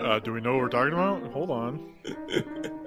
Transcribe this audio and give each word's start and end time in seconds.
Uh, 0.00 0.18
do 0.20 0.32
we 0.32 0.40
know 0.40 0.52
what 0.52 0.62
we're 0.62 0.68
talking 0.68 0.92
about? 0.92 1.22
Hold 1.32 1.50
on. 1.50 1.94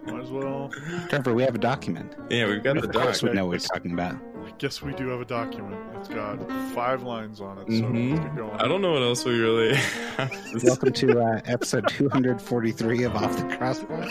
Might 0.06 0.22
as 0.24 0.32
well. 0.32 0.72
Trevor, 1.10 1.34
we 1.34 1.44
have 1.44 1.56
a 1.56 1.60
document. 1.60 2.16
Yeah, 2.30 2.48
we've 2.48 2.64
got 2.64 2.76
the 2.76 2.84
Of 2.84 2.92
doc. 2.92 3.04
course, 3.04 3.24
we 3.24 3.32
know 3.34 3.46
what 3.46 3.52
we're 3.52 3.60
talking 3.60 3.92
about. 3.92 4.16
I 4.46 4.52
guess 4.58 4.82
we 4.82 4.94
do 4.94 5.08
have 5.10 5.20
a 5.20 5.26
document. 5.26 5.76
It's 5.98 6.08
got 6.08 6.40
five 6.74 7.04
lines 7.04 7.42
on 7.42 7.58
it, 7.60 7.66
so 7.68 7.84
Mhm. 7.84 8.18
let's 8.24 8.36
going. 8.38 8.52
I 8.60 8.68
don't 8.68 8.82
know 8.82 8.92
what 8.94 9.02
else 9.02 9.26
we 9.26 9.40
really. 9.40 9.78
Welcome 10.64 10.94
to 10.94 11.20
uh, 11.22 11.42
episode 11.46 11.88
243 11.90 13.04
of 13.04 13.16
Off 13.16 13.36
the 13.38 13.56
Crossbar. 13.58 14.02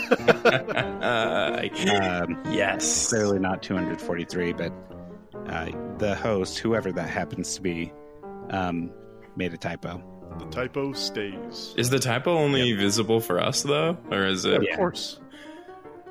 uh, 1.01 1.67
Um, 2.23 2.41
yes. 2.51 3.09
clearly 3.09 3.39
not 3.39 3.63
243, 3.63 4.53
but 4.53 4.71
uh, 5.47 5.69
the 5.99 6.15
host, 6.15 6.57
whoever 6.59 6.91
that 6.93 7.09
happens 7.09 7.55
to 7.55 7.61
be, 7.61 7.91
um, 8.49 8.91
made 9.35 9.53
a 9.53 9.57
typo. 9.57 10.01
The 10.39 10.45
typo 10.45 10.93
stays. 10.93 11.73
Is 11.77 11.89
the 11.89 11.99
typo 11.99 12.37
only 12.37 12.71
visible 12.73 13.19
for 13.19 13.39
us 13.39 13.63
though, 13.63 13.97
or 14.11 14.25
is 14.25 14.45
it 14.45 14.63
Yeah. 14.63 14.73
Of 14.73 14.77
course. 14.77 15.19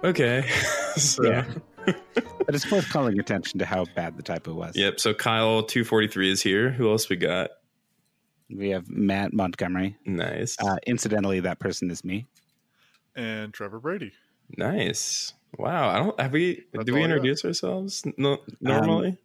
okay? 0.05 0.49
so, 0.97 1.25
Yeah. 1.25 1.45
But 1.87 2.55
it's 2.55 2.71
worth 2.71 2.91
calling 2.91 3.19
attention 3.19 3.59
to 3.61 3.65
how 3.65 3.87
bad 3.97 4.17
the 4.19 4.23
typo 4.23 4.53
was. 4.53 4.77
Yep. 4.77 5.01
So 5.01 5.15
Kyle 5.15 5.63
two 5.63 5.85
forty 5.85 6.07
three 6.07 6.31
is 6.31 6.43
here. 6.43 6.71
Who 6.71 6.91
else 6.91 7.09
we 7.09 7.17
got? 7.17 7.51
We 8.51 8.71
have 8.71 8.91
Matt 8.91 9.33
Montgomery. 9.33 9.97
Nice. 10.05 10.57
Uh, 10.63 10.77
incidentally, 10.87 11.41
that 11.41 11.59
person 11.61 11.91
is 11.91 12.05
me. 12.05 12.27
And 13.17 13.55
Trevor 13.55 13.81
Brady. 13.81 14.13
nice. 14.57 15.33
Wow. 15.57 15.89
I 15.89 15.99
don't 15.99 16.21
have 16.21 16.33
we. 16.33 16.65
That's 16.75 16.85
do 16.85 16.93
we 16.95 17.01
all 17.01 17.07
I 17.07 17.09
got. 17.09 17.15
introduce 17.17 17.45
ourselves 17.45 18.05
no, 18.19 18.39
normally? 18.61 19.17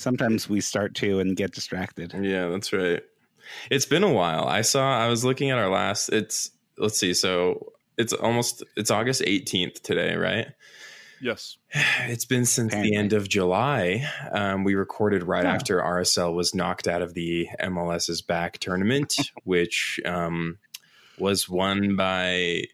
Sometimes 0.00 0.48
we 0.48 0.60
start 0.60 0.94
to 0.96 1.20
and 1.20 1.36
get 1.36 1.52
distracted. 1.52 2.14
Yeah, 2.14 2.48
that's 2.48 2.72
right. 2.72 3.02
It's 3.70 3.86
been 3.86 4.02
a 4.04 4.12
while. 4.12 4.46
I 4.46 4.62
saw 4.62 4.98
I 4.98 5.08
was 5.08 5.24
looking 5.24 5.50
at 5.50 5.58
our 5.58 5.68
last 5.70 6.08
it's 6.08 6.50
let's 6.78 6.98
see, 6.98 7.12
so 7.14 7.72
it's 7.98 8.12
almost 8.12 8.62
it's 8.76 8.90
August 8.90 9.22
18th 9.22 9.82
today, 9.82 10.16
right? 10.16 10.48
Yes. 11.20 11.56
It's 12.08 12.24
been 12.24 12.46
since 12.46 12.72
the 12.72 12.96
end 12.96 13.12
of 13.12 13.28
July. 13.28 14.08
Um, 14.32 14.64
we 14.64 14.74
recorded 14.74 15.22
right 15.22 15.44
Yeah. 15.44 15.52
after 15.54 15.80
RSL 15.80 16.34
was 16.34 16.54
knocked 16.54 16.88
out 16.88 17.02
of 17.02 17.14
the 17.14 17.48
MLS's 17.60 18.22
back 18.22 18.58
tournament, 18.58 19.14
which 19.44 20.00
um, 20.06 20.58
was 21.18 21.48
won 21.48 21.94
by 21.94 22.64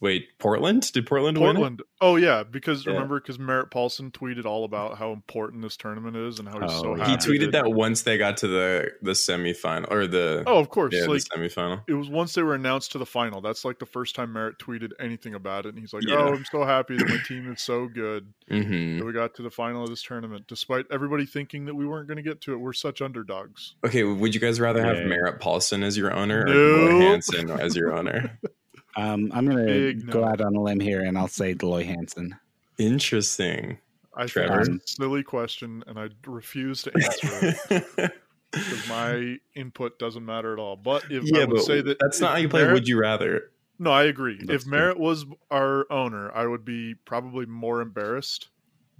wait 0.00 0.28
Portland. 0.38 0.90
Did 0.92 1.06
Portland, 1.06 1.38
win? 1.38 1.50
it? 1.50 1.54
Portland. 1.54 1.82
Oh 2.00 2.16
yeah, 2.16 2.44
because 2.44 2.86
Yeah. 2.86 2.92
remember, 2.92 3.18
because 3.20 3.38
Merritt 3.38 3.70
Paulson 3.70 4.10
tweeted 4.12 4.44
all 4.44 4.64
about 4.64 4.98
how 4.98 5.12
important 5.12 5.62
this 5.62 5.76
tournament 5.76 6.16
is 6.16 6.38
and 6.38 6.48
how 6.48 6.60
he's 6.60 6.70
so 6.72 6.92
Oh, 6.92 6.96
yeah. 6.96 7.08
happy. 7.08 7.10
He 7.32 7.38
tweeted 7.38 7.52
that- 7.52 7.64
that 7.64 7.70
once 7.70 8.02
they 8.02 8.16
got 8.18 8.36
to 8.38 8.48
the 8.48 8.90
the 9.02 9.12
semifinal 9.12 9.90
or 9.90 10.06
the 10.06 10.44
Oh, 10.46 10.58
of 10.58 10.68
course. 10.68 10.94
yeah 10.94 11.06
like 11.06 11.22
the 11.24 11.36
semifinal. 11.36 11.82
it 11.88 11.94
was 11.94 12.08
once 12.08 12.34
they 12.34 12.42
were 12.42 12.54
announced 12.54 12.92
to 12.92 12.98
the 12.98 13.06
final. 13.06 13.40
That's 13.40 13.64
like 13.64 13.78
the 13.80 13.86
first 13.86 14.14
time 14.14 14.32
Merritt 14.32 14.58
tweeted 14.58 14.92
anything 15.00 15.34
about 15.34 15.66
it, 15.66 15.70
and 15.70 15.78
he's 15.78 15.92
like, 15.92 16.04
Yeah. 16.06 16.16
"Oh, 16.18 16.34
I'm 16.34 16.44
so 16.44 16.64
happy 16.64 16.96
that 16.96 17.08
my 17.08 17.18
team 17.26 17.50
is 17.52 17.60
so 17.62 17.86
good 17.88 18.32
hmm 18.48 18.98
that 18.98 19.04
we 19.04 19.12
got 19.12 19.34
to 19.34 19.42
the 19.42 19.50
final 19.50 19.82
of 19.82 19.90
this 19.90 20.02
tournament, 20.02 20.44
despite 20.48 20.86
everybody 20.90 21.26
thinking 21.26 21.64
that 21.66 21.74
we 21.74 21.86
weren't 21.86 22.06
going 22.06 22.16
to 22.16 22.22
get 22.22 22.40
to 22.42 22.52
it. 22.52 22.56
We're 22.58 22.72
such 22.72 23.02
underdogs." 23.02 23.74
Okay, 23.84 24.04
would 24.04 24.34
you 24.34 24.40
guys 24.40 24.60
rather 24.60 24.82
have 24.84 24.98
Yeah. 24.98 25.06
Merritt 25.06 25.40
Paulson 25.40 25.82
as 25.82 25.96
your 25.96 26.12
owner 26.14 26.42
or 26.42 26.54
No. 26.54 27.00
Hansen 27.00 27.50
as 27.50 27.74
your 27.76 27.92
owner? 27.92 28.38
Um, 28.98 29.30
I'm 29.32 29.46
going 29.46 29.66
to 29.66 29.94
go 29.94 30.20
no. 30.22 30.26
out 30.26 30.40
on 30.40 30.56
a 30.56 30.60
limb 30.60 30.80
here 30.80 31.02
and 31.02 31.16
I'll 31.16 31.28
say 31.28 31.54
Dell 31.54 31.70
Loy 31.70 31.84
Hansen. 31.84 32.34
Interesting. 32.78 33.78
I 34.16 34.26
Trevor? 34.26 34.64
think 34.64 34.82
it's 34.82 34.92
a 34.92 34.94
silly 34.96 35.22
question, 35.22 35.84
and 35.86 35.98
I 35.98 36.08
refuse 36.26 36.82
to 36.82 36.92
answer 36.94 37.56
it 37.70 38.12
because 38.52 38.88
my 38.88 39.36
input 39.54 39.98
doesn't 40.00 40.24
matter 40.24 40.52
at 40.52 40.58
all. 40.58 40.74
But 40.74 41.04
if 41.10 41.22
yeah, 41.24 41.42
I 41.42 41.44
would 41.44 41.56
but 41.56 41.64
say 41.64 41.80
that 41.82 41.98
that's 42.00 42.20
not 42.20 42.32
how 42.32 42.36
you 42.38 42.48
play. 42.48 42.62
Merritt- 42.62 42.74
Would 42.74 42.88
you 42.88 42.98
rather? 42.98 43.52
No, 43.78 43.92
I 43.92 44.04
agree. 44.04 44.38
That's 44.42 44.64
if 44.64 44.68
Merritt 44.68 44.98
was 44.98 45.24
our 45.52 45.86
owner, 45.92 46.32
I 46.34 46.46
would 46.46 46.64
be 46.64 46.94
probably 47.04 47.46
more 47.46 47.80
embarrassed 47.80 48.48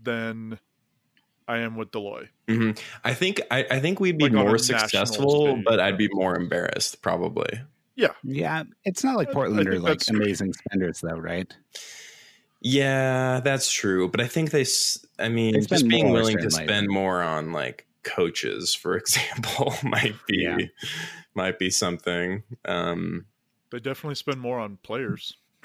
than 0.01 0.61
I 1.49 1.59
am 1.59 1.75
with 1.75 1.91
Deloy. 1.91 2.29
hmm 2.47 2.71
I 3.05 3.13
think 3.15 3.41
I, 3.51 3.67
I 3.69 3.81
think 3.81 3.99
we'd 3.99 4.19
be 4.19 4.25
Like 4.29 4.35
more 4.35 4.57
successful, 4.59 5.47
stage. 5.55 5.65
but 5.65 5.81
I'd 5.81 5.99
be 5.99 6.09
more 6.13 6.37
embarrassed 6.37 7.03
probably. 7.03 7.61
Yeah, 7.99 8.13
Yeah. 8.23 8.63
it's 8.85 9.03
not 9.03 9.17
like 9.17 9.27
I- 9.29 9.31
I 9.33 9.35
Portland 9.35 9.69
are 9.69 9.79
like 9.81 9.99
that's- 9.99 10.09
amazing 10.09 10.53
spenders, 10.55 11.01
though, 11.01 11.17
right? 11.19 11.53
Yeah, 12.61 13.41
that's 13.43 13.71
true. 13.73 14.09
But 14.09 14.21
I 14.21 14.27
think 14.27 14.51
they. 14.51 14.65
I 15.19 15.29
mean, 15.29 15.55
They 15.55 15.61
just 15.67 15.89
being 15.89 16.11
willing 16.11 16.39
to 16.39 16.51
spend 16.51 16.89
more 16.89 17.23
on 17.23 17.53
like 17.53 17.87
coaches, 18.05 18.75
for 18.75 18.97
example, 19.03 19.75
might 19.83 20.15
be 20.27 20.39
Yeah. 20.39 20.59
might 21.35 21.59
be 21.59 21.71
something. 21.71 22.43
Um, 22.65 23.27
They 23.71 23.81
definitely 23.81 24.15
spend 24.15 24.41
more 24.41 24.59
on 24.59 24.79
players. 24.83 25.37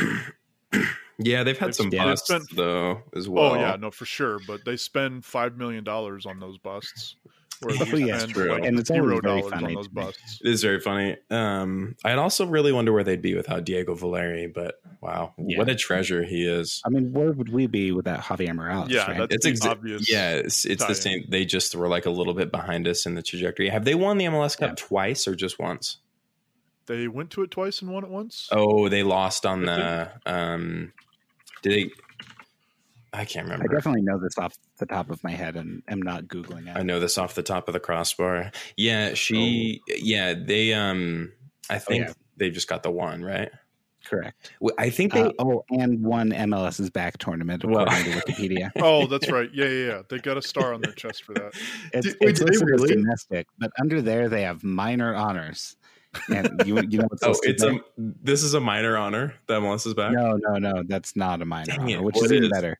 yeah, 1.19 1.43
they've 1.43 1.57
had 1.57 1.69
They've 1.69 1.75
some 1.75 1.91
spent- 1.91 2.03
busts 2.03 2.27
they've 2.29 2.41
spent- 2.43 2.57
though 2.57 3.03
as 3.15 3.29
well. 3.29 3.53
oh 3.53 3.55
yeah, 3.55 3.75
no, 3.75 3.91
for 3.91 4.05
sure. 4.05 4.39
But 4.47 4.65
they 4.65 4.75
spend 4.77 5.23
five 5.25 5.55
million 5.57 5.83
dollars 5.83 6.25
on 6.25 6.39
those 6.39 6.57
busts. 6.57 7.15
Whereas 7.63 7.81
Oh, 7.81 7.95
we 7.95 8.05
yeah, 8.05 8.17
spend 8.19 8.33
true. 8.33 8.49
like 8.51 8.63
And 8.65 8.77
it's 8.79 8.87
zero 8.89 9.05
very 9.07 9.19
dollars 9.21 9.51
funny 9.51 9.65
on 9.67 9.73
those 9.75 9.87
busts. 9.87 10.39
It 10.43 10.49
is 10.51 10.61
very 10.63 10.79
funny. 10.79 11.17
Um, 11.29 11.95
I'd 12.03 12.17
also 12.17 12.45
really 12.45 12.71
wonder 12.71 12.91
where 12.93 13.03
they'd 13.03 13.21
be 13.21 13.35
without 13.35 13.63
Diego 13.65 13.95
Valeri, 13.95 14.47
but 14.47 14.75
wow, 15.01 15.33
Yeah. 15.37 15.57
what 15.57 15.69
a 15.69 15.75
treasure 15.75 16.23
he 16.23 16.45
is. 16.45 16.81
I 16.85 16.89
mean, 16.89 17.13
where 17.13 17.31
would 17.31 17.49
we 17.49 17.67
be 17.67 17.91
without 17.91 18.21
Javier 18.21 18.53
Morales? 18.55 18.89
Yeah, 18.89 19.09
right? 19.09 19.29
that's 19.29 19.45
It's 19.45 19.59
the 19.61 19.67
exa- 19.67 19.71
obvious. 19.71 20.11
yeah, 20.11 20.31
it's, 20.35 20.65
it's 20.65 20.85
the 20.85 20.95
same. 20.95 21.25
They 21.29 21.45
just 21.45 21.75
were 21.75 21.87
like 21.87 22.05
a 22.05 22.11
little 22.11 22.33
bit 22.33 22.51
behind 22.51 22.87
us 22.87 23.05
in 23.05 23.15
the 23.15 23.21
trajectory. 23.21 23.69
Have 23.69 23.85
they 23.85 23.95
won 23.95 24.17
the 24.17 24.25
MLS 24.25 24.57
Cup 24.57 24.71
Yeah. 24.71 24.75
twice 24.87 25.27
or 25.27 25.35
just 25.35 25.59
once? 25.59 25.97
They 26.85 27.07
went 27.07 27.29
to 27.31 27.43
it 27.43 27.51
twice 27.51 27.81
and 27.81 27.89
won 27.91 28.03
it 28.03 28.09
once. 28.09 28.49
Oh, 28.51 28.89
they 28.89 29.03
lost 29.03 29.45
on 29.45 29.67
I 29.69 29.75
the. 29.77 30.11
Um, 30.25 30.93
did 31.61 31.71
they? 31.71 31.91
I 33.13 33.25
can't 33.25 33.45
remember. 33.45 33.65
I 33.69 33.73
definitely 33.75 34.01
know 34.01 34.17
this 34.19 34.37
off 34.37 34.55
the 34.79 34.85
top 34.87 35.09
of 35.11 35.23
my 35.23 35.31
head 35.31 35.55
and 35.55 35.83
am 35.87 36.01
not 36.01 36.23
googling 36.25 36.67
it. 36.67 36.75
I 36.75 36.81
know 36.81 36.99
this 36.99 37.17
off 37.17 37.35
the 37.35 37.43
top 37.43 37.67
of 37.69 37.73
the 37.73 37.79
crossbar. 37.79 38.51
Yeah, 38.75 39.13
she. 39.13 39.81
Yeah, 39.87 40.33
they. 40.33 40.73
Um, 40.73 41.31
I 41.69 41.77
think 41.79 42.05
Oh. 42.05 42.07
yeah. 42.07 42.13
they 42.37 42.49
just 42.49 42.67
got 42.67 42.81
the 42.83 42.91
one 42.91 43.23
right. 43.23 43.49
Correct. 44.05 44.51
I 44.77 44.89
think 44.89 45.13
they. 45.13 45.21
Uh, 45.21 45.31
oh, 45.39 45.63
and 45.69 46.03
one 46.03 46.31
MLS's 46.31 46.89
back 46.89 47.17
tournament 47.19 47.63
Well- 47.63 47.83
according 47.83 48.11
to 48.13 48.19
Wikipedia. 48.19 48.71
Oh, 48.81 49.05
that's 49.07 49.29
right. 49.31 49.49
Yeah, 49.53 49.65
yeah, 49.67 49.85
yeah. 49.87 50.01
They 50.09 50.17
got 50.17 50.35
a 50.37 50.41
star 50.41 50.73
on 50.73 50.81
their 50.81 50.91
chest 50.93 51.23
for 51.23 51.33
that. 51.35 51.53
It's, 51.93 52.07
Did- 52.07 52.17
it's 52.21 52.39
did 52.39 52.47
they 52.47 52.51
listed 52.51 52.69
as 52.73 52.81
really? 52.81 52.95
domestic, 52.95 53.47
but 53.59 53.71
under 53.79 54.01
there 54.01 54.27
they 54.27 54.41
have 54.41 54.63
minor 54.63 55.13
honors. 55.15 55.75
And 56.29 56.61
you, 56.65 56.79
you 56.89 56.99
know 56.99 57.05
what's 57.07 57.23
Oh, 57.23 57.33
it's 57.43 57.63
there? 57.63 57.73
a. 57.75 57.79
This 57.97 58.43
is 58.43 58.53
a 58.53 58.59
minor 58.59 58.97
honor 58.97 59.33
that 59.47 59.61
MLS 59.61 59.87
is 59.87 59.93
back. 59.93 60.11
no, 60.11 60.35
no, 60.35 60.57
no. 60.57 60.83
That's 60.85 61.15
not 61.15 61.41
a 61.41 61.45
minor 61.45 61.65
Dang 61.67 61.79
honor, 61.81 61.95
it, 61.95 62.03
which 62.03 62.15
what 62.15 62.25
is 62.25 62.31
even 62.33 62.43
is? 62.45 62.49
better. 62.51 62.77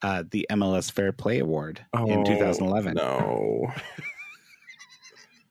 Uh, 0.00 0.22
the 0.30 0.46
MLS 0.50 0.90
Fair 0.92 1.12
Play 1.12 1.40
Award 1.40 1.84
in 1.94 2.20
Oh, 2.20 2.24
2011. 2.24 2.94
No. 2.94 3.72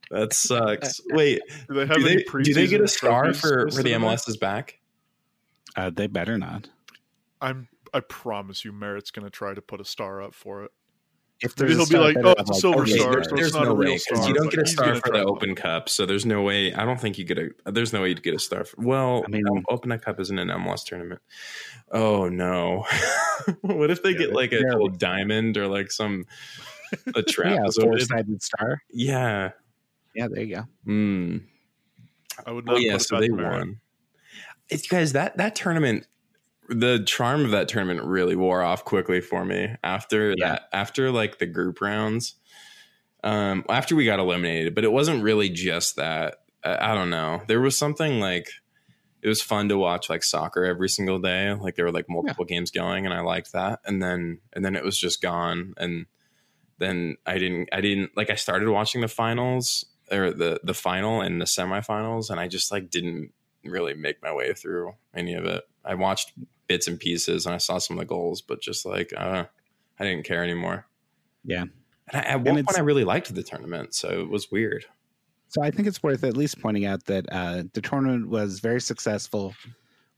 That 0.09 0.31
sucks. 0.33 1.01
Wait, 1.09 1.41
Do 1.67 1.73
they 1.73 1.85
have 1.85 1.97
do 1.97 2.07
any 2.07 2.23
they, 2.23 2.43
do 2.43 2.53
they 2.53 2.67
get 2.67 2.79
a 2.79 2.87
star 2.87 3.33
for, 3.33 3.69
for 3.69 3.83
the 3.83 3.91
in 3.91 4.01
there? 4.01 4.09
MLS 4.11 4.29
is 4.29 4.37
back? 4.37 4.79
Uh, 5.75 5.89
they 5.89 6.07
better 6.07 6.37
not. 6.37 6.69
I'm. 7.41 7.67
I 7.93 7.99
promise 8.01 8.63
you, 8.63 8.71
Merritt's 8.71 9.11
going 9.11 9.25
to 9.25 9.29
try 9.29 9.53
to 9.53 9.61
put 9.61 9.81
a 9.81 9.85
star 9.85 10.21
up 10.21 10.33
for 10.33 10.63
it. 10.63 10.71
If 11.41 11.59
Maybe 11.59 11.75
there's 11.75 11.87
he'll 11.89 11.99
a 12.01 12.11
be 12.13 12.15
like, 12.15 12.25
"Oh, 12.25 12.29
have, 12.29 12.37
it's 12.39 12.49
a 12.49 12.53
silver 12.55 12.81
okay, 12.81 12.97
star, 12.97 13.11
there. 13.13 13.23
so 13.23 13.29
it's 13.35 13.39
there's 13.41 13.53
not 13.53 13.65
no 13.65 13.71
a 13.71 13.75
real 13.75 13.91
way 13.91 13.97
star, 13.99 14.27
you 14.27 14.33
don't 14.33 14.49
get 14.49 14.59
a 14.63 14.65
star 14.65 14.95
for 14.95 15.11
the 15.11 15.23
Open 15.23 15.53
Cup, 15.53 15.87
so 15.87 16.05
there's 16.07 16.25
no 16.25 16.41
way. 16.41 16.73
I 16.73 16.83
don't 16.83 16.99
think 16.99 17.19
you 17.19 17.25
get 17.25 17.37
a. 17.37 17.49
There's 17.71 17.93
no 17.93 18.01
way 18.01 18.09
you'd 18.09 18.23
get 18.23 18.33
a 18.33 18.39
star. 18.39 18.63
For, 18.63 18.75
well, 18.81 19.23
I 19.23 19.29
mean- 19.29 19.47
um, 19.47 19.63
Open 19.69 19.95
Cup 19.99 20.19
isn't 20.19 20.39
an 20.39 20.47
MLS 20.47 20.83
tournament. 20.83 21.21
Oh 21.91 22.27
no! 22.27 22.85
what 23.61 23.91
if 23.91 24.01
they 24.01 24.11
Yeah, 24.11 24.17
get 24.17 24.33
like 24.33 24.51
a 24.51 24.59
they're- 24.59 24.89
diamond 24.97 25.57
or 25.57 25.67
like 25.67 25.91
some 25.91 26.25
a 27.15 27.21
trap? 27.21 27.51
Yeah, 27.53 27.59
trapezoid? 27.67 27.81
four-sided 27.83 28.41
star. 28.41 28.81
Yeah. 28.89 29.51
Yeah, 30.15 30.27
there 30.31 30.43
you 30.43 30.55
go. 30.55 30.63
Mm. 30.87 31.43
I 32.47 32.51
would 32.51 32.65
not. 32.65 32.75
Oh 32.75 32.79
yeah, 32.79 32.97
so 32.97 33.19
they 33.19 33.29
won. 33.29 33.79
It's 34.69 34.87
guys 34.87 35.13
that 35.13 35.37
that 35.37 35.55
tournament, 35.55 36.07
the 36.69 37.03
charm 37.05 37.45
of 37.45 37.51
that 37.51 37.67
tournament 37.67 38.03
really 38.05 38.35
wore 38.35 38.61
off 38.61 38.83
quickly 38.85 39.21
for 39.21 39.45
me 39.45 39.75
after 39.83 40.33
Yeah. 40.37 40.49
that. 40.49 40.69
After 40.73 41.11
like 41.11 41.39
the 41.39 41.45
group 41.45 41.81
rounds, 41.81 42.35
um, 43.23 43.65
after 43.69 43.95
we 43.95 44.05
got 44.05 44.19
eliminated, 44.19 44.75
but 44.75 44.83
it 44.83 44.91
wasn't 44.91 45.23
really 45.23 45.49
just 45.49 45.95
that. 45.95 46.39
I, 46.63 46.91
I 46.91 46.95
don't 46.95 47.09
know. 47.09 47.41
There 47.47 47.61
was 47.61 47.77
something 47.77 48.19
like 48.19 48.49
it 49.21 49.27
was 49.27 49.41
fun 49.41 49.69
to 49.69 49.77
watch 49.77 50.09
like 50.09 50.23
soccer 50.23 50.63
every 50.63 50.89
single 50.89 51.19
day. 51.19 51.51
Like 51.53 51.75
there 51.75 51.85
were 51.85 51.91
like 51.91 52.07
multiple 52.09 52.45
games 52.45 52.71
going, 52.71 53.05
and 53.05 53.13
I 53.13 53.21
liked 53.21 53.53
that. 53.53 53.79
And 53.85 54.01
then 54.01 54.39
and 54.53 54.63
then 54.63 54.75
it 54.75 54.83
was 54.83 54.97
just 54.97 55.21
gone. 55.21 55.73
And 55.77 56.05
then 56.77 57.17
I 57.25 57.37
didn't 57.39 57.69
I 57.71 57.81
didn't 57.81 58.15
like 58.15 58.29
I 58.29 58.35
started 58.35 58.69
watching 58.69 59.01
the 59.01 59.07
finals 59.07 59.85
or 60.11 60.31
the 60.31 60.59
the 60.63 60.73
final 60.75 61.21
and 61.21 61.41
the 61.41 61.45
semifinals, 61.45 62.29
and 62.29 62.39
I 62.39 62.47
just 62.47 62.71
like 62.71 62.89
didn't 62.89 63.31
really 63.65 63.95
make 63.95 64.21
my 64.21 64.31
way 64.33 64.53
through 64.53 64.93
any 65.13 65.33
of 65.33 65.45
it. 65.45 65.63
I 65.83 65.95
watched 65.95 66.31
bits 66.67 66.87
and 66.87 66.99
pieces 66.99 67.45
and 67.45 67.55
I 67.55 67.57
saw 67.57 67.77
some 67.77 67.97
of 67.97 67.99
the 67.99 68.05
goals, 68.05 68.41
but 68.41 68.61
just 68.61 68.85
like 68.85 69.13
uh, 69.15 69.45
I 69.99 70.03
didn't 70.03 70.25
care 70.25 70.43
anymore. 70.43 70.85
Yeah. 71.43 71.65
And 72.11 72.13
I, 72.13 72.19
at 72.19 72.41
one 72.41 72.55
point, 72.55 72.77
I 72.77 72.81
really 72.81 73.03
liked 73.03 73.33
the 73.33 73.43
tournament, 73.43 73.93
so 73.93 74.09
it 74.21 74.29
was 74.29 74.51
weird. 74.51 74.85
So 75.49 75.63
I 75.63 75.71
think 75.71 75.87
it's 75.87 76.03
worth 76.03 76.23
at 76.23 76.35
least 76.35 76.61
pointing 76.61 76.85
out 76.85 77.05
that 77.05 77.25
uh, 77.31 77.63
the 77.73 77.81
tournament 77.81 78.29
was 78.29 78.59
very 78.59 78.81
successful 78.81 79.53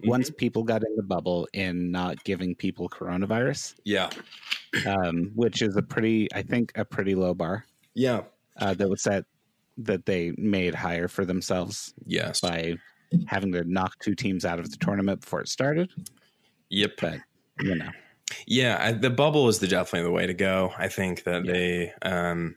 Mm-hmm. 0.02 0.12
once 0.12 0.30
people 0.30 0.64
got 0.64 0.82
in 0.82 0.96
the 0.96 1.04
bubble 1.04 1.46
in 1.52 1.92
not 1.92 2.24
giving 2.24 2.56
people 2.56 2.88
coronavirus, 2.88 3.76
Yeah, 3.84 4.10
um, 4.88 5.34
which 5.36 5.62
is 5.62 5.76
a 5.76 5.82
pretty, 5.82 6.34
I 6.34 6.42
think, 6.42 6.72
a 6.76 6.86
pretty 6.86 7.16
low 7.16 7.34
bar 7.34 7.66
yeah, 7.96 8.22
uh, 8.62 8.74
that 8.76 8.90
was 8.90 9.04
set 9.04 9.26
that 9.78 10.06
they 10.06 10.32
made 10.38 10.74
higher 10.74 11.10
for 11.10 11.26
themselves 11.26 11.94
yes, 12.06 12.40
by 12.40 12.78
having 13.28 13.52
to 13.52 13.66
knock 13.66 14.00
two 14.00 14.16
teams 14.16 14.46
out 14.46 14.58
of 14.58 14.72
the 14.72 14.78
tournament 14.78 15.20
before 15.20 15.42
it 15.42 15.50
started. 15.50 15.92
Yep. 16.70 16.94
But 17.00 17.20
you 17.60 17.76
know, 17.76 17.90
Yeah, 18.48 18.78
I, 18.80 18.92
the 18.94 19.10
bubble 19.10 19.48
is 19.50 19.60
the 19.60 19.68
definitely 19.68 20.08
the 20.08 20.12
way 20.14 20.28
to 20.28 20.34
go. 20.34 20.72
I 20.78 20.88
think 20.88 21.24
that 21.24 21.46
Yeah. 21.46 21.52
they 21.52 21.94
um, 22.02 22.56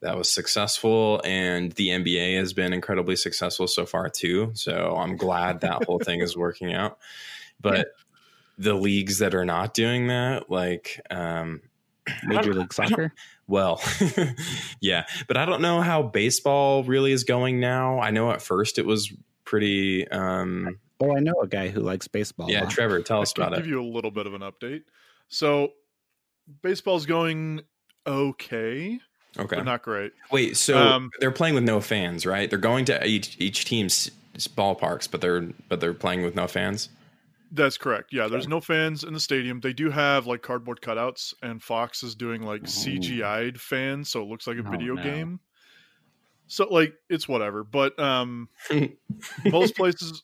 that 0.00 0.16
was 0.18 0.30
successful, 0.30 1.20
and 1.24 1.72
the 1.72 1.88
NBA 1.88 2.36
has 2.38 2.52
been 2.52 2.72
incredibly 2.72 3.16
successful 3.16 3.66
so 3.66 3.86
far 3.86 4.08
too. 4.10 4.50
So 4.54 4.96
I'm 4.96 5.16
glad 5.16 5.60
that 5.60 5.84
whole 5.84 5.98
thing 5.98 6.20
is 6.20 6.36
working 6.36 6.74
out. 6.74 6.98
But 7.60 7.88
the 8.58 8.74
leagues 8.74 9.18
that 9.20 9.34
are 9.34 9.44
not 9.46 9.72
doing 9.72 10.08
that, 10.08 10.50
like, 10.50 11.00
um, 11.10 11.62
Major 12.24 12.52
League 12.52 12.72
Soccer. 12.74 13.12
well, 13.46 13.80
yeah, 14.80 15.06
but 15.28 15.36
I 15.38 15.46
don't 15.46 15.62
know 15.62 15.80
how 15.80 16.02
baseball 16.02 16.84
really 16.84 17.12
is 17.12 17.24
going 17.24 17.60
now. 17.60 18.00
I 18.00 18.10
know 18.10 18.30
at 18.32 18.42
first 18.42 18.78
it 18.78 18.84
was 18.84 19.12
pretty. 19.44 20.06
Um, 20.08 20.78
Oh, 21.00 21.16
I 21.16 21.20
know 21.20 21.34
a 21.42 21.46
guy 21.48 21.68
who 21.68 21.80
likes 21.80 22.06
baseball. 22.08 22.50
yeah. 22.50 22.66
Trevor, 22.66 23.02
tell 23.02 23.20
us 23.20 23.32
I 23.32 23.34
can 23.34 23.42
about 23.42 23.50
give 23.56 23.58
it. 23.58 23.62
Give 23.68 23.70
you 23.72 23.82
a 23.82 23.90
little 23.92 24.10
bit 24.10 24.26
of 24.26 24.34
an 24.34 24.42
update. 24.42 24.82
So, 25.28 25.72
baseball's 26.62 27.06
going 27.06 27.62
okay, 28.06 29.00
Okay, 29.36 29.56
but 29.56 29.64
not 29.64 29.82
great. 29.82 30.12
Wait, 30.30 30.56
so 30.56 30.78
Um, 30.78 31.10
they're 31.18 31.32
playing 31.32 31.54
with 31.54 31.64
no 31.64 31.80
fans, 31.80 32.24
right? 32.24 32.48
They're 32.48 32.58
going 32.58 32.84
to 32.86 33.04
each 33.06 33.36
each 33.40 33.64
team's 33.64 34.10
ballparks, 34.36 35.10
but 35.10 35.20
they're 35.20 35.40
but 35.68 35.80
they're 35.80 35.94
playing 35.94 36.22
with 36.22 36.36
no 36.36 36.46
fans. 36.46 36.88
That's 37.50 37.76
correct. 37.76 38.12
Yeah, 38.12 38.26
there's 38.28 38.48
no 38.48 38.60
fans 38.60 39.04
in 39.04 39.12
the 39.14 39.20
stadium. 39.20 39.60
They 39.60 39.72
do 39.72 39.90
have 39.90 40.26
like 40.26 40.42
cardboard 40.42 40.80
cutouts, 40.80 41.34
and 41.42 41.62
Fox 41.62 42.02
is 42.02 42.14
doing 42.14 42.42
like. 42.42 42.62
CGI'd 42.64 43.60
fans, 43.60 44.10
so 44.10 44.22
it 44.22 44.28
looks 44.28 44.46
like 44.46 44.56
a 44.58 44.64
Oh, 44.66 44.70
video 44.70 44.94
no. 44.94 45.02
game. 45.02 45.40
So 46.46 46.66
like 46.68 46.94
it's 47.08 47.26
whatever, 47.28 47.64
but 47.64 47.98
um, 47.98 48.48
most 49.46 49.74
places 49.76 50.22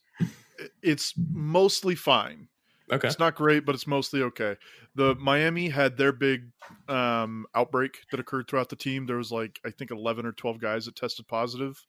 it's 0.82 1.14
mostly 1.32 1.94
fine. 1.94 2.48
Okay, 2.92 3.06
It's 3.06 3.18
not 3.20 3.36
great, 3.36 3.64
but 3.64 3.74
it's 3.74 3.86
mostly 3.86 4.22
okay. 4.22 4.56
The 4.96 5.14
Miami 5.14 5.68
had 5.68 5.96
their 5.96 6.12
big 6.12 6.50
um, 6.88 7.46
outbreak 7.54 7.98
that 8.10 8.18
occurred 8.18 8.48
throughout 8.48 8.68
the 8.68 8.76
team. 8.76 9.06
There 9.06 9.16
was 9.16 9.30
like 9.30 9.60
I 9.64 9.70
think 9.70 9.90
eleven 9.92 10.26
or 10.26 10.32
twelve 10.32 10.60
guys 10.60 10.86
that 10.86 10.96
tested 10.96 11.28
positive. 11.28 11.86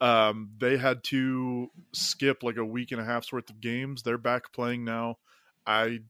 Um, 0.00 0.50
they 0.58 0.76
had 0.76 1.02
to 1.04 1.68
skip 1.92 2.42
like 2.42 2.56
a 2.56 2.64
week 2.64 2.92
and 2.92 3.00
a 3.00 3.04
half's 3.04 3.32
worth 3.32 3.48
of 3.48 3.60
games. 3.60 4.02
They're 4.02 4.18
back 4.18 4.52
playing 4.52 4.84
now. 4.84 5.16
I 5.66 6.00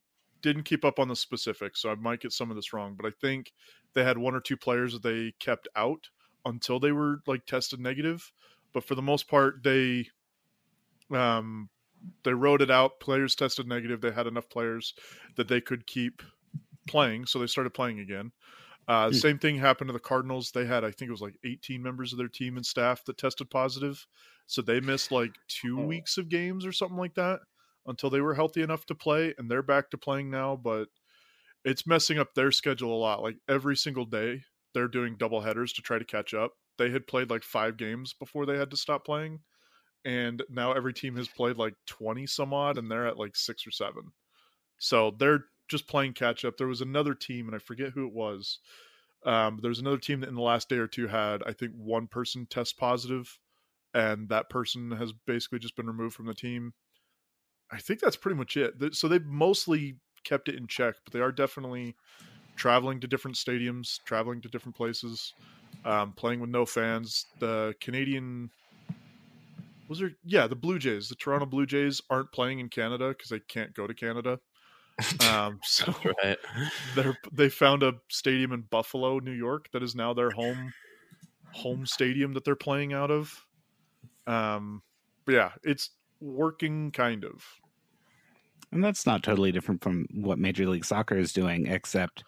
didn't 0.42 0.64
keep 0.64 0.84
up 0.84 0.98
on 0.98 1.08
the 1.08 1.16
specifics, 1.16 1.80
so 1.80 1.90
I 1.90 1.94
might 1.94 2.20
get 2.20 2.32
some 2.32 2.50
of 2.50 2.56
this 2.56 2.72
wrong, 2.72 2.96
but 2.96 3.06
I 3.06 3.12
think 3.20 3.52
they 3.94 4.02
had 4.02 4.18
one 4.18 4.34
or 4.34 4.40
two 4.40 4.56
players 4.56 4.92
that 4.94 5.02
they 5.02 5.32
kept 5.38 5.68
out 5.76 6.08
until 6.44 6.80
they 6.80 6.92
were 6.92 7.20
like 7.26 7.46
tested 7.46 7.78
negative. 7.78 8.32
But 8.72 8.84
for 8.84 8.94
the 8.96 9.02
most 9.02 9.28
part, 9.28 9.62
they 9.62 10.08
um 11.10 11.68
they 12.24 12.34
wrote 12.34 12.62
it 12.62 12.70
out. 12.70 13.00
Players 13.00 13.34
tested 13.34 13.66
negative. 13.66 14.00
They 14.00 14.10
had 14.12 14.26
enough 14.26 14.48
players 14.48 14.94
that 15.36 15.48
they 15.48 15.60
could 15.60 15.86
keep 15.86 16.22
playing, 16.86 17.26
so 17.26 17.38
they 17.38 17.46
started 17.46 17.70
playing 17.74 18.00
again. 18.00 18.32
Uh, 18.86 19.08
Hmm. 19.08 19.14
Same 19.14 19.38
thing 19.38 19.56
happened 19.56 19.88
to 19.88 19.92
the 19.92 19.98
Cardinals. 20.00 20.50
They 20.50 20.66
had, 20.66 20.84
I 20.84 20.90
think 20.90 21.08
it 21.08 21.12
was 21.12 21.22
like 21.22 21.36
18 21.44 21.82
members 21.82 22.12
of 22.12 22.18
their 22.18 22.28
team 22.28 22.56
and 22.56 22.66
staff 22.66 23.04
that 23.04 23.16
tested 23.16 23.48
positive, 23.50 24.06
so 24.46 24.60
they 24.60 24.80
missed 24.80 25.10
like 25.10 25.32
two 25.48 25.80
Oh. 25.80 25.86
weeks 25.86 26.18
of 26.18 26.28
games 26.28 26.66
or 26.66 26.72
something 26.72 26.98
like 26.98 27.14
that 27.14 27.40
until 27.86 28.10
they 28.10 28.20
were 28.20 28.34
healthy 28.34 28.60
enough 28.62 28.84
to 28.86 28.94
play, 28.94 29.34
and 29.38 29.50
they're 29.50 29.62
back 29.62 29.90
to 29.90 29.98
playing 29.98 30.30
now. 30.30 30.56
But 30.56 30.88
it's 31.64 31.86
messing 31.86 32.18
up 32.18 32.34
their 32.34 32.52
schedule 32.52 32.92
a 32.94 33.00
lot. 33.00 33.22
Like 33.22 33.38
every 33.48 33.76
single 33.76 34.04
day, 34.04 34.44
they're 34.74 34.88
doing 34.88 35.16
double 35.16 35.40
headers 35.40 35.72
to 35.74 35.82
try 35.82 35.98
to 35.98 36.04
catch 36.04 36.34
up. 36.34 36.52
They 36.76 36.90
had 36.90 37.06
played 37.06 37.30
like 37.30 37.42
five 37.44 37.76
games 37.78 38.12
before 38.12 38.44
they 38.44 38.58
had 38.58 38.70
to 38.72 38.76
stop 38.76 39.04
playing 39.06 39.40
and 40.04 40.42
now 40.50 40.72
every 40.72 40.92
team 40.92 41.16
has 41.16 41.28
played 41.28 41.56
like 41.56 41.74
20 41.86 42.26
some 42.26 42.52
odd 42.52 42.78
and 42.78 42.90
they're 42.90 43.06
at 43.06 43.18
like 43.18 43.36
six 43.36 43.66
or 43.66 43.70
seven. 43.70 44.12
So 44.78 45.14
they're 45.18 45.44
just 45.68 45.88
playing 45.88 46.12
catch 46.12 46.44
up. 46.44 46.56
There 46.56 46.66
was 46.66 46.82
another 46.82 47.14
team 47.14 47.46
and 47.46 47.54
i 47.54 47.58
forget 47.58 47.92
who 47.92 48.06
it 48.06 48.12
was 48.12 48.58
um, 49.24 49.58
there's 49.62 49.78
another 49.78 49.98
team 49.98 50.20
that 50.20 50.28
in 50.28 50.34
the 50.34 50.42
last 50.42 50.68
day 50.68 50.76
or 50.76 50.86
two 50.86 51.06
had 51.06 51.42
i 51.46 51.52
think 51.52 51.72
one 51.76 52.06
person 52.06 52.46
test 52.48 52.76
positive 52.76 53.38
and 53.94 54.28
that 54.28 54.50
person 54.50 54.90
has 54.90 55.12
basically 55.26 55.60
just 55.60 55.76
been 55.76 55.86
removed 55.86 56.16
from 56.16 56.26
the 56.26 56.34
team. 56.34 56.74
I 57.70 57.78
think 57.78 58.00
that's 58.00 58.16
pretty 58.16 58.36
much 58.36 58.56
it. 58.56 58.74
So 58.94 59.06
they've 59.06 59.24
mostly 59.24 59.96
kept 60.24 60.48
it 60.48 60.56
in 60.56 60.66
check 60.66 60.96
but 61.04 61.12
they 61.12 61.20
are 61.20 61.32
definitely 61.32 61.94
traveling 62.56 62.98
to 63.00 63.06
different 63.06 63.36
stadiums 63.36 63.98
traveling 64.04 64.40
to 64.40 64.48
different 64.48 64.74
places 64.76 65.34
um, 65.84 66.12
playing 66.12 66.40
with 66.40 66.50
no 66.50 66.64
fans. 66.64 67.26
The 67.40 67.74
canadian 67.80 68.50
was 69.88 69.98
there 69.98 70.12
yeah 70.24 70.46
the 70.46 70.56
blue 70.56 70.78
jays 70.78 71.08
the 71.08 71.14
toronto 71.14 71.46
blue 71.46 71.66
jays 71.66 72.00
aren't 72.10 72.32
playing 72.32 72.58
in 72.58 72.68
canada 72.68 73.08
because 73.08 73.28
they 73.28 73.40
can't 73.40 73.74
go 73.74 73.86
to 73.86 73.94
canada. 73.94 74.38
Um 75.28 75.58
so 75.64 75.94
right. 76.22 76.38
they're 76.94 77.18
they 77.32 77.48
found 77.48 77.82
a 77.82 77.94
stadium 78.08 78.52
in 78.52 78.62
buffalo 78.62 79.18
new 79.18 79.32
york 79.32 79.68
that 79.72 79.82
is 79.82 79.94
now 79.94 80.14
their 80.14 80.30
home 80.30 80.72
home 81.52 81.86
stadium 81.86 82.32
that 82.34 82.44
they're 82.44 82.56
playing 82.56 82.92
out 82.92 83.10
of. 83.10 83.44
Um 84.26 84.82
but 85.24 85.34
yeah 85.34 85.50
it's 85.62 85.90
working 86.20 86.90
kind 86.90 87.24
of. 87.24 87.44
And 88.72 88.82
that's 88.82 89.06
not 89.06 89.22
totally 89.22 89.52
different 89.52 89.84
from 89.84 90.06
what 90.12 90.38
Major 90.38 90.66
League 90.66 90.84
Soccer 90.84 91.16
is 91.16 91.32
doing, 91.32 91.68
except 91.68 92.24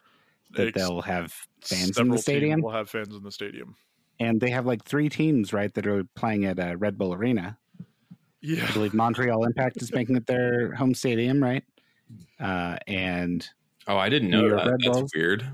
that 0.53 0.69
Ex- 0.69 0.79
they'll 0.79 1.01
have 1.01 1.35
fans 1.61 1.99
in 1.99 2.07
the 2.07 2.15
teams 2.15 2.23
stadium, 2.23 2.61
will 2.61 2.71
have 2.71 2.89
fans 2.89 3.17
in 3.17 3.23
the 3.25 3.33
stadium 3.33 3.75
and 4.19 4.41
they 4.41 4.51
have 4.51 4.67
like 4.67 4.85
three 4.85 5.09
teams, 5.09 5.53
right, 5.53 5.73
that 5.75 5.87
are 5.87 6.05
playing 6.15 6.45
at 6.45 6.59
uh, 6.59 6.77
Red 6.77 6.97
Bull 6.99 7.13
Arena. 7.15 7.59
yeah 8.41 8.67
I 8.69 8.73
believe 8.73 8.95
Montreal 8.95 9.45
Impact 9.45 9.83
is 9.83 9.93
making 9.93 10.17
it 10.17 10.27
their 10.27 10.75
home 10.75 10.95
stadium, 10.95 11.43
right? 11.43 11.65
Uh, 12.41 12.77
and 12.87 13.47
Oh, 13.89 13.97
I 13.97 14.09
didn't 14.09 14.31
know 14.31 14.49
that. 14.51 14.67
Red 14.67 14.81
That's 14.83 14.99
Bulls. 14.99 15.11
weird. 15.15 15.47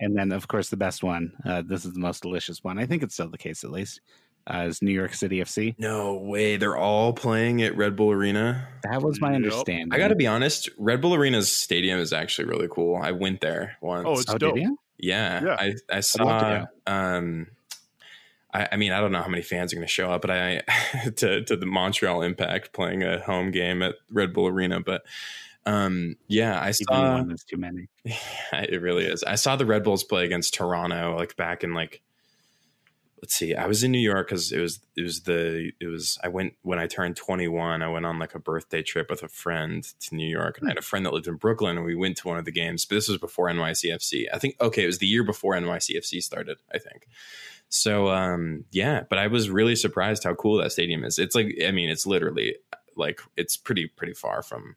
and 0.00 0.16
then 0.16 0.32
of 0.32 0.48
course 0.48 0.68
the 0.70 0.76
best 0.76 1.02
one. 1.02 1.32
Uh, 1.44 1.62
this 1.66 1.84
is 1.84 1.92
the 1.94 2.00
most 2.00 2.22
delicious 2.22 2.62
one. 2.64 2.78
I 2.78 2.86
think 2.86 3.02
it's 3.02 3.14
still 3.14 3.28
the 3.30 3.38
case 3.38 3.62
at 3.64 3.70
least. 3.70 4.00
Uh, 4.46 4.66
is 4.68 4.82
New 4.82 4.90
York 4.92 5.14
City 5.14 5.38
FC. 5.40 5.74
No 5.78 6.16
way, 6.16 6.58
they're 6.58 6.76
all 6.76 7.14
playing 7.14 7.62
at 7.62 7.74
Red 7.78 7.96
Bull 7.96 8.10
Arena. 8.10 8.68
That 8.82 9.00
was 9.00 9.18
my 9.18 9.28
Yep. 9.28 9.36
understanding. 9.36 9.88
I 9.92 9.96
got 9.96 10.08
to 10.08 10.14
be 10.16 10.26
honest, 10.26 10.68
Red 10.76 11.00
Bull 11.00 11.14
Arena's 11.14 11.50
stadium 11.50 11.98
is 11.98 12.12
actually 12.12 12.48
really 12.48 12.68
cool. 12.70 12.96
I 12.96 13.12
went 13.12 13.40
there 13.40 13.76
once. 13.80 14.04
oh 14.06 14.18
it's 14.20 14.30
Oh, 14.30 14.36
dope 14.36 14.56
did 14.56 14.64
you? 14.64 14.78
Yeah, 14.98 15.42
Yeah. 15.44 15.56
I 15.58 15.74
I 15.90 16.00
saw. 16.00 16.38
to 16.40 16.68
Um, 16.86 17.46
I, 18.54 18.68
I 18.72 18.76
mean, 18.76 18.92
I 18.92 19.00
don't 19.00 19.12
know 19.12 19.20
how 19.20 19.28
many 19.28 19.42
fans 19.42 19.72
are 19.72 19.76
going 19.76 19.86
to 19.86 19.92
show 19.92 20.10
up, 20.10 20.22
but 20.22 20.30
I 20.30 20.62
to 21.16 21.44
to 21.44 21.56
the 21.56 21.66
Montreal 21.66 22.22
Impact 22.22 22.72
playing 22.72 23.02
a 23.02 23.20
home 23.20 23.50
game 23.50 23.82
at 23.82 23.96
Red 24.10 24.32
Bull 24.32 24.46
Arena. 24.46 24.80
But 24.80 25.02
um, 25.66 26.16
yeah, 26.28 26.58
I 26.58 26.68
Even 26.68 26.74
saw. 26.88 27.12
one 27.18 27.32
is 27.32 27.44
too 27.44 27.56
many. 27.56 27.88
it 28.52 28.80
really 28.80 29.04
is. 29.04 29.24
I 29.24 29.34
saw 29.34 29.56
the 29.56 29.66
Red 29.66 29.82
Bulls 29.82 30.04
play 30.04 30.24
against 30.24 30.54
Toronto, 30.54 31.16
like 31.16 31.36
back 31.36 31.64
in 31.64 31.74
like. 31.74 32.00
Let's 33.20 33.36
see. 33.36 33.54
I 33.54 33.66
was 33.66 33.82
in 33.82 33.90
New 33.90 33.98
York 33.98 34.28
because 34.28 34.52
it 34.52 34.60
was 34.60 34.80
it 34.98 35.02
was 35.02 35.22
the 35.22 35.72
it 35.80 35.86
was 35.86 36.18
I 36.22 36.28
went 36.28 36.56
when 36.60 36.78
I 36.78 36.86
turned 36.86 37.16
21. 37.16 37.80
I 37.80 37.88
went 37.88 38.04
on 38.04 38.18
like 38.18 38.34
a 38.34 38.38
birthday 38.38 38.82
trip 38.82 39.08
with 39.08 39.22
a 39.22 39.28
friend 39.28 39.82
to 40.00 40.14
New 40.14 40.28
York, 40.28 40.58
and 40.58 40.68
I 40.68 40.72
had 40.72 40.78
a 40.78 40.82
friend 40.82 41.06
that 41.06 41.14
lived 41.14 41.26
in 41.26 41.36
Brooklyn, 41.36 41.78
and 41.78 41.86
we 41.86 41.94
went 41.94 42.18
to 42.18 42.28
one 42.28 42.36
of 42.36 42.44
the 42.44 42.52
games. 42.52 42.84
But 42.84 42.96
this 42.96 43.08
was 43.08 43.16
before 43.16 43.48
NYCFC. 43.48 44.26
I 44.30 44.38
think 44.38 44.60
okay, 44.60 44.82
it 44.84 44.88
was 44.88 44.98
the 44.98 45.06
year 45.06 45.24
before 45.24 45.54
NYCFC 45.54 46.22
started. 46.22 46.58
I 46.70 46.76
think. 46.76 47.06
So 47.68 48.08
um 48.08 48.64
yeah, 48.70 49.02
but 49.08 49.18
I 49.18 49.26
was 49.26 49.50
really 49.50 49.76
surprised 49.76 50.24
how 50.24 50.34
cool 50.34 50.58
that 50.58 50.72
stadium 50.72 51.04
is. 51.04 51.18
It's 51.18 51.34
like 51.34 51.54
I 51.66 51.70
mean, 51.70 51.88
it's 51.90 52.06
literally 52.06 52.56
like 52.96 53.20
it's 53.36 53.56
pretty 53.56 53.86
pretty 53.88 54.14
far 54.14 54.42
from. 54.42 54.76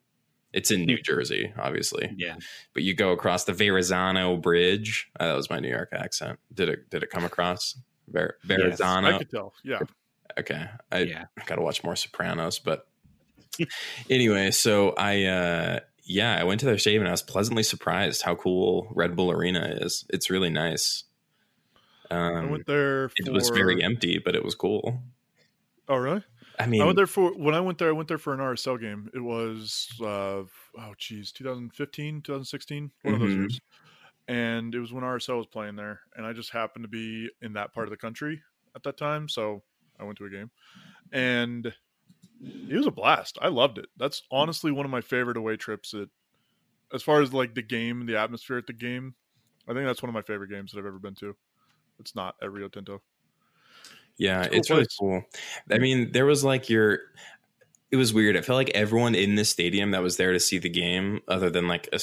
It's 0.54 0.72
in 0.72 0.86
New 0.86 1.00
Jersey, 1.02 1.54
obviously 1.60 2.10
Yeah. 2.18 2.38
but 2.74 2.82
you 2.82 2.96
go 2.96 3.12
across 3.12 3.44
the 3.44 3.54
Verrazano 3.54 4.38
Bridge. 4.38 5.12
Uh, 5.20 5.28
that 5.28 5.36
was 5.36 5.50
my 5.50 5.60
New 5.60 5.70
York 5.70 5.90
accent. 5.92 6.40
Did 6.54 6.70
it? 6.70 6.90
Did 6.90 7.04
it 7.04 7.10
come 7.10 7.26
across? 7.26 7.78
Ver, 8.08 8.38
Yes, 8.48 8.80
i 8.82 9.18
could 9.18 9.30
tell 9.30 9.54
yeah 9.64 9.80
okay, 10.40 10.66
I 10.92 11.00
yeah. 11.00 11.26
got 11.46 11.56
to 11.56 11.62
watch 11.62 11.84
more 11.84 11.96
Sopranos. 11.96 12.60
But 12.60 12.88
anyway, 14.10 14.52
so 14.52 14.92
I 14.98 15.24
uh, 15.26 15.80
yeah, 16.04 16.38
I 16.40 16.44
went 16.44 16.60
to 16.62 16.66
their 16.66 16.78
stadium 16.78 17.02
and 17.04 17.10
I 17.10 17.12
was 17.12 17.22
pleasantly 17.22 17.64
surprised 17.64 18.22
how 18.22 18.36
cool 18.36 18.92
Red 18.96 19.16
Bull 19.16 19.32
Arena 19.32 19.78
is. 19.82 20.06
It's 20.10 20.30
really 20.30 20.50
nice. 20.50 21.04
I 22.42 22.46
Um, 22.46 22.48
went 22.48 22.66
there 22.66 23.10
for, 23.10 23.18
it 23.18 23.32
was 23.32 23.50
very 23.50 23.84
empty, 23.84 24.20
but 24.20 24.36
it 24.36 24.44
was 24.44 24.56
cool. 24.56 25.02
oh 25.88 25.96
really 25.98 26.24
I 26.60 26.68
mean, 26.68 26.80
I 26.80 26.86
went 26.86 26.96
there 26.98 27.08
for 27.08 27.34
when 27.38 27.56
I 27.56 27.60
went 27.62 27.78
there. 27.80 27.90
I 27.90 27.94
went 27.94 28.08
there 28.08 28.18
for 28.20 28.34
an 28.34 28.40
RSL 28.40 28.78
game. 28.78 29.10
It 29.14 29.20
was 29.22 29.90
uh, 30.02 30.44
oh 30.46 30.96
geez, 30.98 31.32
2015, 31.32 32.22
2016, 32.22 32.92
one 33.04 33.14
of 33.16 33.20
those 33.20 33.36
Mhm. 33.36 33.38
years. 33.38 33.62
and 34.28 34.76
it 34.76 34.80
was 34.82 34.94
when 34.94 35.04
RSL 35.04 35.38
was 35.38 35.48
playing 35.48 35.76
there, 35.78 36.02
and 36.16 36.26
I 36.26 36.34
just 36.34 36.52
happened 36.52 36.84
to 36.86 36.90
be 36.90 37.32
in 37.42 37.54
that 37.54 37.74
part 37.74 37.88
of 37.88 37.92
the 37.92 37.98
country 37.98 38.44
at 38.76 38.84
that 38.84 38.98
time, 38.98 39.30
so 39.30 39.64
I 40.00 40.06
went 40.06 40.18
to 40.20 40.26
a 40.26 40.32
game, 40.32 40.52
and 41.14 41.68
it 42.42 42.78
was 42.78 42.88
a 42.88 42.92
blast. 42.92 43.38
I 43.42 43.50
loved 43.50 43.78
it. 43.80 43.88
That's 43.98 44.24
honestly 44.32 44.72
one 44.72 44.86
of 44.86 44.92
my 44.92 45.02
favorite 45.02 45.38
away 45.38 45.58
trips. 45.58 45.94
It, 45.94 46.10
as 46.94 47.04
far 47.04 47.22
as 47.22 47.34
like 47.34 47.56
the 47.56 47.64
game, 47.64 48.06
the 48.08 48.18
atmosphere 48.18 48.58
at 48.58 48.68
the 48.68 48.74
game, 48.74 49.16
I 49.68 49.74
think 49.74 49.86
that's 49.88 50.04
one 50.04 50.10
of 50.10 50.16
my 50.16 50.22
favorite 50.24 50.50
games 50.50 50.72
that 50.74 50.80
I've 50.80 50.86
ever 50.88 51.00
been 51.00 51.16
to. 51.16 51.38
It's 52.00 52.16
not 52.16 52.36
at 52.42 52.52
Rio 52.52 52.68
Tinto. 52.68 53.02
Yeah, 54.18 54.42
It's 54.42 54.50
cool 54.50 54.58
it's 54.58 54.70
really 54.70 54.88
cool. 55.00 55.24
I 55.72 55.78
mean, 55.78 56.12
there 56.12 56.26
was 56.26 56.44
like 56.44 56.70
your. 56.70 57.00
It 57.90 57.96
was 57.96 58.14
weird. 58.14 58.36
I 58.36 58.42
felt 58.42 58.58
like 58.58 58.72
everyone 58.72 59.16
in 59.16 59.36
the 59.36 59.46
stadium 59.46 59.92
that 59.92 60.04
was 60.04 60.18
there 60.18 60.34
to 60.34 60.42
see 60.42 60.58
the 60.58 60.70
game, 60.70 61.22
other 61.30 61.50
than 61.50 61.70
like 61.70 61.88
a, 61.94 62.00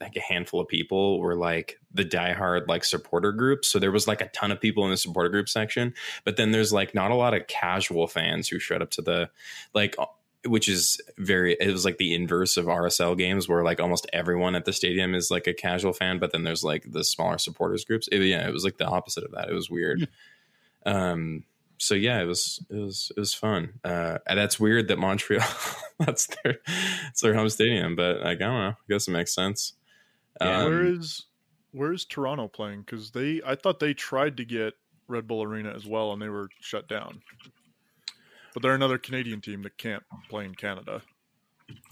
like 0.00 0.16
a 0.16 0.20
handful 0.20 0.58
of 0.58 0.68
people, 0.68 1.20
were 1.20 1.34
like 1.34 1.78
the 1.92 2.04
diehard 2.04 2.66
like 2.66 2.82
supporter 2.82 3.32
groups. 3.32 3.68
So 3.68 3.78
there 3.78 3.92
was 3.92 4.08
like 4.08 4.22
a 4.22 4.28
ton 4.28 4.50
of 4.52 4.58
people 4.58 4.84
in 4.84 4.90
the 4.90 4.96
supporter 4.96 5.28
group 5.28 5.50
section, 5.50 5.92
but 6.24 6.38
then 6.38 6.52
there's 6.52 6.72
like 6.72 6.94
not 6.94 7.10
a 7.10 7.14
lot 7.14 7.34
of 7.34 7.46
casual 7.46 8.06
fans 8.06 8.48
who 8.48 8.58
showed 8.58 8.80
up 8.80 8.90
to 8.92 9.02
the 9.02 9.28
like, 9.74 9.96
which 10.46 10.68
is 10.68 11.00
very. 11.18 11.56
It 11.60 11.72
was 11.72 11.84
like 11.84 11.98
the 11.98 12.14
inverse 12.14 12.56
of 12.56 12.66
RSL 12.66 13.16
games, 13.16 13.48
where 13.48 13.64
like 13.64 13.80
almost 13.80 14.06
everyone 14.12 14.54
at 14.54 14.64
the 14.64 14.72
stadium 14.72 15.14
is 15.14 15.30
like 15.30 15.46
a 15.46 15.54
casual 15.54 15.92
fan, 15.92 16.18
but 16.18 16.32
then 16.32 16.44
there's 16.44 16.64
like 16.64 16.90
the 16.90 17.04
smaller 17.04 17.38
supporters 17.38 17.84
groups. 17.84 18.08
It- 18.12 18.22
yeah, 18.22 18.46
it 18.46 18.52
was 18.52 18.64
like 18.64 18.78
the 18.78 18.86
opposite 18.86 19.24
of 19.24 19.32
that. 19.32 19.48
It 19.48 19.54
was 19.54 19.70
weird. 19.70 20.08
Um, 20.86 21.44
so 21.78 21.94
yeah, 21.94 22.20
it 22.20 22.26
was 22.26 22.64
it 22.70 22.76
was 22.76 23.12
it 23.16 23.20
was 23.20 23.34
fun. 23.34 23.80
Uh, 23.84 24.18
and 24.26 24.38
that's 24.38 24.58
weird 24.58 24.88
that 24.88 24.98
Montreal 24.98 25.46
that's 25.98 26.26
their 26.42 26.58
it's 27.08 27.20
their 27.20 27.34
home 27.34 27.48
stadium, 27.48 27.94
but 27.96 28.20
like 28.20 28.38
I 28.38 28.44
don't 28.46 28.60
know. 28.60 28.68
I 28.70 28.74
guess 28.88 29.08
it 29.08 29.12
makes 29.12 29.34
sense. 29.34 29.74
Yeah. 30.40 30.58
Um, 30.58 30.64
where 30.64 30.84
is 30.86 31.26
where 31.72 31.92
is 31.92 32.04
Toronto 32.04 32.48
playing? 32.48 32.80
Because 32.82 33.10
they, 33.10 33.42
I 33.44 33.54
thought 33.54 33.78
they 33.78 33.92
tried 33.94 34.38
to 34.38 34.44
get 34.44 34.74
Red 35.06 35.26
Bull 35.26 35.42
Arena 35.42 35.72
as 35.74 35.86
well, 35.86 36.12
and 36.12 36.20
they 36.22 36.28
were 36.28 36.48
shut 36.60 36.88
down. 36.88 37.20
But 38.58 38.62
they're 38.62 38.74
another 38.74 38.98
Canadian 38.98 39.40
team 39.40 39.62
that 39.62 39.78
can't 39.78 40.02
play 40.28 40.44
in 40.44 40.52
Canada. 40.56 41.02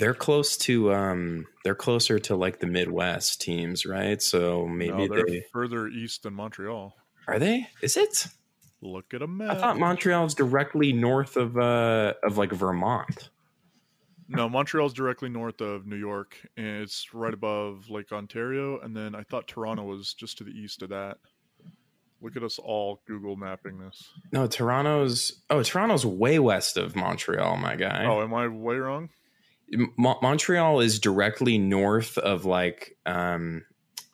they're 0.00 0.14
close 0.14 0.56
to 0.56 0.92
um 0.92 1.46
they're 1.62 1.76
closer 1.76 2.18
to 2.18 2.34
like 2.34 2.58
the 2.58 2.66
Midwest 2.66 3.40
teams, 3.40 3.86
right? 3.86 4.20
So 4.20 4.66
maybe 4.66 5.06
no, 5.06 5.14
they're 5.14 5.26
they 5.28 5.44
further 5.52 5.86
east 5.86 6.24
than 6.24 6.34
Montreal. 6.34 6.92
are 7.28 7.38
they? 7.38 7.68
Is 7.82 7.96
it? 7.96 8.26
Look 8.80 9.14
at 9.14 9.22
a 9.22 9.28
map. 9.28 9.52
I 9.52 9.60
thought 9.60 9.78
Montreal 9.78 10.24
is 10.26 10.34
directly 10.34 10.92
north 10.92 11.36
of 11.36 11.56
uh 11.56 12.14
of 12.24 12.36
like 12.36 12.50
Vermont. 12.50 13.30
no, 14.26 14.48
Montreal's 14.48 14.92
directly 14.92 15.28
north 15.28 15.60
of 15.60 15.86
New 15.86 15.94
York, 15.94 16.36
and 16.56 16.82
it's 16.82 17.14
right 17.14 17.32
above 17.32 17.88
Lake 17.90 18.10
Ontario. 18.10 18.80
And 18.80 18.96
then 18.96 19.14
I 19.14 19.22
thought 19.22 19.46
Toronto 19.46 19.84
was 19.84 20.14
just 20.14 20.38
to 20.38 20.42
the 20.42 20.50
east 20.50 20.82
of 20.82 20.88
that. 20.88 21.18
Look 22.22 22.36
at 22.36 22.42
us 22.42 22.58
all 22.58 23.02
Google 23.06 23.36
mapping 23.36 23.78
this. 23.78 24.08
No, 24.32 24.46
Toronto's 24.46 25.42
oh 25.50 25.62
Toronto's 25.62 26.06
way 26.06 26.38
west 26.38 26.76
of 26.76 26.96
Montreal, 26.96 27.56
my 27.58 27.76
guy. 27.76 28.04
Oh, 28.06 28.22
am 28.22 28.32
I 28.34 28.48
way 28.48 28.76
wrong? 28.76 29.10
Mo- 29.96 30.18
Montreal 30.22 30.80
is 30.80 30.98
directly 30.98 31.58
north 31.58 32.16
of 32.18 32.44
like 32.44 32.96
um 33.04 33.64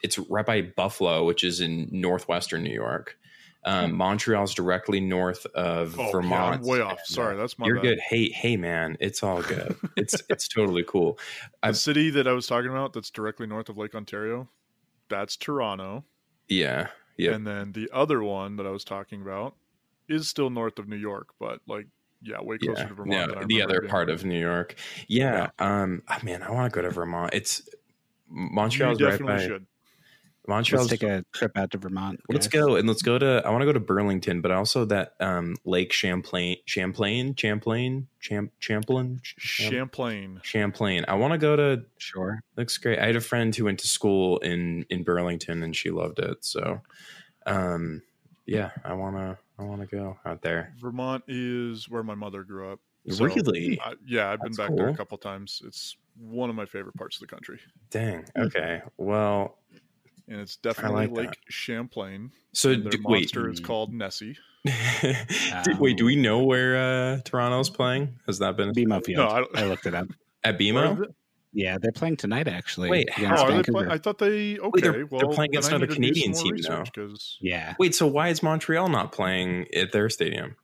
it's 0.02 0.18
right 0.18 0.44
by 0.44 0.62
Buffalo, 0.62 1.24
which 1.24 1.44
is 1.44 1.60
in 1.60 1.88
northwestern 1.92 2.64
New 2.64 2.74
York. 2.74 3.16
Um, 3.64 3.92
Montreal's 3.94 4.52
directly 4.54 4.98
north 4.98 5.46
of 5.54 5.94
Hmm. 5.94 6.00
Oh, 6.00 6.04
yeah, 6.06 6.10
Vermont. 6.10 6.54
I'm 6.56 6.66
way 6.66 6.80
off. 6.80 6.98
Sorry, 7.04 7.36
that's 7.36 7.56
my 7.60 7.66
You're 7.66 7.76
bad. 7.76 7.82
good. 7.82 8.00
Hey, 8.00 8.28
hey, 8.30 8.56
man, 8.56 8.96
it's 8.98 9.22
all 9.22 9.40
good. 9.42 9.76
it's 9.96 10.20
it's 10.28 10.48
totally 10.48 10.82
cool. 10.84 11.20
The 11.62 11.68
I've- 11.68 11.76
city 11.76 12.10
that 12.10 12.26
I 12.26 12.32
was 12.32 12.48
talking 12.48 12.70
about 12.70 12.92
that's 12.92 13.10
directly 13.10 13.46
north 13.46 13.68
of 13.68 13.76
Lake 13.78 13.94
Ontario, 13.94 14.48
that's 15.08 15.36
Toronto. 15.36 16.04
Yeah, 16.48 16.88
yeah. 17.22 17.32
And 17.34 17.46
then 17.46 17.72
the 17.72 17.88
other 17.92 18.22
one 18.22 18.56
that 18.56 18.66
I 18.66 18.70
was 18.70 18.84
talking 18.84 19.22
about 19.22 19.54
is 20.08 20.28
still 20.28 20.50
north 20.50 20.78
of 20.78 20.88
New 20.88 20.96
York, 20.96 21.28
but 21.38 21.60
like, 21.66 21.86
yeah, 22.22 22.40
way 22.40 22.58
closer 22.58 22.82
Yeah, 22.82 22.88
to 22.88 22.94
Vermont. 22.94 23.30
yeah, 23.30 23.38
than 23.40 23.48
the 23.48 23.62
other 23.62 23.80
being. 23.80 23.90
part 23.90 24.10
of 24.10 24.24
New 24.24 24.38
York. 24.40 24.74
Yeah, 25.08 25.50
um, 25.58 26.02
ah, 26.08 26.20
man, 26.22 26.42
I 26.42 26.50
want 26.50 26.72
to 26.72 26.74
go 26.74 26.82
to 26.82 26.90
Vermont. 26.90 27.34
It's 27.34 27.62
Montreal's 28.28 29.00
you 29.00 29.06
right 29.06 29.12
definitely 29.12 29.34
by 29.36 29.46
should. 29.46 29.66
Montreal's 30.48 30.90
Let's 30.90 31.00
take 31.00 31.08
a 31.08 31.24
trip 31.32 31.56
out 31.56 31.70
to 31.70 31.78
Vermont. 31.78 32.20
Let's 32.28 32.48
go 32.48 32.74
and 32.74 32.88
let's 32.88 33.02
go 33.02 33.16
to. 33.16 33.42
I 33.44 33.50
want 33.50 33.62
to 33.62 33.66
go 33.66 33.72
to 33.72 33.80
Burlington, 33.80 34.40
but 34.40 34.50
also 34.50 34.84
that 34.86 35.14
um, 35.20 35.56
Lake 35.64 35.92
Champlain, 35.92 36.56
Champlain, 36.66 37.36
Champlain, 37.36 38.08
Champ, 38.18 38.52
Champlain, 38.58 39.20
Champlain. 39.22 40.40
Champlain. 40.42 41.04
I 41.06 41.14
want 41.14 41.32
to 41.32 41.38
go 41.38 41.54
to. 41.54 41.84
Sure. 41.98 42.42
Looks 42.56 42.76
great. 42.78 42.98
I 42.98 43.06
had 43.06 43.16
a 43.16 43.20
friend 43.20 43.54
who 43.54 43.66
went 43.66 43.78
to 43.80 43.88
school 43.88 44.38
in 44.38 44.84
in 44.90 45.04
Burlington, 45.04 45.62
and 45.62 45.76
she 45.76 45.90
loved 45.90 46.18
it. 46.18 46.44
So, 46.44 46.80
um, 47.46 48.02
yeah, 48.44 48.70
I 48.84 48.94
wanna 48.94 49.38
I 49.58 49.62
wanna 49.62 49.86
go 49.86 50.18
out 50.24 50.42
there. 50.42 50.74
Vermont 50.80 51.22
is 51.28 51.88
where 51.88 52.02
my 52.02 52.16
mother 52.16 52.42
grew 52.42 52.72
up. 52.72 52.80
So, 53.08 53.24
really? 53.24 53.80
I, 53.84 53.94
yeah, 54.06 54.30
I've 54.30 54.40
been 54.40 54.52
That's 54.52 54.68
back 54.68 54.76
there 54.76 54.88
a 54.88 54.96
couple 54.96 55.18
times. 55.18 55.62
It's 55.64 55.96
one 56.16 56.50
of 56.50 56.56
my 56.56 56.66
favorite 56.66 56.94
parts 56.96 57.16
of 57.16 57.20
the 57.20 57.26
country, 57.26 57.58
Dang. 57.90 58.24
Okay. 58.36 58.82
Well, 58.96 59.58
and 60.32 60.40
it's 60.40 60.56
definitely 60.56 61.06
like 61.08 61.16
Lake 61.16 61.30
that. 61.30 61.36
Champlain. 61.52 62.32
so 62.52 62.70
and 62.70 62.84
their 62.84 62.90
do, 62.92 62.98
wait. 63.04 63.20
monster 63.34 63.50
is 63.50 63.60
called 63.60 63.92
Nessie. 63.92 64.36
do, 64.64 65.76
wait. 65.78 65.96
Do 65.96 66.04
we 66.04 66.16
know 66.16 66.44
where 66.44 66.76
uh, 66.76 67.20
Toronto's 67.24 67.68
playing? 67.70 68.18
Has 68.26 68.38
that 68.38 68.56
been 68.56 68.72
BMO 68.72 69.04
Field. 69.04 69.18
No, 69.18 69.28
I 69.28 69.38
don't- 69.40 69.58
I 69.58 69.66
looked 69.66 69.86
it 69.86 69.94
up. 69.94 70.06
at 70.44 70.54
Where 70.58 70.72
BMO? 70.72 71.06
Yeah, 71.52 71.76
they're 71.80 71.92
playing 71.92 72.16
tonight. 72.16 72.48
Actually. 72.48 72.88
Wait, 72.90 73.08
Oh, 73.10 73.14
against 73.22 73.44
are 73.44 73.52
they 73.52 73.62
play- 73.62 73.86
I 73.90 73.98
thought 73.98 74.18
they 74.18 74.58
okay. 74.58 74.80
they're- 74.80 75.06
they're 75.10 75.28
playing 75.28 75.50
against 75.50 75.68
then 75.70 75.82
I 75.82 75.84
another 75.84 75.98
need 76.00 76.14
to 76.14 76.20
do 76.20 76.22
Canadian 76.22 76.32
team 76.32 76.54
now. 76.68 76.78
research, 76.80 76.92
'cause- 76.94 77.38
yeah, 77.42 77.74
Wait. 77.78 77.94
So 77.94 78.06
why 78.06 78.28
is 78.28 78.42
Montreal 78.42 78.88
not 78.88 79.12
playing 79.12 79.66
at 79.74 79.92
their 79.92 80.08
stadium? 80.08 80.56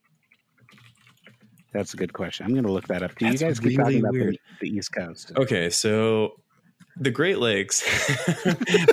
that's 1.75 1.93
a 1.93 1.97
good 1.99 2.13
question. 2.15 2.47
I'm 2.47 2.53
going 2.53 2.65
to 2.65 2.73
look 2.73 2.89
that 2.89 3.03
up. 3.03 3.15
Do 3.17 3.27
you 3.27 3.37
guys 3.37 3.61
keep 3.61 3.77
really 3.77 3.77
talking 3.77 3.99
about 4.01 4.13
weird. 4.13 4.39
the, 4.61 4.69
the 4.71 4.77
East 4.77 4.91
Coast? 4.93 5.33
Okay, 5.37 5.69
so 5.71 6.41
the 7.01 7.11
Great 7.11 7.39
Lakes. 7.39 7.83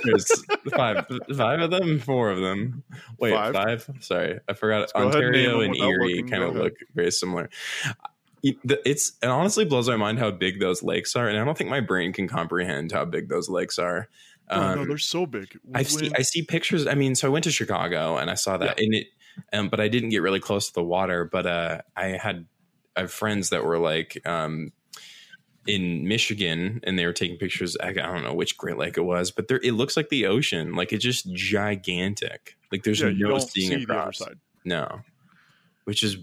there's 0.04 0.30
five, 0.74 1.06
five 1.36 1.60
of 1.60 1.70
them, 1.70 1.98
four 1.98 2.30
of 2.30 2.40
them. 2.40 2.82
Wait, 3.18 3.32
Five? 3.32 3.54
five? 3.54 3.90
Sorry, 4.00 4.40
I 4.48 4.52
forgot. 4.54 4.90
and 4.94 5.04
Ontario 5.06 5.60
and 5.60 5.76
Erie 5.76 6.22
kind 6.22 6.42
of 6.42 6.54
look 6.54 6.74
very 6.94 7.10
similar. 7.10 7.50
It's 8.42 9.12
it 9.22 9.26
honestly 9.26 9.64
blows 9.64 9.88
my 9.88 9.96
mind 9.96 10.18
how 10.18 10.30
big 10.30 10.60
those 10.60 10.82
lakes 10.82 11.16
are, 11.16 11.28
and 11.28 11.38
I 11.38 11.44
don't 11.44 11.58
think 11.58 11.70
my 11.70 11.80
brain 11.80 12.12
can 12.12 12.28
comprehend 12.28 12.92
how 12.92 13.04
big 13.04 13.28
those 13.28 13.48
lakes 13.48 13.78
are. 13.78 14.08
Oh, 14.48 14.74
no, 14.74 14.82
Um, 14.82 14.88
they're 14.88 14.98
so 14.98 15.26
big. 15.26 15.58
I 15.74 15.82
see. 15.82 16.12
I 16.14 16.22
see 16.22 16.42
pictures. 16.42 16.86
I 16.86 16.94
mean, 16.94 17.16
so 17.16 17.26
I 17.26 17.30
went 17.30 17.44
to 17.44 17.50
Chicago 17.50 18.16
and 18.16 18.30
I 18.30 18.34
saw 18.34 18.56
that, 18.58 18.78
and 18.78 18.94
it, 18.94 19.08
um, 19.52 19.68
but 19.68 19.80
I 19.80 19.88
didn't 19.88 20.10
get 20.10 20.22
really 20.22 20.38
close 20.38 20.68
to 20.68 20.74
the 20.74 20.84
water. 20.84 21.24
But 21.24 21.46
uh, 21.46 21.80
I 21.96 22.08
had 22.10 22.46
I 22.96 23.00
have 23.00 23.10
friends 23.12 23.50
that 23.50 23.64
were 23.64 23.78
like 23.78 24.24
um, 24.24 24.70
in 25.66 26.06
Michigan, 26.06 26.80
and 26.84 26.98
they 26.98 27.06
were 27.06 27.12
taking 27.12 27.36
pictures. 27.36 27.76
I, 27.82 27.88
I 27.88 27.92
don't 27.92 28.22
know 28.22 28.34
which 28.34 28.56
Great 28.56 28.78
Lake 28.78 28.96
it 28.96 29.02
was, 29.02 29.30
but 29.30 29.48
there 29.48 29.60
it 29.62 29.72
looks 29.72 29.96
like 29.96 30.08
the 30.08 30.26
ocean. 30.26 30.74
Like 30.74 30.92
it's 30.92 31.04
just 31.04 31.32
gigantic. 31.32 32.56
Like 32.72 32.82
there's 32.82 33.00
yeah, 33.00 33.10
no 33.10 33.38
seeing 33.38 33.70
see 33.70 33.84
the 33.84 33.92
other 33.92 34.00
across. 34.00 34.18
side. 34.18 34.38
No, 34.64 35.00
which 35.84 36.02
is 36.02 36.18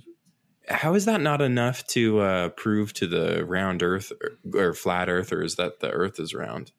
how 0.67 0.93
is 0.93 1.05
that 1.05 1.21
not 1.21 1.41
enough 1.41 1.85
to 1.87 2.19
uh, 2.19 2.49
prove 2.49 2.93
to 2.93 3.07
the 3.07 3.45
round 3.45 3.83
Earth 3.83 4.11
or, 4.21 4.59
or 4.59 4.73
flat 4.73 5.09
Earthers 5.09 5.55
that 5.55 5.79
the 5.79 5.89
Earth 5.89 6.19
is 6.19 6.33
round? 6.33 6.71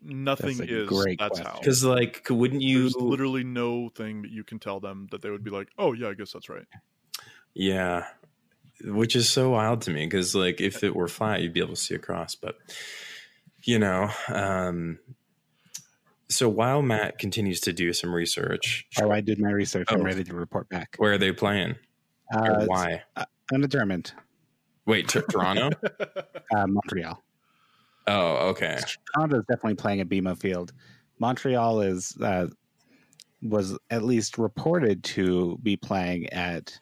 Nothing 0.00 0.58
That's 0.58 0.70
a 0.70 0.82
is. 0.82 0.88
great 0.88 1.18
that's 1.18 1.40
question. 1.40 1.46
how. 1.46 1.58
Because 1.58 1.84
like, 1.84 2.26
wouldn't 2.30 2.62
you? 2.62 2.82
There's 2.82 2.96
literally 2.96 3.44
no 3.44 3.88
thing 3.88 4.22
that 4.22 4.30
you 4.30 4.44
can 4.44 4.58
tell 4.58 4.78
them 4.80 5.08
that 5.10 5.22
they 5.22 5.30
would 5.30 5.42
be 5.42 5.50
like, 5.50 5.68
"Oh 5.76 5.92
yeah, 5.92 6.08
I 6.08 6.14
guess 6.14 6.32
that's 6.32 6.48
right." 6.48 6.66
Yeah. 7.54 8.06
Which 8.84 9.16
is 9.16 9.28
so 9.28 9.50
wild 9.50 9.82
to 9.82 9.90
me 9.90 10.06
because, 10.06 10.34
like, 10.34 10.60
if 10.60 10.84
it 10.84 10.94
were 10.94 11.08
flat, 11.08 11.42
you'd 11.42 11.52
be 11.52 11.60
able 11.60 11.74
to 11.74 11.80
see 11.80 11.94
across. 11.94 12.34
But, 12.36 12.56
you 13.64 13.78
know, 13.78 14.08
um, 14.28 14.98
so 16.28 16.48
while 16.48 16.82
Matt 16.82 17.18
continues 17.18 17.60
to 17.60 17.72
do 17.72 17.92
some 17.92 18.14
research, 18.14 18.86
Oh, 19.00 19.10
I 19.10 19.20
did 19.20 19.40
my 19.40 19.50
research. 19.50 19.88
I'm 19.90 20.00
Oh. 20.00 20.04
ready 20.04 20.22
to 20.24 20.34
report 20.34 20.68
back. 20.68 20.94
where 20.98 21.12
are 21.12 21.18
they 21.18 21.32
playing 21.32 21.74
Uh, 22.32 22.66
why? 22.66 23.02
Undetermined. 23.52 24.12
Wait, 24.86 25.08
t- 25.08 25.20
Toronto? 25.30 25.70
Uh, 26.54 26.66
Montreal. 26.66 27.22
Oh, 28.06 28.48
okay. 28.50 28.78
Toronto 29.14 29.38
is 29.40 29.44
definitely 29.48 29.74
playing 29.74 30.00
at 30.00 30.08
BMO 30.08 30.34
Field. 30.38 30.72
Montreal 31.18 31.82
is 31.82 32.16
uh, 32.22 32.46
was 33.42 33.76
at 33.90 34.02
least 34.02 34.38
reported 34.38 35.04
to 35.04 35.58
be 35.62 35.76
playing 35.76 36.26
at 36.32 36.78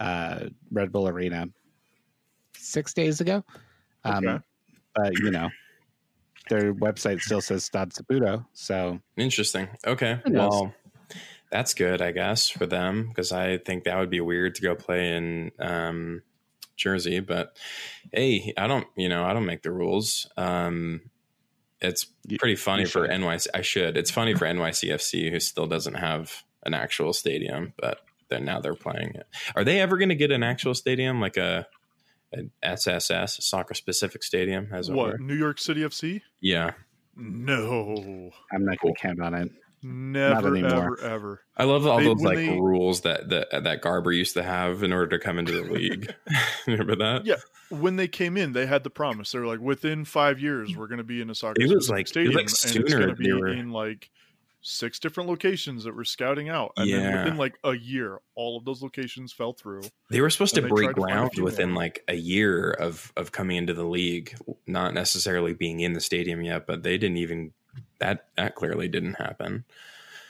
uh, 0.00 0.46
Red 0.72 0.90
Bull 0.90 1.06
Arena 1.06 1.46
six 2.56 2.92
days 2.92 3.20
ago. 3.20 3.44
Um, 4.04 4.26
Okay. 4.26 4.38
But 4.94 5.18
you 5.20 5.30
know, 5.30 5.50
their 6.48 6.74
website 6.74 7.20
still 7.20 7.40
says 7.40 7.64
Stade 7.64 7.90
Saputo. 7.90 8.44
So 8.54 9.00
Interesting. 9.16 9.68
Okay. 9.86 10.18
Well, 10.26 10.74
that's 11.52 11.74
good, 11.74 12.02
I 12.02 12.10
guess, 12.10 12.48
for 12.48 12.66
them 12.66 13.08
because 13.08 13.30
I 13.30 13.58
think 13.58 13.84
that 13.84 13.98
would 13.98 14.10
be 14.10 14.20
weird 14.20 14.56
to 14.56 14.62
go 14.62 14.74
play 14.74 15.16
in 15.16 15.52
um, 15.60 16.22
Jersey. 16.76 17.20
But 17.20 17.56
hey, 18.12 18.52
I 18.56 18.66
don't, 18.66 18.86
you 18.96 19.08
know, 19.08 19.24
I 19.24 19.32
don't 19.32 19.46
make 19.46 19.62
the 19.62 19.70
rules. 19.70 20.28
Um, 20.36 21.02
It's 21.80 22.04
pretty 22.38 22.56
funny 22.56 22.84
for. 22.84 23.06
NYC. 23.06 23.46
I 23.54 23.62
should. 23.62 23.96
It's 23.96 24.10
funny 24.10 24.34
for 24.34 24.46
NYCFC, 24.46 25.30
who 25.30 25.40
still 25.40 25.66
doesn't 25.66 25.94
have 25.94 26.42
an 26.64 26.74
actual 26.74 27.12
stadium, 27.12 27.74
but 27.78 28.00
then 28.30 28.44
now 28.44 28.60
they're 28.60 28.74
playing 28.74 29.12
it. 29.14 29.26
Are 29.54 29.64
they 29.64 29.80
ever 29.80 29.98
going 29.98 30.08
to 30.08 30.14
get 30.14 30.30
an 30.30 30.42
actual 30.42 30.74
stadium, 30.74 31.20
like 31.20 31.36
a 31.36 31.66
an 32.32 32.52
SSS, 32.62 33.44
soccer 33.44 33.74
specific 33.74 34.22
stadium, 34.22 34.68
as 34.72 34.88
it 34.88 34.94
What 34.94 35.12
were? 35.12 35.18
New 35.18 35.34
York 35.34 35.58
City 35.58 35.80
FC? 35.82 36.20
Yeah, 36.40 36.72
No, 37.16 38.30
I'm 38.52 38.64
not 38.64 38.78
Cool. 38.80 38.90
going 38.90 38.94
to 38.94 39.00
count 39.00 39.20
on 39.20 39.34
it. 39.34 39.50
never, 39.82 40.56
ever, 40.56 41.00
ever. 41.00 41.40
I 41.56 41.64
love 41.64 41.86
all 41.86 41.98
They- 41.98 42.04
those 42.04 42.22
like 42.22 42.36
they- 42.36 42.50
rules 42.58 43.00
that 43.02 43.30
that 43.30 43.64
that 43.64 43.80
Garber 43.80 44.12
used 44.12 44.34
to 44.34 44.42
have 44.42 44.82
in 44.82 44.92
order 44.92 45.16
to 45.18 45.24
come 45.24 45.38
into 45.38 45.52
the 45.52 45.62
league. 45.62 46.14
Remember 46.66 46.96
that? 46.96 47.24
Yeah. 47.24 47.36
When 47.70 47.96
they 47.96 48.06
came 48.08 48.36
in, 48.36 48.52
they 48.52 48.66
had 48.66 48.84
the 48.84 48.90
promise. 48.90 49.32
They 49.32 49.38
were 49.38 49.46
like, 49.46 49.60
within 49.60 50.04
five 50.04 50.38
years, 50.40 50.76
we're 50.76 50.86
going 50.88 50.98
to 50.98 51.04
be 51.04 51.20
in 51.20 51.30
a 51.30 51.34
soccer 51.34 51.60
It 51.62 51.68
was 51.74 51.86
specific 51.86 51.90
like- 51.90 51.98
it 51.98 52.04
was 52.04 52.10
stadium, 52.10 52.34
like 52.34 52.40
and 52.42 52.50
it's 52.50 52.60
sooner 52.90 53.06
going 53.06 53.08
to 53.08 53.14
be 53.16 53.26
they 53.26 53.32
were- 53.32 53.48
in 53.48 53.70
like 53.70 54.10
six 54.62 54.98
different 54.98 55.28
locations 55.28 55.84
that 55.84 55.96
we're 55.96 56.04
scouting 56.04 56.48
out. 56.48 56.72
And 56.76 56.90
then 56.90 57.18
within 57.18 57.36
like 57.36 57.58
a 57.64 57.74
year, 57.74 58.20
all 58.34 58.56
of 58.56 58.64
those 58.64 58.82
locations 58.82 59.32
fell 59.32 59.52
through. 59.52 59.82
They 60.10 60.20
were 60.20 60.30
supposed 60.30 60.54
to 60.56 60.62
break 60.62 60.86
tried 60.86 60.94
to 60.94 61.00
ground 61.00 61.30
within 61.38 61.70
more. 61.70 61.82
like 61.82 62.04
a 62.08 62.14
year 62.14 62.70
of 62.70 63.12
of 63.16 63.32
coming 63.32 63.56
into 63.56 63.74
the 63.74 63.84
league, 63.84 64.34
not 64.66 64.94
necessarily 64.94 65.54
being 65.54 65.80
in 65.80 65.92
the 65.92 66.00
stadium 66.00 66.42
yet, 66.42 66.66
but 66.66 66.82
they 66.82 66.98
didn't 66.98 67.18
even 67.18 67.52
that 67.98 68.26
that 68.36 68.54
clearly 68.54 68.88
didn't 68.88 69.14
happen. 69.14 69.64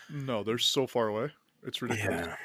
No, 0.08 0.42
they're 0.42 0.58
so 0.58 0.86
far 0.86 1.08
away. 1.08 1.30
It's 1.64 1.82
ridiculous. 1.82 2.26
Yeah. 2.26 2.36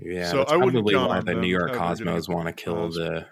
Yeah, 0.00 0.30
So 0.30 0.42
I 0.44 0.56
wouldn't 0.56 0.84
why 0.84 1.20
the 1.20 1.34
New 1.34 1.48
York 1.48 1.72
Cosmos 1.72 2.28
want 2.28 2.46
to 2.46 2.52
kill 2.52 2.88
the 2.88 3.26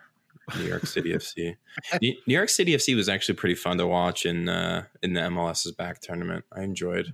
New 0.57 0.65
York 0.65 0.87
City 0.87 1.13
FC. 1.13 1.57
New 2.03 2.15
New 2.27 2.35
York 2.35 2.49
City 2.49 2.73
FC 2.75 2.95
was 2.95 3.09
actually 3.09 3.35
pretty 3.37 3.55
fun 3.55 3.79
to 3.79 3.87
watch 3.87 4.27
in 4.27 4.49
uh, 4.49 4.85
in 5.03 5.13
the 5.15 5.21
MLS's 5.21 5.73
back 5.73 6.01
tournament. 6.01 6.45
I 6.57 6.63
enjoyed. 6.63 7.13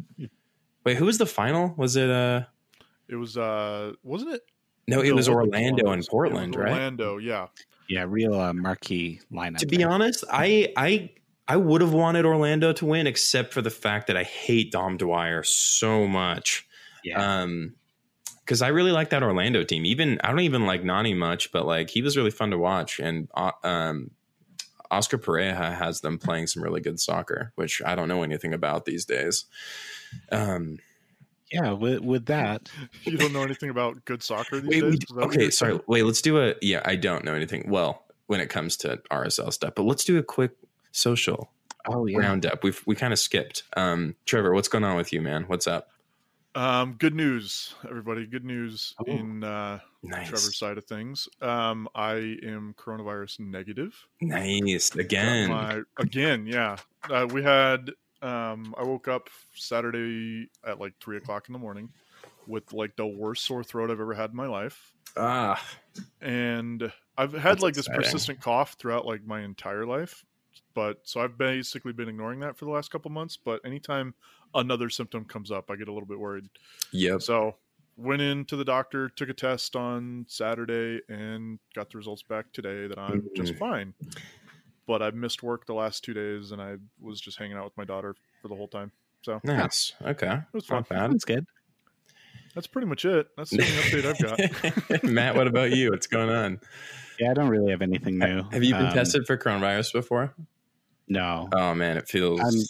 Wait, 0.84 0.96
who 0.96 1.04
was 1.06 1.18
the 1.18 1.26
final? 1.26 1.74
Was 1.76 1.96
it 1.96 2.10
uh 2.10 2.42
It 3.08 3.16
was, 3.16 3.36
uh, 3.36 3.92
wasn't 4.02 4.34
it? 4.34 4.42
no, 4.88 5.00
it 5.00 5.10
No, 5.10 5.14
was 5.14 5.28
Orlando 5.28 5.84
and 5.86 5.94
It 5.94 5.96
was 5.98 6.08
Portland, 6.08 6.56
right? 6.56 6.72
Orlando, 6.72 7.18
yeah. 7.18 7.46
Yeah, 7.88 8.04
real 8.08 8.34
uh, 8.34 8.52
marquee 8.52 9.20
lineup. 9.32 9.58
To 9.58 9.66
be 9.66 9.78
there. 9.78 9.90
honest, 9.90 10.24
I 10.30 10.72
I 10.76 11.10
I 11.48 11.56
would 11.56 11.80
have 11.80 11.92
wanted 11.92 12.24
Orlando 12.24 12.72
to 12.72 12.86
win, 12.86 13.06
except 13.06 13.52
for 13.52 13.60
the 13.62 13.70
fact 13.70 14.06
that 14.06 14.16
I 14.16 14.22
hate 14.22 14.72
Dom 14.72 14.96
Dwyer 14.96 15.42
so 15.42 16.06
much. 16.06 16.66
yeah, 17.04 17.42
Um, 17.42 17.74
because 18.44 18.62
I 18.62 18.68
really 18.68 18.92
like 18.92 19.10
that 19.10 19.22
Orlando 19.22 19.62
team. 19.64 19.86
Even 19.86 20.20
I 20.22 20.30
don't 20.30 20.40
even 20.40 20.66
like 20.66 20.84
Nani 20.84 21.14
much, 21.14 21.52
but 21.52 21.66
like 21.66 21.90
he 21.90 22.02
was 22.02 22.16
really 22.16 22.30
fun 22.30 22.50
to 22.50 22.58
watch. 22.58 22.98
And 22.98 23.28
uh, 23.34 23.52
um, 23.62 24.10
Oscar 24.90 25.18
Pareja 25.18 25.76
has 25.76 26.00
them 26.00 26.18
playing 26.18 26.48
some 26.48 26.62
really 26.62 26.80
good 26.80 27.00
soccer, 27.00 27.52
which 27.54 27.80
I 27.84 27.94
don't 27.94 28.08
know 28.08 28.22
anything 28.22 28.52
about 28.52 28.84
these 28.84 29.04
days. 29.04 29.44
Um, 30.30 30.78
yeah. 31.50 31.72
With, 31.72 32.00
with 32.00 32.26
that, 32.26 32.68
You 33.04 33.16
don't 33.16 33.32
know 33.32 33.42
anything 33.42 33.70
about 33.70 34.04
good 34.04 34.22
soccer 34.22 34.60
these 34.60 34.70
wait, 34.70 34.80
days? 34.80 34.82
we, 34.82 34.96
Is 34.96 34.98
that 35.08 35.16
what 35.16 35.24
okay, 35.26 35.50
sorry. 35.50 35.72
saying? 35.72 35.82
Wait, 35.86 36.02
let's 36.04 36.22
do 36.22 36.40
a. 36.40 36.54
Yeah, 36.60 36.82
I 36.84 36.96
don't 36.96 37.24
know 37.24 37.34
anything. 37.34 37.64
Well, 37.68 38.04
when 38.26 38.40
it 38.40 38.48
comes 38.48 38.76
to 38.78 39.00
RSL 39.10 39.52
stuff, 39.52 39.74
but 39.76 39.84
let's 39.84 40.04
do 40.04 40.18
a 40.18 40.22
quick 40.22 40.52
social 40.92 41.50
oh 41.88 42.06
yeah, 42.06 42.18
roundup. 42.18 42.62
We've 42.62 42.82
we 42.86 42.94
kind 42.94 43.12
of 43.12 43.18
skipped. 43.18 43.64
Um, 43.76 44.16
Trevor, 44.26 44.54
what's 44.54 44.68
going 44.68 44.84
on 44.84 44.96
with 44.96 45.12
you, 45.12 45.20
man? 45.20 45.44
What's 45.46 45.66
up? 45.66 45.88
Um, 46.54 46.94
good 46.98 47.14
news, 47.14 47.74
everybody. 47.88 48.26
Good 48.26 48.44
news 48.44 48.94
Oh. 49.00 49.04
in 49.10 49.42
uh, 49.42 49.80
Nice, 50.02 50.28
Trevor's 50.28 50.58
side 50.58 50.76
of 50.76 50.84
things. 50.84 51.26
Um, 51.40 51.88
I 51.94 52.36
am 52.42 52.74
coronavirus 52.78 53.40
negative. 53.40 53.94
nice 54.20 54.94
again. 54.94 55.48
my- 55.48 55.82
again, 55.98 56.46
yeah. 56.46 56.76
Uh, 57.08 57.26
we 57.30 57.42
had. 57.42 57.90
Um, 58.20 58.72
I 58.78 58.84
woke 58.84 59.08
up 59.08 59.30
Saturday 59.54 60.48
at 60.64 60.78
like 60.78 60.92
three 61.02 61.16
o'clock 61.16 61.48
in 61.48 61.52
the 61.54 61.58
morning 61.58 61.88
with 62.46 62.72
like 62.72 62.94
the 62.96 63.06
worst 63.06 63.44
sore 63.44 63.64
throat 63.64 63.90
I've 63.90 63.98
ever 64.00 64.14
had 64.14 64.30
in 64.30 64.36
my 64.36 64.46
life, 64.46 64.92
Ah, 65.16 65.60
and 66.20 66.92
I've 67.18 67.32
had 67.32 67.42
That's 67.52 67.62
like 67.62 67.74
this 67.74 67.88
persistent 67.88 68.40
cough 68.40 68.74
throughout 68.74 69.06
like 69.06 69.24
my 69.26 69.40
entire 69.40 69.84
life. 69.86 70.24
But 70.74 71.00
so 71.04 71.20
I've 71.20 71.36
basically 71.38 71.92
been 71.92 72.08
ignoring 72.08 72.40
that 72.40 72.56
for 72.56 72.64
the 72.64 72.70
last 72.70 72.90
couple 72.90 73.10
months. 73.10 73.36
But 73.36 73.60
anytime 73.64 74.14
another 74.54 74.88
symptom 74.90 75.24
comes 75.24 75.50
up, 75.50 75.70
I 75.70 75.76
get 75.76 75.88
a 75.88 75.92
little 75.92 76.08
bit 76.08 76.18
worried. 76.18 76.48
Yeah. 76.92 77.18
So 77.18 77.56
went 77.96 78.22
into 78.22 78.56
the 78.56 78.64
doctor, 78.64 79.08
took 79.10 79.28
a 79.28 79.34
test 79.34 79.76
on 79.76 80.24
Saturday, 80.28 81.00
and 81.08 81.58
got 81.74 81.90
the 81.90 81.98
results 81.98 82.22
back 82.22 82.52
today 82.52 82.86
that 82.86 82.98
I'm 82.98 83.28
just 83.36 83.52
Mhm. 83.54 83.58
fine. 83.58 83.94
But 84.86 85.02
I've 85.02 85.14
missed 85.14 85.42
work 85.42 85.66
the 85.66 85.74
last 85.74 86.02
two 86.02 86.14
days, 86.14 86.50
and 86.52 86.60
I 86.60 86.76
was 87.00 87.20
just 87.20 87.38
hanging 87.38 87.56
out 87.56 87.64
with 87.64 87.76
my 87.76 87.84
daughter 87.84 88.14
for 88.40 88.48
the 88.48 88.54
whole 88.56 88.68
time. 88.68 88.90
So 89.22 89.36
it 89.36 89.44
Nice. 89.44 89.92
Okay. 90.02 90.32
It 90.32 90.42
was 90.54 90.66
fun. 90.66 90.78
Not 90.78 90.88
bad. 90.88 91.12
that's 91.12 91.24
good. 91.24 91.46
That's 92.54 92.66
pretty 92.66 92.86
much 92.88 93.04
it. 93.04 93.28
That's 93.36 93.50
the 93.50 93.62
only 93.62 94.02
update 94.02 94.04
I've 94.04 94.90
got. 94.90 95.02
Matt, 95.04 95.36
what 95.36 95.46
about 95.46 95.70
you? 95.70 95.90
What's 95.90 96.06
going 96.06 96.28
on? 96.30 96.60
Yeah, 97.18 97.30
I 97.30 97.34
don't 97.34 97.48
really 97.48 97.70
have 97.70 97.80
anything 97.82 98.18
new. 98.18 98.42
Have 98.50 98.64
you 98.64 98.74
been 98.74 98.86
Um, 98.86 98.92
tested 98.92 99.26
for 99.26 99.36
coronavirus 99.38 99.92
before? 99.92 100.34
No, 101.08 101.48
Oh 101.52 101.74
man, 101.74 101.96
it 101.98 102.08
feels 102.08 102.40
I'm- 102.40 102.64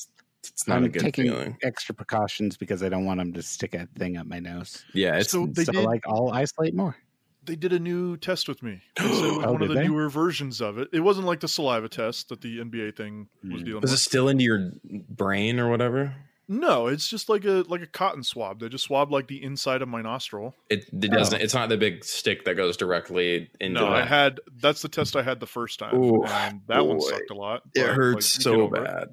it's 0.45 0.67
not 0.67 0.79
I'm 0.79 0.85
a 0.85 0.89
good 0.89 1.03
taking 1.03 1.27
feeling. 1.27 1.57
extra 1.63 1.95
precautions 1.95 2.57
because 2.57 2.83
I 2.83 2.89
don't 2.89 3.05
want 3.05 3.19
them 3.19 3.33
to 3.35 3.43
stick 3.43 3.75
a 3.75 3.87
thing 3.97 4.17
up 4.17 4.27
my 4.27 4.41
nose. 4.41 4.85
Yeah, 4.93 5.17
it's 5.19 5.31
So 5.31 5.47
they 5.47 5.65
so, 5.65 5.73
did. 5.73 5.85
like, 5.85 6.03
I'll 6.07 6.31
isolate 6.33 6.75
more. 6.75 6.97
They 7.45 7.55
did 7.57 7.73
a 7.73 7.79
new 7.79 8.17
test 8.17 8.49
with 8.49 8.63
me. 8.63 8.83
They 8.97 9.03
said 9.13 9.25
it 9.25 9.37
was 9.37 9.45
Oh, 9.47 9.53
one 9.53 9.63
of 9.63 9.69
the 9.69 9.75
they? 9.75 9.87
newer 9.87 10.09
versions 10.09 10.61
of 10.61 10.79
it. 10.79 10.89
It 10.93 11.01
wasn't 11.01 11.27
like 11.27 11.41
the 11.41 11.49
saliva 11.49 11.89
test 11.89 12.29
that 12.31 12.41
the 12.41 12.59
NBA 12.59 12.97
thing 12.97 13.29
was 13.45 13.61
Hmm. 13.61 13.67
dealing 13.67 13.81
was 13.83 13.93
it 13.93 13.99
still 13.99 14.29
into 14.29 14.43
your 14.45 14.73
brain 15.09 15.61
or 15.61 15.69
whatever? 15.71 16.15
No, 16.49 16.89
it's 16.89 17.09
just 17.09 17.29
like 17.29 17.45
a 17.45 17.65
like 17.69 17.83
a 17.83 17.87
cotton 17.87 18.23
swab. 18.23 18.61
They 18.61 18.69
just 18.69 18.85
swabbed 18.85 19.11
like 19.11 19.29
the 19.29 19.43
inside 19.43 19.81
of 19.81 19.89
my 19.89 20.03
nostril. 20.03 20.55
It, 20.69 20.85
it 20.93 21.11
oh. 21.13 21.17
doesn't. 21.17 21.41
It's 21.41 21.55
not 21.55 21.69
the 21.69 21.77
big 21.77 22.05
stick 22.05 22.45
that 22.45 22.57
goes 22.57 22.77
directly 22.77 23.51
into. 23.61 23.81
No, 23.81 23.89
I 23.89 24.05
had 24.05 24.41
that's 24.61 24.83
the 24.83 24.89
test 24.89 25.17
I 25.17 25.23
had 25.23 25.41
the 25.41 25.47
first 25.47 25.79
time, 25.79 25.95
Ooh, 25.95 26.25
and 26.25 26.61
that 26.67 26.87
one 26.87 27.01
sucked 27.01 27.31
a 27.31 27.35
lot. 27.35 27.63
it 27.75 27.87
but, 27.87 27.95
hurts 27.95 28.37
like, 28.37 28.43
so 28.43 28.51
get 28.53 28.61
over 28.61 28.77
it. 28.77 28.85
bad. 28.85 29.09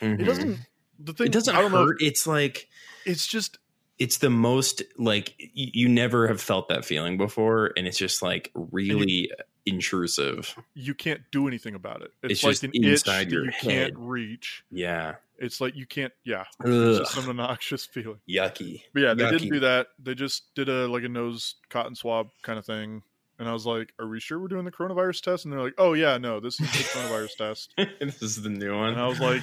Mm-hmm. 0.00 0.20
It 0.20 0.24
doesn't. 0.24 0.58
The 0.98 1.12
thing 1.12 1.26
It 1.28 1.32
doesn't 1.32 1.54
I 1.54 1.60
don't 1.60 1.72
know. 1.72 1.86
hurt. 1.86 1.96
It's 2.00 2.26
like 2.26 2.68
It's 3.04 3.26
just 3.26 3.58
it's 3.98 4.18
the 4.18 4.30
most 4.30 4.82
like 4.98 5.34
you 5.38 5.88
never 5.88 6.28
have 6.28 6.40
felt 6.40 6.68
that 6.68 6.84
feeling 6.84 7.16
before, 7.16 7.72
and 7.76 7.86
it's 7.86 7.96
just 7.98 8.22
like 8.22 8.50
really 8.54 9.30
intrusive. 9.64 10.54
you 10.74 10.94
can't 10.94 11.22
do 11.30 11.48
anything 11.48 11.74
about 11.74 12.02
it. 12.02 12.12
It's, 12.22 12.32
It's 12.32 12.44
like 12.44 12.52
just 12.52 12.64
an 12.64 12.70
inside 12.74 12.88
itch 12.88 13.28
that 13.28 13.30
your 13.30 13.44
you 13.44 13.50
head. 13.50 13.62
can't 13.62 13.94
reach. 13.96 14.64
Yeah, 14.70 15.14
It's 15.38 15.60
like 15.60 15.74
you 15.76 15.86
can't. 15.86 16.12
Yeah, 16.24 16.44
it's 16.64 16.98
just 16.98 17.12
some 17.12 17.28
obnoxious 17.28 17.84
feeling. 17.92 18.20
yucky. 18.28 18.82
But 18.94 19.00
yeah, 19.02 19.14
they 19.14 19.24
Yucky. 19.24 19.30
didn't 19.32 19.50
do 19.52 19.60
that. 19.60 19.88
They 20.02 20.14
just 20.14 20.54
did 20.54 20.68
a 20.68 20.86
like 20.88 21.04
a 21.04 21.08
nose 21.08 21.56
cotton 21.70 21.94
swab 21.94 22.28
kind 22.42 22.58
of 22.58 22.64
thing. 22.64 23.02
And 23.38 23.48
I 23.48 23.52
was 23.52 23.66
like, 23.66 23.92
"Are 23.98 24.08
we 24.08 24.18
sure 24.18 24.38
we're 24.38 24.48
doing 24.48 24.64
the 24.64 24.72
coronavirus 24.72 25.20
test?" 25.22 25.44
And 25.44 25.52
they're 25.52 25.62
like, 25.62 25.74
"Oh 25.78 25.92
yeah, 25.92 26.16
no, 26.18 26.40
this 26.40 26.58
is 26.60 26.70
the 26.72 26.78
coronavirus 26.84 27.36
test." 27.38 27.74
this 28.00 28.22
is 28.22 28.42
the 28.42 28.48
new 28.48 28.74
one. 28.74 28.92
And 28.94 29.00
I 29.00 29.06
was 29.06 29.20
like, 29.20 29.42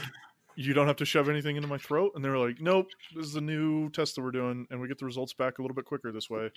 "You 0.55 0.73
don't 0.73 0.87
have 0.87 0.95
to 0.95 1.05
shove 1.05 1.29
anything 1.29 1.57
into 1.57 1.67
my 1.67 1.77
throat." 1.77 2.13
And 2.15 2.25
they 2.25 2.29
were 2.29 2.39
like, 2.39 2.59
"Nope, 2.59 2.87
this 3.15 3.27
is 3.27 3.33
the 3.33 3.41
new 3.41 3.91
test 3.91 4.15
that 4.15 4.23
we're 4.23 4.31
doing, 4.31 4.65
and 4.71 4.81
we 4.81 4.87
get 4.87 4.97
the 4.97 5.05
results 5.05 5.33
back 5.33 5.59
a 5.59 5.61
little 5.61 5.75
bit 5.75 5.85
quicker 5.85 6.11
this 6.11 6.27
way." 6.27 6.49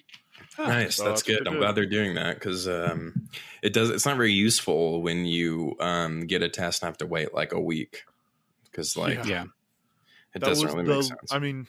Nice, 0.59 0.97
So 0.97 1.05
that's 1.05 1.21
that's 1.21 1.23
good. 1.25 1.47
I'm 1.47 1.55
did. 1.55 1.61
glad 1.61 1.75
they're 1.75 1.85
doing 1.85 2.15
that 2.15 2.37
because 2.37 2.67
um, 2.67 3.29
it 3.63 3.75
does. 3.75 3.91
It's 3.91 4.07
not 4.07 4.17
very 4.17 4.33
useful 4.33 5.03
when 5.03 5.27
you 5.27 5.77
um, 5.79 6.27
get 6.27 6.43
a 6.43 6.49
test 6.49 6.83
and 6.83 6.89
have 6.89 6.97
to 6.99 7.07
wait 7.07 7.35
like 7.35 7.53
a 7.53 7.61
week 7.61 8.05
because 8.77 8.97
like 8.97 9.15
Yeah. 9.15 9.25
Yeah, 9.27 9.43
it 10.35 10.41
That 10.41 10.41
doesn't 10.41 10.69
really 10.69 10.85
the. 10.85 10.95
make 10.95 11.03
sense. 11.05 11.33
I 11.33 11.39
mean, 11.39 11.67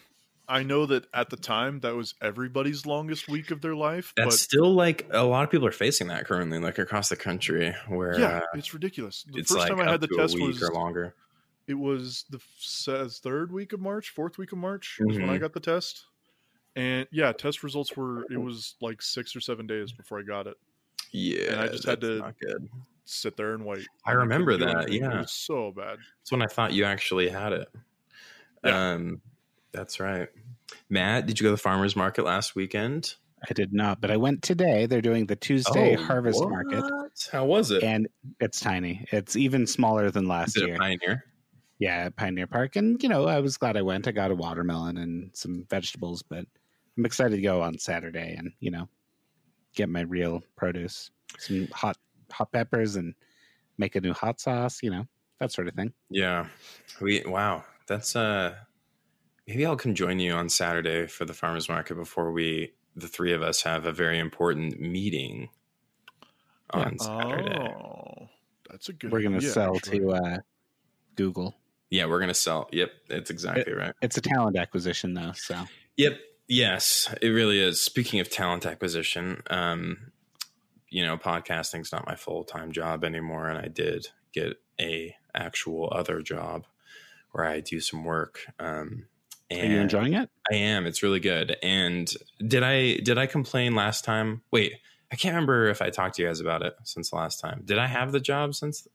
I 0.50 0.64
know 0.64 0.86
that 0.86 1.08
at 1.14 1.30
the 1.30 1.36
time 1.38 1.80
that 1.82 1.96
was 1.96 2.16
everybody's 2.22 2.86
longest 2.86 3.28
week 3.28 3.52
of 3.52 3.62
their 3.62 3.76
life, 3.76 4.14
That's 4.16 4.28
but 4.28 4.34
still 4.40 4.74
like 4.74 5.08
a 5.12 5.24
lot 5.24 5.44
of 5.44 5.50
people 5.52 5.68
are 5.68 5.72
facing 5.74 6.08
that 6.08 6.26
currently, 6.26 6.60
like 6.60 6.78
across 6.80 7.10
the 7.10 7.16
country, 7.18 7.74
where 7.88 8.18
yeah, 8.20 8.38
uh, 8.38 8.42
it's 8.58 8.74
ridiculous. 8.74 9.26
The 9.32 9.40
it's 9.40 9.50
first 9.52 9.60
like 9.60 9.70
time 9.70 9.80
I 9.88 9.92
had 9.92 10.02
the 10.02 10.08
test 10.08 10.36
week 10.36 10.48
was 10.48 10.64
or 10.64 10.72
longer. 10.74 11.16
it 11.68 11.74
was 11.74 12.26
the 12.30 12.40
says 12.60 13.20
third 13.20 13.52
week 13.52 13.74
of 13.74 13.80
March, 13.82 14.10
fourth 14.12 14.38
week 14.38 14.52
of 14.54 14.58
March 14.58 14.98
was 15.02 15.18
when 15.18 15.30
I 15.30 15.38
Mhm. 15.38 15.42
got 15.42 15.54
the 15.54 15.60
test. 15.60 16.06
And 16.78 17.08
yeah, 17.12 17.32
test 17.34 17.64
results 17.64 17.96
were 17.98 18.26
it 18.32 18.38
was 18.38 18.76
like 18.82 19.02
six 19.02 19.36
or 19.36 19.42
seven 19.42 19.66
days 19.68 19.92
before 19.92 20.20
I 20.20 20.24
got 20.24 20.48
it. 20.48 20.56
Yeah, 21.12 21.54
and 21.54 21.62
I 21.62 21.68
just 21.70 21.86
had 21.86 22.00
to- 22.02 22.20
Not 22.20 22.40
good. 22.40 22.70
Sit 23.10 23.38
there 23.38 23.54
and 23.54 23.66
wait. 23.66 23.88
I 24.06 24.12
remember 24.12 24.58
couldn't 24.58 24.78
that, 24.78 24.92
yeah. 24.92 25.14
it 25.16 25.18
was 25.20 25.32
so 25.32 25.72
bad. 25.72 25.98
That's 26.20 26.32
when 26.32 26.42
I 26.42 26.48
thought 26.48 26.74
you 26.74 26.84
actually 26.84 27.30
had 27.30 27.54
it. 27.54 27.68
Yeah. 28.66 28.92
Um, 28.94 29.22
that's 29.72 30.00
right. 30.00 30.28
Matt, 30.90 31.26
did 31.26 31.40
you 31.40 31.44
go 31.46 31.48
to 31.50 31.52
the 31.56 31.58
farmers 31.62 31.96
market 31.96 32.26
last 32.26 32.56
weekend? 32.56 33.16
I 33.50 33.54
did 33.54 33.72
not, 33.72 34.02
but 34.02 34.12
I 34.12 34.18
went 34.18 34.42
today. 34.42 34.88
They're 34.88 35.02
doing 35.02 35.26
the 35.28 35.36
Tuesday 35.36 35.96
Oh, 35.96 36.04
harvest 36.04 36.40
what? 36.40 36.50
market, 36.50 36.84
How 37.32 37.46
was 37.46 37.72
it? 37.72 37.84
and 37.84 38.08
it's 38.40 38.60
tiny. 38.60 39.06
It's 39.12 39.36
even 39.36 39.68
smaller 39.68 40.10
than 40.12 40.24
Is 40.24 40.30
last 40.30 40.58
it 40.58 40.64
a 40.64 40.68
year. 40.68 40.78
Pioneer? 40.78 41.24
Yeah, 41.80 42.06
at 42.06 42.16
Pioneer 42.16 42.48
Park, 42.48 42.76
and 42.76 43.02
you 43.04 43.08
know, 43.08 43.26
I 43.28 43.40
was 43.40 43.56
glad 43.58 43.78
I 43.78 43.84
went. 43.84 44.08
I 44.08 44.12
got 44.12 44.32
a 44.32 44.36
watermelon 44.36 44.98
and 44.98 45.30
some 45.34 45.66
vegetables, 45.70 46.24
but 46.24 46.46
I'm 46.98 47.06
excited 47.06 47.36
to 47.36 47.42
go 47.42 47.62
on 47.62 47.78
Saturday 47.78 48.36
and 48.38 48.52
you 48.60 48.72
know, 48.72 48.90
get 49.76 49.88
my 49.88 50.02
real 50.02 50.42
produce, 50.56 51.12
some 51.38 51.68
hot 51.72 51.96
hot 52.32 52.52
peppers, 52.52 52.96
and 52.96 53.14
make 53.78 53.96
a 53.96 54.02
new 54.02 54.14
hot 54.14 54.40
sauce. 54.40 54.80
You 54.82 54.92
know, 54.92 55.06
that 55.40 55.52
sort 55.52 55.68
of 55.68 55.76
thing. 55.76 55.94
Yeah. 56.10 56.48
We 57.02 57.24
wow. 57.26 57.64
That's 57.88 58.16
uh 58.16 58.56
maybe 59.48 59.66
I'll 59.66 59.78
come 59.78 59.96
join 59.96 60.20
you 60.20 60.34
on 60.34 60.50
Saturday 60.50 61.08
for 61.08 61.26
the 61.26 61.34
farmers 61.34 61.70
market 61.70 61.96
before 61.96 62.32
we 62.32 62.74
the 62.96 63.08
three 63.08 63.34
of 63.34 63.42
us 63.42 63.62
have 63.62 63.86
a 63.86 63.92
very 63.92 64.20
important 64.20 64.80
meeting 64.80 65.50
on 66.72 66.98
Saturday. 67.00 67.58
Oh, 67.58 68.30
that's 68.70 68.90
a 68.90 68.94
good. 68.94 69.12
We're 69.12 69.22
gonna 69.22 69.38
idea, 69.38 69.50
sell 69.50 69.76
actually. 69.76 70.00
to 70.00 70.12
uh, 70.12 70.38
Google. 71.16 71.56
Yeah, 71.90 72.06
we're 72.06 72.20
gonna 72.20 72.34
sell. 72.34 72.68
Yep, 72.72 72.92
that's 73.08 73.30
exactly 73.30 73.74
right. 73.74 73.94
It's 74.02 74.18
a 74.18 74.22
talent 74.22 74.58
acquisition 74.58 75.14
though, 75.14 75.32
so 75.36 75.56
Yep. 75.98 76.20
Yes, 76.50 77.14
it 77.22 77.30
really 77.30 77.60
is. 77.60 77.82
Speaking 77.82 78.22
of 78.22 78.30
talent 78.30 78.66
acquisition, 78.66 79.42
um, 79.50 80.12
you 80.90 81.06
know, 81.06 81.18
podcasting's 81.18 81.92
not 81.92 82.06
my 82.06 82.16
full 82.16 82.44
time 82.44 82.72
job 82.72 83.04
anymore, 83.04 83.50
and 83.50 83.58
I 83.58 83.68
did 83.68 84.08
get 84.34 84.58
a 84.80 85.16
actual 85.34 85.92
other 85.94 86.22
job 86.22 86.66
where 87.32 87.46
I 87.46 87.60
do 87.60 87.80
some 87.80 88.04
work. 88.04 88.40
Um, 88.60 89.08
are 89.52 89.58
and 89.58 89.74
you 89.74 89.80
enjoying 89.80 90.14
it? 90.14 90.30
I 90.52 90.56
am. 90.56 90.86
It's 90.86 91.04
really 91.04 91.20
good. 91.20 91.56
And 91.64 92.12
did 92.46 92.64
I 92.64 92.98
did 92.98 93.18
I 93.18 93.28
complain 93.28 93.76
last 93.76 94.04
time? 94.04 94.42
Wait, 94.52 94.74
I 95.12 95.16
can't 95.16 95.34
remember 95.34 95.68
if 95.68 95.82
I 95.82 95.90
talked 95.90 96.16
to 96.16 96.22
you 96.22 96.28
guys 96.28 96.42
about 96.42 96.64
it 96.64 96.76
since 96.84 97.14
last 97.14 97.40
time. 97.40 97.62
Did 97.64 97.78
I 97.78 97.88
have 97.88 98.12
the 98.12 98.20
job 98.20 98.56
since? 98.56 98.88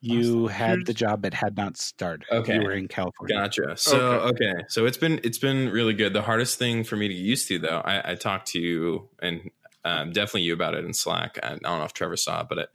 You 0.00 0.46
Awesome. 0.46 0.54
had 0.54 0.86
the 0.86 0.94
job 0.94 1.22
but 1.22 1.32
had 1.32 1.56
not 1.56 1.76
started. 1.76 2.26
Okay. 2.30 2.56
You 2.56 2.62
were 2.62 2.72
in 2.72 2.88
California. 2.88 3.36
Gotcha. 3.36 3.76
So 3.76 4.00
okay. 4.32 4.64
so 4.68 4.84
it's 4.86 4.96
been 4.96 5.20
it's 5.22 5.38
been 5.38 5.68
really 5.68 5.94
good. 5.94 6.12
The 6.12 6.22
hardest 6.22 6.58
thing 6.58 6.82
for 6.82 6.96
me 6.96 7.06
to 7.06 7.14
get 7.14 7.20
used 7.22 7.46
to, 7.48 7.58
though, 7.58 7.80
I, 7.84 8.12
I 8.12 8.14
talked 8.16 8.48
to 8.48 8.60
you 8.60 9.08
and 9.20 9.50
um, 9.84 10.12
definitely 10.12 10.42
you 10.42 10.54
about 10.54 10.74
it 10.74 10.84
in 10.84 10.94
Slack. 10.94 11.38
I, 11.42 11.50
don't 11.50 11.62
know 11.62 11.84
if 11.84 11.92
Trevor 11.92 12.16
saw 12.16 12.42
it, 12.42 12.48
but 12.48 12.58
it, 12.58 12.68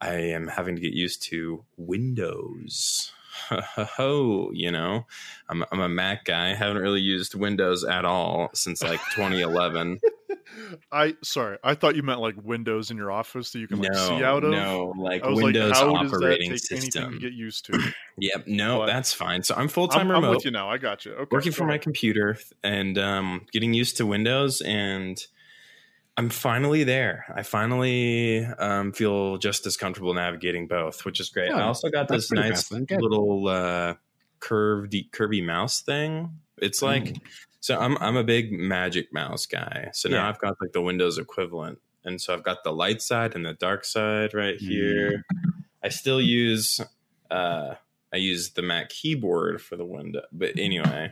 I 0.00 0.14
am 0.14 0.48
having 0.48 0.76
to 0.76 0.80
get 0.82 0.92
used 0.92 1.22
to 1.24 1.64
Windows. 1.76 3.12
Ho, 3.48 3.84
ho, 3.84 4.50
you 4.52 4.70
know, 4.70 5.06
I'm 5.48 5.64
I'm 5.72 5.80
a 5.80 5.88
Mac 5.88 6.24
guy. 6.24 6.50
I 6.50 6.54
haven't 6.54 6.82
really 6.82 7.00
used 7.00 7.34
Windows 7.34 7.84
at 7.84 8.04
all 8.04 8.50
since 8.54 8.82
like 8.82 9.00
2011. 9.14 9.98
I 10.92 11.16
sorry, 11.22 11.58
I 11.62 11.74
thought 11.74 11.96
you 11.96 12.02
meant 12.02 12.20
like 12.20 12.34
windows 12.42 12.90
in 12.90 12.96
your 12.96 13.10
office 13.10 13.50
that 13.52 13.60
you 13.60 13.68
can 13.68 13.80
like 13.80 13.92
no, 13.92 14.08
see 14.08 14.24
out 14.24 14.44
of. 14.44 14.50
no, 14.50 14.92
like 14.96 15.24
Windows 15.24 15.70
like, 15.70 15.78
how 15.78 16.02
does 16.02 16.10
that 16.10 16.16
operating 16.16 16.50
take 16.50 16.70
anything 16.70 16.80
system. 16.80 17.12
to 17.14 17.18
get 17.18 17.32
used 17.32 17.66
to? 17.66 17.78
Yep, 18.18 18.48
no, 18.48 18.80
But- 18.80 18.86
that's 18.86 19.14
fine. 19.14 19.42
So 19.42 19.54
I'm 19.54 19.68
full 19.68 19.88
time 19.88 20.10
I'm, 20.10 20.16
I'm 20.16 20.22
remote. 20.22 20.36
with 20.36 20.44
you 20.44 20.50
now. 20.50 20.68
I 20.68 20.76
got 20.76 21.06
you. 21.06 21.12
Okay, 21.12 21.28
working 21.30 21.52
from 21.52 21.68
my 21.68 21.78
computer 21.78 22.36
and 22.62 22.98
um, 22.98 23.46
getting 23.52 23.72
used 23.72 23.96
to 23.96 24.06
Windows, 24.06 24.60
and 24.60 25.24
I'm 26.16 26.28
finally 26.28 26.84
there. 26.84 27.24
I 27.34 27.42
finally 27.42 28.44
um, 28.44 28.92
feel 28.92 29.38
just 29.38 29.66
as 29.66 29.76
comfortable 29.76 30.12
navigating 30.12 30.66
both, 30.66 31.04
which 31.04 31.18
is 31.20 31.30
great. 31.30 31.50
I 31.50 31.62
also 31.62 31.88
got 31.88 32.08
this 32.08 32.30
nice 32.30 32.50
fast 32.50 32.70
then. 32.70 32.84
Good. 32.84 33.00
little 33.00 33.48
uh, 33.48 33.94
curved 34.40 34.94
Kirby 35.12 35.40
mouse 35.40 35.80
thing. 35.80 36.38
It's 36.58 36.82
like 36.82 37.04
Mm. 37.04 37.20
so. 37.60 37.78
I'm 37.78 37.96
I'm 37.98 38.16
a 38.16 38.24
big 38.24 38.52
Magic 38.52 39.12
Mouse 39.14 39.46
guy. 39.46 39.90
So 39.94 40.08
now 40.10 40.16
Yeah. 40.16 40.28
I've 40.28 40.38
got 40.40 40.56
like 40.60 40.72
the 40.72 40.82
Windows 40.82 41.16
equivalent, 41.16 41.78
and 42.04 42.20
so 42.20 42.34
I've 42.34 42.42
got 42.42 42.64
the 42.64 42.72
light 42.72 43.00
side 43.00 43.34
and 43.34 43.46
the 43.46 43.54
dark 43.54 43.84
side 43.86 44.34
right 44.34 44.56
Mm. 44.56 44.68
here. 44.68 45.24
I 45.82 45.88
still 45.88 46.20
use 46.20 46.80
uh, 47.30 47.74
I 48.12 48.16
use 48.16 48.50
the 48.50 48.62
Mac 48.62 48.90
keyboard 48.90 49.62
for 49.62 49.76
the 49.76 49.86
window, 49.86 50.22
but 50.32 50.58
anyway. 50.58 51.10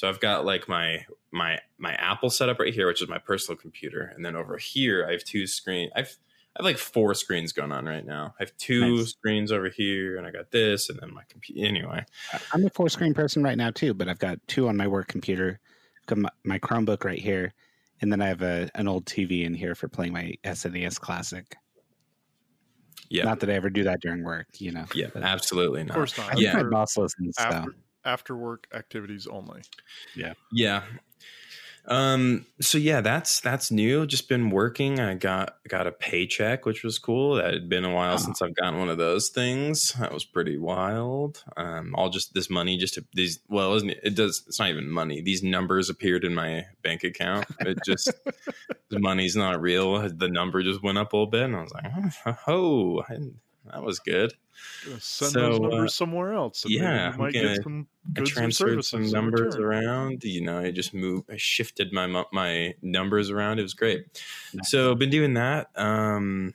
So 0.00 0.08
I've 0.08 0.18
got 0.18 0.46
like 0.46 0.66
my 0.66 1.04
my 1.30 1.58
my 1.76 1.92
Apple 1.92 2.30
setup 2.30 2.58
right 2.58 2.72
here, 2.72 2.86
which 2.86 3.02
is 3.02 3.08
my 3.10 3.18
personal 3.18 3.58
computer, 3.58 4.10
and 4.16 4.24
then 4.24 4.34
over 4.34 4.56
here 4.56 5.04
I 5.06 5.12
have 5.12 5.22
two 5.24 5.46
screen. 5.46 5.90
I've 5.94 6.16
I 6.56 6.60
have 6.60 6.64
like 6.64 6.78
four 6.78 7.12
screens 7.12 7.52
going 7.52 7.70
on 7.70 7.84
right 7.84 8.06
now. 8.06 8.32
I 8.40 8.44
have 8.44 8.56
two 8.56 8.96
Nice. 8.96 9.08
screens 9.10 9.52
over 9.52 9.68
here, 9.68 10.16
and 10.16 10.26
I 10.26 10.30
got 10.30 10.52
this, 10.52 10.88
and 10.88 10.98
then 11.02 11.12
my 11.12 11.24
computer. 11.28 11.66
Anyway, 11.68 12.02
I'm 12.54 12.64
a 12.64 12.70
four 12.70 12.88
screen 12.88 13.12
person 13.12 13.42
right 13.42 13.58
now 13.58 13.72
too, 13.72 13.92
but 13.92 14.08
I've 14.08 14.18
got 14.18 14.38
two 14.48 14.68
on 14.68 14.76
my 14.78 14.86
work 14.88 15.06
computer. 15.06 15.60
I've 16.00 16.06
got 16.06 16.16
my, 16.16 16.30
my 16.44 16.58
Chromebook 16.58 17.04
right 17.04 17.18
here, 17.18 17.52
and 18.00 18.10
then 18.10 18.22
I 18.22 18.28
have 18.28 18.40
a 18.40 18.70
an 18.76 18.88
old 18.88 19.04
TV 19.04 19.44
in 19.44 19.52
here 19.52 19.74
for 19.74 19.88
playing 19.88 20.14
my 20.14 20.32
SNES 20.44 20.98
Classic. 20.98 21.44
yeah, 23.10 23.24
Not 23.24 23.40
that 23.40 23.50
I 23.50 23.52
ever 23.52 23.68
do 23.68 23.84
that 23.84 24.00
during 24.00 24.24
work, 24.24 24.46
you 24.60 24.72
know. 24.72 24.86
yeah, 24.94 25.08
but 25.12 25.24
absolutely 25.24 25.82
Of 25.82 25.88
not. 25.88 25.94
course 25.94 26.16
not. 26.16 26.30
think 26.30 26.40
Yeah. 26.40 26.54
my 26.54 26.62
boss 26.70 26.96
listens, 26.96 27.34
so 27.36 27.66
after 28.04 28.20
after 28.20 28.36
work 28.36 28.66
activities 28.74 29.26
only. 29.26 29.62
Yeah. 30.14 30.34
Yeah. 30.52 30.82
Um 31.86 32.44
so 32.60 32.76
yeah, 32.76 33.00
that's 33.00 33.40
that's 33.40 33.70
new. 33.70 34.06
Just 34.06 34.28
been 34.28 34.50
working. 34.50 35.00
I 35.00 35.14
got 35.14 35.56
got 35.66 35.86
a 35.86 35.92
paycheck, 35.92 36.66
which 36.66 36.84
was 36.84 36.98
cool. 36.98 37.36
That 37.36 37.54
had 37.54 37.68
been 37.70 37.86
a 37.86 37.92
while 37.94 38.14
Oh. 38.14 38.18
since 38.18 38.42
I've 38.42 38.54
gotten 38.54 38.78
one 38.78 38.90
of 38.90 38.98
those 38.98 39.30
things. 39.30 39.92
That 39.98 40.12
was 40.12 40.24
pretty 40.26 40.58
wild. 40.58 41.42
Um 41.56 41.94
all 41.96 42.10
just 42.10 42.34
this 42.34 42.50
money 42.50 42.76
just 42.76 42.94
to, 42.94 43.04
these 43.14 43.40
well, 43.48 43.70
it 43.70 43.72
wasn't 43.74 43.90
it 44.02 44.14
does 44.14 44.44
it's 44.46 44.58
not 44.60 44.68
even 44.68 44.90
money. 44.90 45.22
These 45.22 45.42
numbers 45.42 45.88
appeared 45.88 46.24
in 46.24 46.34
my 46.34 46.66
bank 46.82 47.02
account. 47.02 47.46
It 47.60 47.78
just 47.86 48.12
the 48.90 48.98
money's 48.98 49.34
not 49.34 49.60
real. 49.62 50.06
The 50.10 50.28
number 50.28 50.62
just 50.62 50.82
went 50.82 50.98
up 50.98 51.12
a 51.14 51.16
little 51.16 51.30
bit 51.30 51.44
and 51.44 51.56
I 51.56 51.62
was 51.62 51.72
like, 51.72 52.36
"Oh, 52.46 53.02
I- 53.08 53.16
that 53.70 53.82
was 53.82 53.98
good." 53.98 54.32
Send 54.98 55.32
So, 55.32 55.40
those 55.40 55.56
uh, 55.58 55.62
numbers 55.62 55.94
somewhere 55.94 56.32
else. 56.34 56.64
and 56.64 56.72
yeah, 56.74 57.06
you 57.08 57.12
I'm 57.12 57.18
might 57.18 57.32
gonna- 57.32 57.54
get 57.54 57.62
some 57.62 57.86
I 58.04 58.12
goods 58.12 58.18
and 58.18 58.26
transferred 58.28 58.84
some 58.84 59.10
numbers 59.10 59.56
around. 59.56 60.22
You 60.24 60.42
know, 60.42 60.58
I 60.58 60.70
just 60.70 60.92
moved, 60.92 61.30
I 61.30 61.36
shifted 61.38 61.92
my 61.92 62.24
my 62.32 62.74
numbers 62.82 63.30
around. 63.30 63.58
It 63.58 63.62
was 63.62 63.74
great. 63.74 64.04
Nice. 64.52 64.70
So 64.70 64.94
been 64.94 65.08
doing 65.10 65.34
that. 65.34 65.68
Um, 65.76 66.52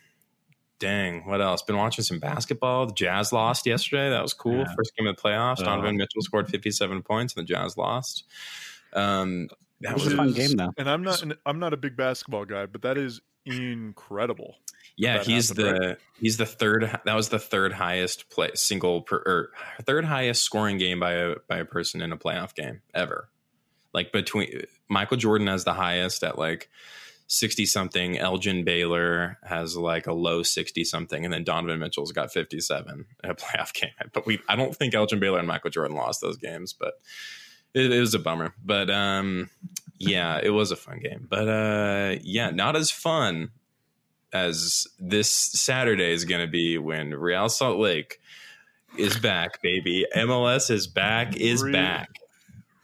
dang, 0.77 1.25
what 1.27 1.41
else? 1.41 1.63
Been 1.63 1.77
watching 1.77 2.03
some 2.03 2.19
basketball. 2.19 2.85
The 2.87 2.93
Jazz 2.93 3.33
lost 3.33 3.65
yesterday. 3.65 4.09
That 4.11 4.21
was 4.21 4.33
cool. 4.33 4.57
Yeah. 4.59 4.73
First 4.75 4.95
game 4.97 5.07
of 5.07 5.15
the 5.15 5.21
playoffs. 5.21 5.61
Oh. 5.61 5.65
Donovan 5.65 5.97
Mitchell 5.97 6.21
scored 6.21 6.47
fifty 6.47 6.69
seven 6.71 7.01
points, 7.01 7.33
and 7.35 7.47
the 7.47 7.51
Jazz 7.53 7.75
lost. 7.75 8.23
Um, 8.93 9.49
that 9.81 9.93
was 9.95 10.05
was 10.05 10.13
a 10.13 10.17
fun 10.17 10.33
game 10.33 10.51
though. 10.51 10.71
And 10.77 10.87
I'm 10.89 11.01
not 11.01 11.23
an, 11.23 11.33
I'm 11.45 11.59
not 11.59 11.73
a 11.73 11.77
big 11.77 11.97
basketball 11.97 12.45
guy, 12.45 12.65
but 12.67 12.83
that 12.83 12.97
is 12.99 13.19
incredible. 13.45 14.55
Yeah, 14.97 15.23
he's 15.23 15.49
the 15.49 15.97
he's 16.19 16.38
the 16.38 16.45
third. 16.45 16.99
That 17.05 17.15
was 17.15 17.29
the 17.29 17.39
third 17.39 17.73
highest 17.73 18.29
play 18.29 18.51
single 18.55 19.01
per 19.01 19.17
or 19.17 19.49
third 19.84 20.05
highest 20.05 20.43
scoring 20.43 20.77
game 20.77 20.99
by 20.99 21.13
a 21.13 21.36
by 21.49 21.58
a 21.58 21.65
person 21.65 22.01
in 22.01 22.12
a 22.12 22.17
playoff 22.17 22.55
game 22.55 22.81
ever. 22.93 23.29
Like 23.93 24.12
between 24.12 24.63
Michael 24.89 25.17
Jordan 25.17 25.47
has 25.47 25.65
the 25.65 25.73
highest 25.73 26.23
at 26.23 26.38
like 26.38 26.69
sixty 27.27 27.65
something. 27.65 28.17
Elgin 28.17 28.63
Baylor 28.63 29.38
has 29.43 29.75
like 29.75 30.08
a 30.08 30.13
low 30.13 30.43
sixty 30.43 30.86
something, 30.86 31.25
and 31.25 31.34
then 31.34 31.43
Donovan 31.43 31.79
Mitchell's 31.79 32.13
got 32.13 32.31
fifty 32.31 32.62
seven 32.62 33.05
in 33.23 33.29
a 33.29 33.36
playoff 33.36 33.73
game. 33.73 33.91
But 34.13 34.25
we 34.25 34.39
I 34.47 34.55
don't 34.55 34.75
think 34.75 34.93
Elgin 34.93 35.19
Baylor 35.19 35.39
and 35.39 35.47
Michael 35.47 35.71
Jordan 35.71 35.97
lost 35.97 36.21
those 36.21 36.38
games, 36.38 36.71
but 36.71 36.93
it, 37.73 37.91
it 37.91 37.99
was 37.99 38.13
a 38.13 38.19
bummer. 38.19 38.53
But 38.63 38.89
um, 38.89 39.49
yeah, 39.99 40.39
it 40.41 40.51
was 40.51 40.71
a 40.71 40.77
fun 40.77 40.99
game. 40.99 41.27
But 41.29 41.49
uh, 41.49 42.15
yeah, 42.21 42.51
not 42.51 42.77
as 42.77 42.91
fun 42.91 43.51
as 44.35 44.87
this 44.99 45.29
Saturday 45.29 46.11
is 46.11 46.25
going 46.25 46.41
to 46.45 46.51
be 46.51 46.77
when 46.77 47.11
Real 47.11 47.47
Salt 47.47 47.79
Lake 47.79 48.19
is 48.97 49.17
back, 49.17 49.61
baby. 49.61 50.05
MLS 50.15 50.69
is 50.69 50.87
back, 50.87 51.35
is 51.37 51.63
Real- 51.63 51.73
back. 51.73 52.09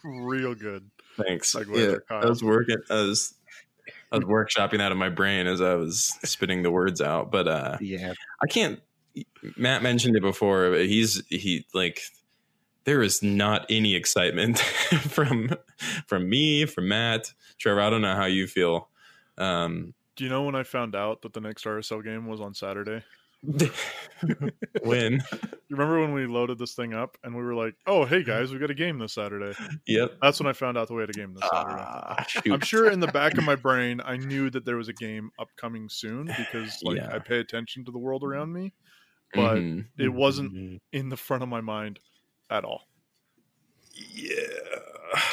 Real 0.03 0.55
good. 0.55 0.89
Thanks. 1.17 1.53
Segue 1.53 1.75
Yeah. 2.09 2.15
I 2.17 2.25
was 2.25 2.41
working. 2.43 2.77
I 2.89 2.93
was. 2.95 3.33
I 4.13 4.17
was 4.17 4.25
workshopping 4.25 4.79
that 4.79 4.91
in 4.91 4.97
my 4.97 5.07
brain 5.09 5.47
as 5.47 5.61
I 5.61 5.75
was 5.75 6.17
spitting 6.23 6.63
the 6.63 6.71
words 6.71 6.99
out, 6.99 7.31
but 7.31 7.47
uh, 7.47 7.77
Yeah, 7.79 8.13
I 8.43 8.47
can't. 8.47 8.81
Matt 9.55 9.83
mentioned 9.83 10.15
it 10.17 10.21
before, 10.21 10.69
but 10.71 10.85
he's 10.85 11.23
he 11.29 11.65
like 11.73 12.01
there 12.83 13.01
is 13.01 13.21
not 13.23 13.65
any 13.69 13.95
excitement 13.95 14.59
from 15.09 15.51
from 16.07 16.29
me, 16.29 16.65
from 16.65 16.87
Matt, 16.89 17.33
Trevor. 17.57 17.79
I 17.81 17.89
don't 17.89 18.01
know 18.01 18.15
how 18.15 18.25
you 18.25 18.47
feel. 18.47 18.89
Um, 19.37 19.93
Do 20.15 20.23
you 20.23 20.29
know 20.29 20.43
when 20.43 20.55
I 20.55 20.63
found 20.63 20.95
out 20.95 21.21
that 21.21 21.33
the 21.33 21.41
next 21.41 21.63
RSL 21.65 22.03
game 22.03 22.27
was 22.27 22.41
on 22.41 22.53
Saturday? 22.53 23.03
when? 24.83 25.21
You 25.71 25.77
remember 25.77 26.01
when 26.01 26.11
we 26.13 26.25
loaded 26.27 26.59
this 26.59 26.73
thing 26.75 26.93
up 26.93 27.17
and 27.23 27.33
we 27.33 27.41
were 27.41 27.55
like, 27.55 27.75
"Oh, 27.87 28.03
hey 28.03 28.23
guys, 28.23 28.51
we 28.51 28.59
got 28.59 28.69
a 28.69 28.73
game 28.73 28.99
this 28.99 29.13
Saturday." 29.13 29.57
Yep. 29.87 30.17
That's 30.21 30.37
when 30.37 30.47
I 30.49 30.51
found 30.51 30.77
out 30.77 30.89
that 30.89 30.93
we 30.93 30.99
had 30.99 31.09
a 31.09 31.13
game 31.13 31.33
this 31.33 31.49
Saturday. 31.49 31.81
Ah, 31.81 32.25
shoot. 32.27 32.51
I'm 32.51 32.59
sure 32.59 32.91
in 32.91 32.99
the 32.99 33.07
back 33.07 33.37
of 33.37 33.45
my 33.45 33.55
brain, 33.55 34.01
I 34.03 34.17
knew 34.17 34.49
that 34.49 34.65
there 34.65 34.75
was 34.75 34.89
a 34.89 34.93
game 34.93 35.31
upcoming 35.39 35.87
soon 35.87 36.25
because 36.25 36.77
like 36.83 36.97
Yeah. 36.97 37.15
I 37.15 37.19
pay 37.19 37.39
attention 37.39 37.85
to 37.85 37.91
the 37.93 37.97
world 37.99 38.21
around 38.25 38.51
me, 38.51 38.73
but 39.33 39.59
Mhm. 39.59 39.85
it 39.97 40.09
wasn't 40.09 40.53
Mhm. 40.53 40.79
in 40.91 41.07
the 41.07 41.15
front 41.15 41.41
of 41.41 41.47
my 41.47 41.61
mind 41.61 41.99
at 42.49 42.65
all. 42.65 42.89
Yeah. 43.93 44.35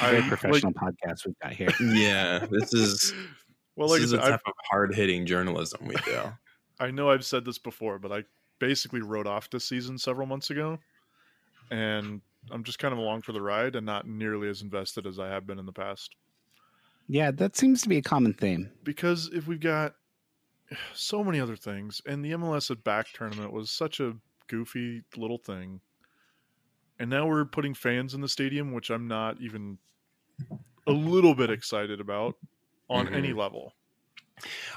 I- 0.00 0.10
very 0.12 0.20
like- 0.20 0.28
professional 0.28 0.72
podcast 0.72 1.26
we've 1.26 1.38
got 1.42 1.52
here. 1.52 1.70
yeah. 1.80 2.46
This 2.48 2.72
is 2.72 3.12
Well, 3.78 3.86
this 3.88 3.92
like 3.92 4.00
I 4.00 4.04
is 4.04 4.10
the 4.10 4.16
said, 4.16 4.24
I've, 4.24 4.30
type 4.30 4.48
of 4.48 4.54
hard 4.68 4.92
hitting 4.92 5.24
journalism 5.24 5.86
we 5.86 5.94
do. 6.04 6.20
I 6.80 6.90
know 6.90 7.10
I've 7.10 7.24
said 7.24 7.44
this 7.44 7.58
before, 7.58 8.00
but 8.00 8.10
I 8.10 8.24
basically 8.58 9.02
wrote 9.02 9.28
off 9.28 9.48
this 9.50 9.68
season 9.68 9.96
several 9.96 10.26
months 10.26 10.50
ago, 10.50 10.78
and 11.70 12.20
I'm 12.50 12.64
just 12.64 12.80
kind 12.80 12.92
of 12.92 12.98
along 12.98 13.22
for 13.22 13.32
the 13.32 13.40
ride 13.40 13.76
and 13.76 13.86
not 13.86 14.08
nearly 14.08 14.48
as 14.48 14.62
invested 14.62 15.06
as 15.06 15.20
I 15.20 15.28
have 15.28 15.46
been 15.46 15.60
in 15.60 15.66
the 15.66 15.72
past. 15.72 16.16
Yeah, 17.06 17.30
that 17.30 17.56
seems 17.56 17.80
to 17.82 17.88
be 17.88 17.98
a 17.98 18.02
common 18.02 18.34
theme. 18.34 18.68
Because 18.82 19.30
if 19.32 19.46
we've 19.46 19.60
got 19.60 19.94
so 20.92 21.22
many 21.22 21.38
other 21.38 21.56
things, 21.56 22.02
and 22.04 22.24
the 22.24 22.32
MLS 22.32 22.72
at 22.72 22.82
back 22.82 23.06
tournament 23.12 23.52
was 23.52 23.70
such 23.70 24.00
a 24.00 24.14
goofy 24.48 25.04
little 25.16 25.38
thing, 25.38 25.80
and 26.98 27.08
now 27.08 27.28
we're 27.28 27.44
putting 27.44 27.74
fans 27.74 28.12
in 28.14 28.20
the 28.20 28.28
stadium, 28.28 28.72
which 28.72 28.90
I'm 28.90 29.06
not 29.06 29.40
even 29.40 29.78
a 30.88 30.92
little 30.92 31.36
bit 31.36 31.48
excited 31.48 32.00
about 32.00 32.34
on 32.88 33.06
Mhm. 33.08 33.14
any 33.16 33.32
level. 33.32 33.74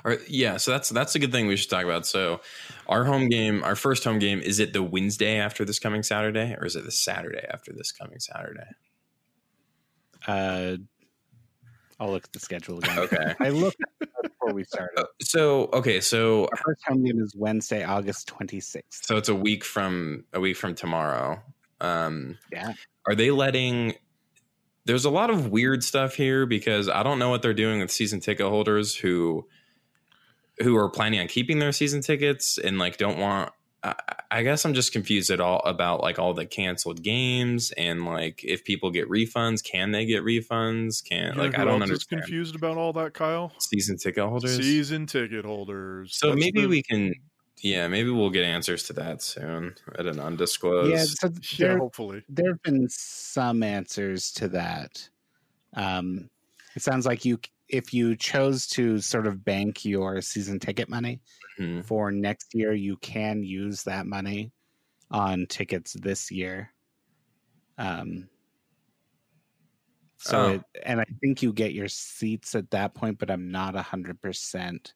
Or, 0.03 0.17
yeah, 0.27 0.57
so 0.57 0.71
that's 0.71 0.89
that's 0.89 1.13
a 1.13 1.19
good 1.19 1.31
thing 1.31 1.45
we 1.47 1.55
should 1.55 1.69
talk 1.69 1.83
about. 1.85 2.07
So, 2.07 2.41
our 2.87 3.05
home 3.05 3.29
game, 3.29 3.63
our 3.63 3.75
first 3.75 4.03
home 4.03 4.17
game, 4.17 4.39
is 4.41 4.59
it 4.59 4.73
the 4.73 4.81
Wednesday 4.81 5.37
after 5.37 5.63
this 5.65 5.77
coming 5.77 6.01
Saturday, 6.01 6.55
or 6.59 6.65
is 6.65 6.75
it 6.75 6.83
the 6.83 6.91
Saturday 6.91 7.45
after 7.47 7.71
this 7.71 7.91
coming 7.91 8.19
Saturday? 8.19 8.65
Uh, 10.27 10.77
I'll 11.99 12.09
look 12.11 12.23
at 12.25 12.33
the 12.33 12.39
schedule 12.39 12.79
again. 12.79 12.97
Okay. 12.97 13.35
I 13.39 13.49
looked 13.49 13.77
at 14.01 14.07
it 14.23 14.23
before 14.23 14.53
we 14.55 14.63
started. 14.63 14.97
Uh, 14.99 15.05
So 15.21 15.65
okay, 15.73 16.01
so 16.01 16.45
Our 16.51 16.57
first 16.57 16.81
home 16.87 17.03
game 17.03 17.21
is 17.21 17.35
Wednesday, 17.35 17.83
August 17.83 18.27
26th. 18.27 19.05
so 19.05 19.17
it's 19.17 19.29
a 19.29 19.35
week 19.35 19.63
from 19.63 20.25
a 20.33 20.39
week 20.39 20.57
from 20.57 20.73
tomorrow. 20.73 21.41
Um, 21.79 22.39
Yeah. 22.51 22.73
are 23.07 23.13
they 23.15 23.29
letting? 23.29 23.93
There's 24.85 25.05
a 25.05 25.09
lot 25.11 25.29
of 25.29 25.47
weird 25.49 25.83
stuff 25.83 26.15
here 26.15 26.45
because 26.45 26.89
I 26.89 27.03
don't 27.03 27.19
know 27.19 27.29
what 27.29 27.41
they're 27.41 27.53
doing 27.53 27.79
with 27.81 27.91
season 27.91 28.19
ticket 28.19 28.47
holders 28.47 28.95
who 28.95 29.47
who 30.61 30.75
are 30.75 30.89
planning 30.89 31.19
on 31.19 31.27
keeping 31.27 31.59
their 31.59 31.71
season 31.71 32.01
tickets 32.01 32.57
and 32.57 32.77
like 32.77 32.97
don't 32.97 33.17
want. 33.17 33.51
I, 33.83 33.95
I 34.29 34.43
guess 34.43 34.63
I'm 34.63 34.75
just 34.75 34.91
confused 34.93 35.31
at 35.31 35.39
all 35.39 35.59
about 35.65 36.01
like 36.01 36.19
all 36.19 36.33
the 36.35 36.45
canceled 36.45 37.01
games 37.01 37.71
and 37.77 38.05
like 38.05 38.41
if 38.43 38.63
people 38.63 38.91
get 38.91 39.09
refunds, 39.09 39.63
can 39.63 39.91
they 39.91 40.05
get 40.05 40.23
refunds? 40.23 41.03
Can 41.03 41.33
You 41.35 41.41
like 41.41 41.57
I 41.57 41.65
don't 41.65 41.81
understand 41.81 42.21
confused 42.21 42.55
about 42.55 42.77
all 42.77 42.93
that, 42.93 43.13
Kyle. 43.13 43.51
season 43.59 43.97
ticket 43.97 44.23
holders. 44.23 44.55
Season 44.55 45.05
ticket 45.07 45.45
holders. 45.45 46.15
So 46.15 46.29
That's 46.29 46.39
maybe 46.39 46.61
the- 46.61 46.67
we 46.67 46.83
can, 46.83 47.13
yeah, 47.61 47.87
maybe 47.87 48.09
we'll 48.09 48.29
get 48.29 48.43
answers 48.45 48.83
to 48.83 48.93
that 48.93 49.21
soon 49.21 49.75
at 49.97 50.05
an 50.07 50.19
undisclosed. 50.19 50.91
Yeah, 50.91 51.03
so 51.05 51.29
Yeah, 51.57 51.77
hopefully. 51.77 52.23
there 52.29 52.51
have 52.51 52.61
been 52.63 52.87
some 52.89 53.63
answers 53.63 54.31
to 54.33 54.47
that. 54.49 55.07
Um, 55.75 56.29
it 56.75 56.81
sounds 56.81 57.05
like 57.05 57.23
you, 57.25 57.39
if 57.69 57.93
you 57.93 58.15
chose 58.15 58.67
to 58.67 58.99
sort 58.99 59.27
of 59.27 59.43
bank 59.45 59.85
your 59.85 60.21
season 60.21 60.59
ticket 60.59 60.89
money 60.89 61.21
Mhm. 61.59 61.85
for 61.85 62.11
next 62.11 62.53
year, 62.55 62.73
you 62.73 62.97
can 62.97 63.43
use 63.43 63.83
that 63.83 64.05
money 64.07 64.51
on 65.11 65.45
tickets 65.47 65.93
this 65.93 66.31
year. 66.31 66.73
Um, 67.77 68.29
so, 70.17 70.37
Oh. 70.39 70.49
it, 70.53 70.63
and 70.83 71.01
I 71.01 71.05
think 71.19 71.41
you 71.41 71.51
get 71.51 71.73
your 71.73 71.87
seats 71.87 72.53
at 72.55 72.69
that 72.71 72.93
point, 72.93 73.17
but 73.19 73.31
I'm 73.31 73.49
not 73.51 73.75
a 73.75 73.81
hundred 73.81 74.21
percent. 74.21 74.93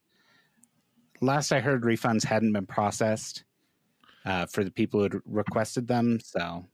Last 1.20 1.52
I 1.52 1.60
heard, 1.60 1.82
refunds 1.82 2.24
hadn't 2.24 2.52
been 2.52 2.66
processed 2.66 3.44
uh, 4.24 4.46
for 4.46 4.64
the 4.64 4.70
people 4.70 5.00
who 5.00 5.04
had 5.04 5.14
requested 5.24 5.88
them. 5.88 6.18
So 6.20 6.66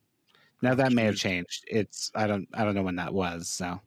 now 0.62 0.74
that 0.74 0.92
may 0.92 1.04
have 1.04 1.16
changed. 1.16 1.64
It's 1.68 2.10
I 2.14 2.26
don't 2.26 2.48
I 2.54 2.64
don't 2.64 2.74
know 2.74 2.82
when 2.82 2.96
that 2.96 3.12
was. 3.12 3.48
So 3.48 3.80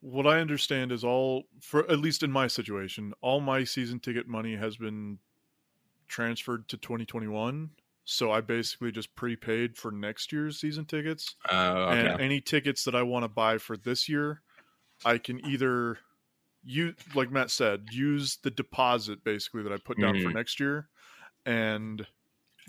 What 0.00 0.26
I 0.26 0.40
understand 0.40 0.92
is 0.92 1.04
all 1.04 1.44
for 1.60 1.90
at 1.90 1.98
least 1.98 2.22
in 2.22 2.32
my 2.32 2.46
situation, 2.46 3.12
all 3.20 3.40
my 3.40 3.64
season 3.64 4.00
ticket 4.00 4.26
money 4.26 4.56
has 4.56 4.76
been 4.76 5.18
transferred 6.08 6.68
to 6.68 6.76
2021. 6.76 7.70
So 8.04 8.32
I 8.32 8.40
basically 8.40 8.90
just 8.90 9.14
prepaid 9.14 9.76
for 9.76 9.92
next 9.92 10.32
year's 10.32 10.58
season 10.58 10.84
tickets. 10.84 11.36
Oh, 11.48 11.84
okay. 11.84 12.00
And 12.00 12.20
any 12.20 12.40
tickets 12.40 12.84
that 12.84 12.94
I 12.94 13.02
want 13.02 13.24
to 13.24 13.28
buy 13.28 13.58
for 13.58 13.76
this 13.76 14.08
year, 14.08 14.40
I 15.04 15.18
can 15.18 15.44
either 15.46 15.98
you 16.64 16.94
like 17.14 17.30
Matt 17.30 17.50
said, 17.50 17.86
use 17.90 18.38
the 18.42 18.50
deposit 18.50 19.24
basically 19.24 19.62
that 19.62 19.72
I 19.72 19.78
put 19.78 19.98
down 20.00 20.20
for 20.22 20.28
Mhm. 20.28 20.34
next 20.34 20.60
year 20.60 20.88
and 21.46 22.06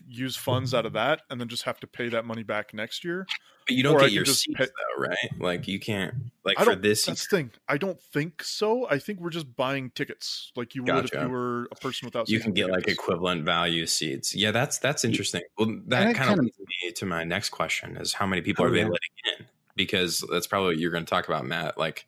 use 0.08 0.36
funds 0.36 0.74
out 0.74 0.86
of 0.86 0.94
that 0.94 1.22
and 1.30 1.40
then 1.40 1.48
just 1.48 1.64
have 1.64 1.80
to 1.82 1.88
pay 1.88 2.10
that 2.10 2.26
money 2.26 2.44
back 2.44 2.74
next 2.74 3.04
year. 3.04 3.26
but 3.68 3.76
you 3.76 3.84
don't 3.84 3.96
or 3.98 4.00
get 4.00 4.12
your 4.12 4.24
just 4.24 4.42
seats 4.42 4.58
pay- 4.58 4.66
though, 4.66 5.04
right? 5.04 5.40
Like 5.40 5.68
you 5.68 5.80
can't 5.80 6.16
like 6.44 6.60
I 6.60 6.64
for 6.64 6.72
don't- 6.72 6.82
this. 6.82 7.06
That's 7.06 7.28
the 7.28 7.38
thing. 7.38 7.52
I 7.68 7.78
don't 7.78 8.02
think 8.02 8.42
so. 8.44 8.88
I 8.90 8.98
think 8.98 9.20
we're 9.20 9.30
just 9.30 9.56
buying 9.56 9.92
tickets 9.92 10.52
like 10.56 10.74
you 10.74 10.84
would 10.84 11.06
if 11.06 11.14
you 11.14 11.30
were 11.30 11.66
a 11.72 11.76
person 11.76 12.08
without 12.08 12.28
You 12.28 12.40
can 12.40 12.54
get 12.54 12.72
like 12.72 12.88
equivalent 12.88 13.44
value 13.46 13.86
seats. 13.86 14.34
Yeah, 14.34 14.50
that's 14.50 14.80
that's 14.80 15.06
interesting. 15.06 15.44
Well, 15.60 15.80
that 15.88 16.06
kind 16.06 16.16
kind 16.16 16.32
of 16.32 16.40
of- 16.40 16.46
leads 16.46 16.58
me 16.60 16.92
to 16.92 17.06
my 17.06 17.24
next 17.24 17.50
question: 17.50 17.98
is 17.98 18.14
how 18.14 18.26
many 18.26 18.42
people 18.42 18.66
Oh, 18.66 18.70
are 18.70 18.72
they 18.72 18.80
yeah. 18.80 18.86
letting 18.86 19.38
in? 19.42 19.46
Because 19.76 20.26
that's 20.32 20.48
probably 20.48 20.70
what 20.70 20.78
you're 20.80 20.92
going 20.92 21.06
to 21.06 21.10
talk 21.10 21.28
about, 21.28 21.46
Matt. 21.46 21.78
Like, 21.78 22.08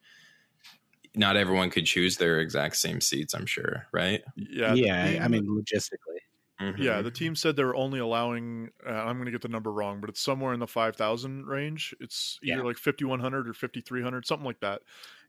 not 1.16 1.38
everyone 1.38 1.70
could 1.70 1.86
choose 1.86 2.18
their 2.18 2.40
exact 2.40 2.78
same 2.78 3.02
seats. 3.02 3.34
I'm 3.34 3.46
sure, 3.46 3.88
right? 3.92 4.24
yeah, 4.36 4.74
yeah, 4.74 5.12
the 5.12 5.20
I 5.20 5.28
mean 5.28 5.46
logistically. 5.46 6.20
yeah, 6.78 7.02
Mhm. 7.02 7.04
the 7.04 7.12
team 7.12 7.36
said 7.36 7.56
they 7.56 7.64
were 7.64 7.76
only 7.76 8.00
allowing. 8.00 8.70
Uh, 8.86 8.92
I'm 8.92 9.18
going 9.18 9.26
to 9.26 9.32
get 9.32 9.42
the 9.42 9.48
number 9.50 9.72
wrong, 9.72 10.00
but 10.02 10.10
it's 10.10 10.22
somewhere 10.22 10.54
in 10.54 10.60
the 10.60 10.68
five 10.68 10.96
thousand 10.96 11.46
range. 11.48 11.94
It's 12.00 12.40
either 12.44 12.58
Yeah. 12.60 12.64
like 12.64 12.78
fifty 12.78 13.06
one 13.06 13.20
hundred 13.20 13.48
or 13.48 13.54
fifty 13.54 13.82
three 13.82 14.02
hundred, 14.02 14.26
something 14.26 14.46
like 14.46 14.60
that. 14.62 14.82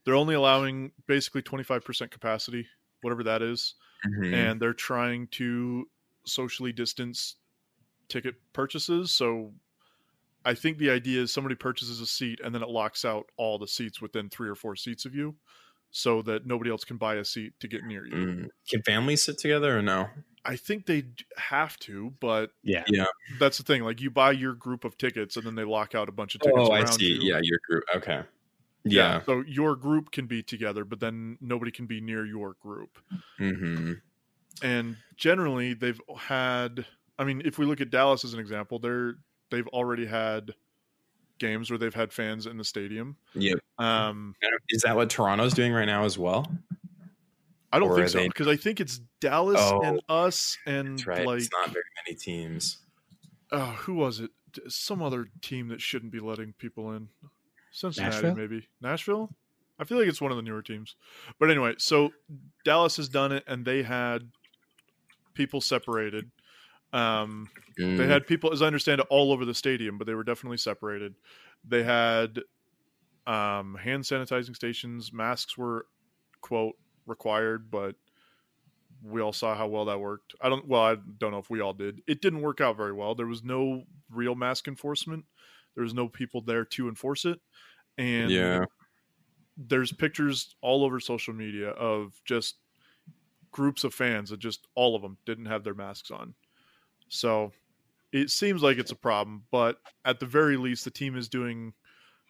They're 0.05 0.14
only 0.14 0.35
allowing 0.35 0.92
basically 1.07 1.42
twenty 1.42 1.64
five 1.64 1.85
percent 1.85 2.11
capacity, 2.11 2.68
whatever 3.03 3.25
that 3.25 3.42
is, 3.42 3.75
Mhm. 4.07 4.33
and 4.35 4.62
they're 4.62 4.75
trying 4.75 5.29
to 5.29 5.90
socially 6.27 6.73
distance 6.73 7.37
ticket 8.09 8.37
purchases. 8.53 9.12
So 9.14 9.55
I 10.44 10.55
think 10.55 10.79
the 10.79 10.90
idea 10.90 11.23
is 11.23 11.33
somebody 11.33 11.55
purchases 11.55 12.01
a 12.01 12.07
seat 12.07 12.40
and 12.44 12.55
then 12.55 12.62
it 12.62 12.68
locks 12.68 13.05
out 13.05 13.31
all 13.37 13.59
the 13.59 13.68
seats 13.68 14.01
within 14.03 14.29
three 14.31 14.49
or 14.49 14.55
four 14.55 14.77
seats 14.77 15.05
of 15.07 15.14
you, 15.14 15.37
so 15.96 16.22
that 16.22 16.44
nobody 16.44 16.70
else 16.70 16.83
can 16.85 16.96
buy 16.96 17.14
a 17.14 17.24
seat 17.24 17.52
to 17.61 17.68
get 17.68 17.85
near 17.85 18.04
you. 18.04 18.12
Mm. 18.12 18.48
Can 18.68 18.83
families 18.83 19.22
sit 19.24 19.38
together 19.38 19.78
or 19.78 19.80
no? 19.80 20.09
I 20.44 20.57
think 20.57 20.87
they 20.87 21.04
have 21.37 21.78
to, 21.80 22.12
but 22.20 22.50
Yeah. 22.64 22.83
yeah, 22.88 23.07
that's 23.38 23.59
the 23.59 23.62
thing. 23.62 23.85
Like 23.85 24.00
you 24.00 24.11
buy 24.11 24.33
your 24.33 24.54
group 24.54 24.85
of 24.85 24.98
tickets 24.98 25.37
and 25.37 25.46
then 25.46 25.54
they 25.54 25.62
lock 25.62 25.94
out 25.94 26.09
a 26.09 26.12
bunch 26.12 26.35
of 26.35 26.40
tickets 26.40 26.68
Oh, 26.68 26.72
I 26.72 26.85
see. 26.85 27.12
you. 27.14 27.33
Yeah, 27.33 27.38
your 27.40 27.61
group. 27.68 27.85
Okay. 27.94 28.22
Yeah. 28.83 29.22
So 29.24 29.44
your 29.46 29.76
group 29.76 30.11
can 30.11 30.26
be 30.26 30.42
together, 30.42 30.85
but 30.85 30.98
then 30.98 31.38
nobody 31.40 31.70
can 31.70 31.87
be 31.87 32.00
near 32.00 32.26
your 32.26 32.54
group. 32.61 32.98
hmm 33.38 33.92
And 34.62 34.96
generally, 35.16 35.74
they've 35.74 36.00
had. 36.18 36.85
I 37.20 37.24
mean, 37.24 37.40
if 37.44 37.57
we 37.57 37.66
look 37.66 37.80
at 37.80 37.90
Dallas 37.90 38.24
as 38.24 38.35
an 38.35 38.40
example, 38.40 38.80
they're 38.80 39.14
they've 39.50 39.68
already 39.68 40.07
had 40.07 40.54
games 41.44 41.70
where 41.70 41.78
they've 41.78 41.94
had 41.94 42.12
fans 42.12 42.46
in 42.46 42.57
the 42.57 42.64
stadium. 42.64 43.16
Yep. 43.35 43.59
Um, 43.78 44.35
Is 44.70 44.83
that 44.83 44.96
what 44.96 45.11
Toronto's 45.11 45.52
doing 45.54 45.72
right 45.72 45.85
now 45.85 46.04
as 46.04 46.16
well? 46.18 46.50
I 47.72 47.78
don't 47.78 47.88
Or 47.90 47.96
think 47.96 48.07
are 48.07 48.09
so 48.09 48.18
they- 48.18 48.28
because 48.28 48.46
I 48.48 48.57
think 48.57 48.80
it's 48.80 49.00
Dallas 49.20 49.59
Oh, 49.61 49.83
and 49.83 50.00
us 50.09 50.57
and 50.66 50.98
That's 50.98 51.07
right. 51.07 51.26
like 51.26 51.40
it's 51.42 51.50
not 51.52 51.70
very 51.70 51.85
many 52.07 52.16
teams. 52.16 52.78
oh, 53.52 53.72
who 53.83 53.94
was 53.94 54.20
it? 54.20 54.30
Some 54.68 55.02
other 55.02 55.28
team 55.42 55.68
that 55.68 55.80
shouldn't 55.80 56.12
be 56.12 56.20
letting 56.20 56.52
people 56.54 56.92
in. 56.92 57.09
Cincinnati, 57.72 58.14
Nashville? 58.14 58.35
maybe 58.37 58.68
Nashville. 58.80 59.35
I 59.80 59.85
feel 59.85 59.98
like 59.98 60.07
it's 60.07 60.20
one 60.20 60.30
of 60.30 60.37
the 60.37 60.42
newer 60.42 60.62
teams. 60.62 60.94
But 61.40 61.50
anyway, 61.50 61.74
so 61.78 62.12
Dallas 62.64 62.96
has 62.98 63.09
done 63.09 63.33
it, 63.33 63.42
and 63.48 63.64
they 63.64 63.83
had 63.83 64.30
people 65.35 65.61
separated. 65.61 66.30
Um, 66.94 67.50
They 67.96 68.07
Mm. 68.07 68.09
had 68.09 68.26
people, 68.26 68.52
as 68.52 68.62
I 68.62 68.66
understand 68.68 69.02
it, 69.02 69.07
all 69.11 69.33
over 69.33 69.44
the 69.44 69.54
stadium, 69.54 69.98
but 69.98 70.07
they 70.07 70.14
were 70.14 70.24
definitely 70.24 70.59
separated. 70.59 71.16
They 71.64 71.83
had 71.85 72.40
um, 73.26 73.76
hand 73.76 74.04
sanitizing 74.04 74.57
stations. 74.57 75.12
Masks 75.12 75.57
were 75.59 75.87
quote 76.42 76.76
required, 77.07 77.70
but 77.70 77.96
we 79.02 79.20
all 79.20 79.33
saw 79.33 79.54
how 79.54 79.68
well 79.68 79.85
that 79.87 80.00
worked. 80.00 80.35
I 80.40 80.48
don't. 80.48 80.66
Well, 80.66 80.83
I 80.83 80.94
don't 81.18 81.30
know 81.33 81.38
if 81.38 81.50
we 81.50 81.61
all 81.61 81.74
did. 81.74 82.02
It 82.07 82.20
didn't 82.22 82.40
work 82.42 82.61
out 82.61 82.76
very 82.76 82.92
well. 82.92 83.14
There 83.14 83.26
was 83.26 83.42
no 83.42 83.85
real 84.11 84.35
mask 84.35 84.68
enforcement. 84.68 85.26
There 85.74 85.85
was 85.85 85.94
no 85.94 86.09
people 86.09 86.40
there 86.40 86.64
to 86.64 86.88
enforce 86.88 87.24
it, 87.24 87.40
and 87.98 88.30
Yeah. 88.30 88.64
there's 89.57 89.92
pictures 89.92 90.57
all 90.62 90.85
over 90.85 91.00
social 91.00 91.35
media 91.35 91.70
of 91.70 92.20
just 92.24 92.59
groups 93.52 93.85
of 93.85 93.94
fans 93.94 94.30
that 94.30 94.38
just 94.40 94.66
all 94.74 94.96
of 94.96 95.02
them 95.02 95.18
didn't 95.26 95.46
have 95.46 95.64
their 95.64 95.74
masks 95.74 96.11
on. 96.11 96.35
So 97.08 97.52
it 98.12 98.30
seems 98.30 98.62
like 98.62 98.78
it's 98.78 98.92
a 98.92 98.96
problem, 98.96 99.46
but 99.50 99.80
at 100.04 100.20
the 100.20 100.26
very 100.26 100.56
least, 100.56 100.84
the 100.84 100.90
team 100.90 101.16
is 101.16 101.28
doing 101.28 101.74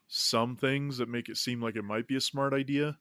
some 0.09 0.57
things 0.57 0.99
that 0.99 1.09
make 1.09 1.29
it 1.29 1.39
seem 1.39 1.63
like 1.63 1.77
it 1.77 1.83
might 1.85 2.09
be 2.09 2.17
a 2.17 2.21
smart 2.23 2.55
idea. 2.55 2.99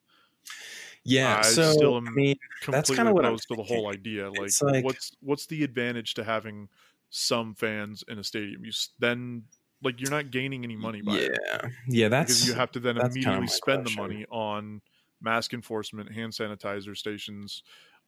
Yeah. 1.04 1.42
I 1.42 1.42
so 1.42 1.72
still 1.72 1.98
am 1.98 2.08
I 2.08 2.12
mean, 2.12 2.36
That's 2.70 2.90
kinda 2.90 3.12
what 3.12 3.26
I'm 3.26 3.36
opposed 3.36 3.48
to 3.50 3.56
the 3.56 3.64
whole 3.64 3.88
idea. 3.90 4.32
Like, 4.32 4.56
like- 4.62 4.86
what's 4.86 5.12
what's 5.22 5.46
the 5.48 5.64
advantage 5.64 6.14
to 6.16 6.24
having 6.24 6.70
some 7.10 7.56
fans 7.56 8.04
in 8.08 8.20
a 8.20 8.24
stadium? 8.24 8.66
You 8.66 8.72
then 9.00 9.46
like 9.82 10.00
you're 10.00 10.10
not 10.10 10.32
gaining 10.32 10.64
any 10.64 10.76
money 10.78 11.02
by 11.02 11.22
it 11.22 11.34
yeah, 11.42 11.70
yeah. 11.88 12.08
That's 12.10 12.34
because 12.36 12.46
you 12.46 12.54
have 12.54 12.72
to 12.74 12.80
then 12.80 12.98
that's 12.98 13.18
kinda 13.18 13.42
immediately 13.42 13.48
spend 13.48 13.86
question. 13.86 13.86
the 13.86 13.92
money 13.92 14.26
on 14.32 14.82
mask 15.22 15.54
enforcement, 15.54 16.12
hand 16.14 16.34
sanitizer 16.34 16.98
stations, 16.98 17.64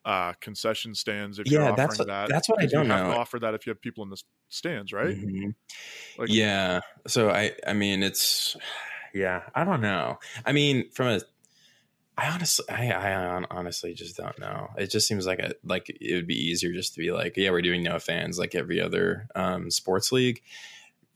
uh, 0.05 0.33
concession 0.39 0.93
stands. 0.95 1.39
If 1.39 1.47
Yeah, 1.47 1.51
you're 1.51 1.61
offering 1.63 1.75
that's 1.77 1.99
what- 1.99 2.07
that, 2.07 2.29
that's 2.29 2.47
what 2.47 2.59
I 2.59 2.63
'cause 2.63 2.71
you 2.71 2.77
don't 2.79 2.89
have 2.89 3.07
know. 3.07 3.13
to 3.13 3.17
offer 3.19 3.39
that 3.39 3.53
if 3.55 3.65
you 3.65 3.71
have 3.71 3.81
people 3.81 4.03
in 4.03 4.09
the 4.11 4.21
stands, 4.49 4.93
right? 4.93 5.15
Mhm. 5.17 5.55
Like, 6.17 6.29
yeah. 6.29 6.81
So 7.07 7.29
I, 7.31 7.53
I 7.67 7.73
mean, 7.73 8.03
it's, 8.03 8.55
yeah. 9.13 9.43
I 9.55 9.63
don't 9.63 9.81
know. 9.81 10.19
I 10.45 10.51
mean, 10.51 10.89
from 10.91 11.07
a, 11.07 11.21
I 12.17 12.29
honestly, 12.29 12.63
I, 12.69 12.91
I 12.91 13.43
honestly 13.51 13.93
just 13.93 14.15
don't 14.15 14.39
know. 14.39 14.69
It 14.77 14.89
just 14.89 15.05
seems 15.07 15.25
like 15.25 15.39
a, 15.39 15.53
like 15.65 15.89
it 15.89 16.15
would 16.15 16.27
be 16.27 16.35
easier 16.49 16.71
just 16.71 16.93
to 16.93 16.99
be 17.01 17.11
like, 17.11 17.35
yeah, 17.35 17.49
we're 17.49 17.61
doing 17.61 17.83
no 17.83 17.99
fans 17.99 18.39
like 18.39 18.55
every 18.55 18.79
other 18.79 19.27
um, 19.35 19.69
sports 19.69 20.13
league. 20.13 20.41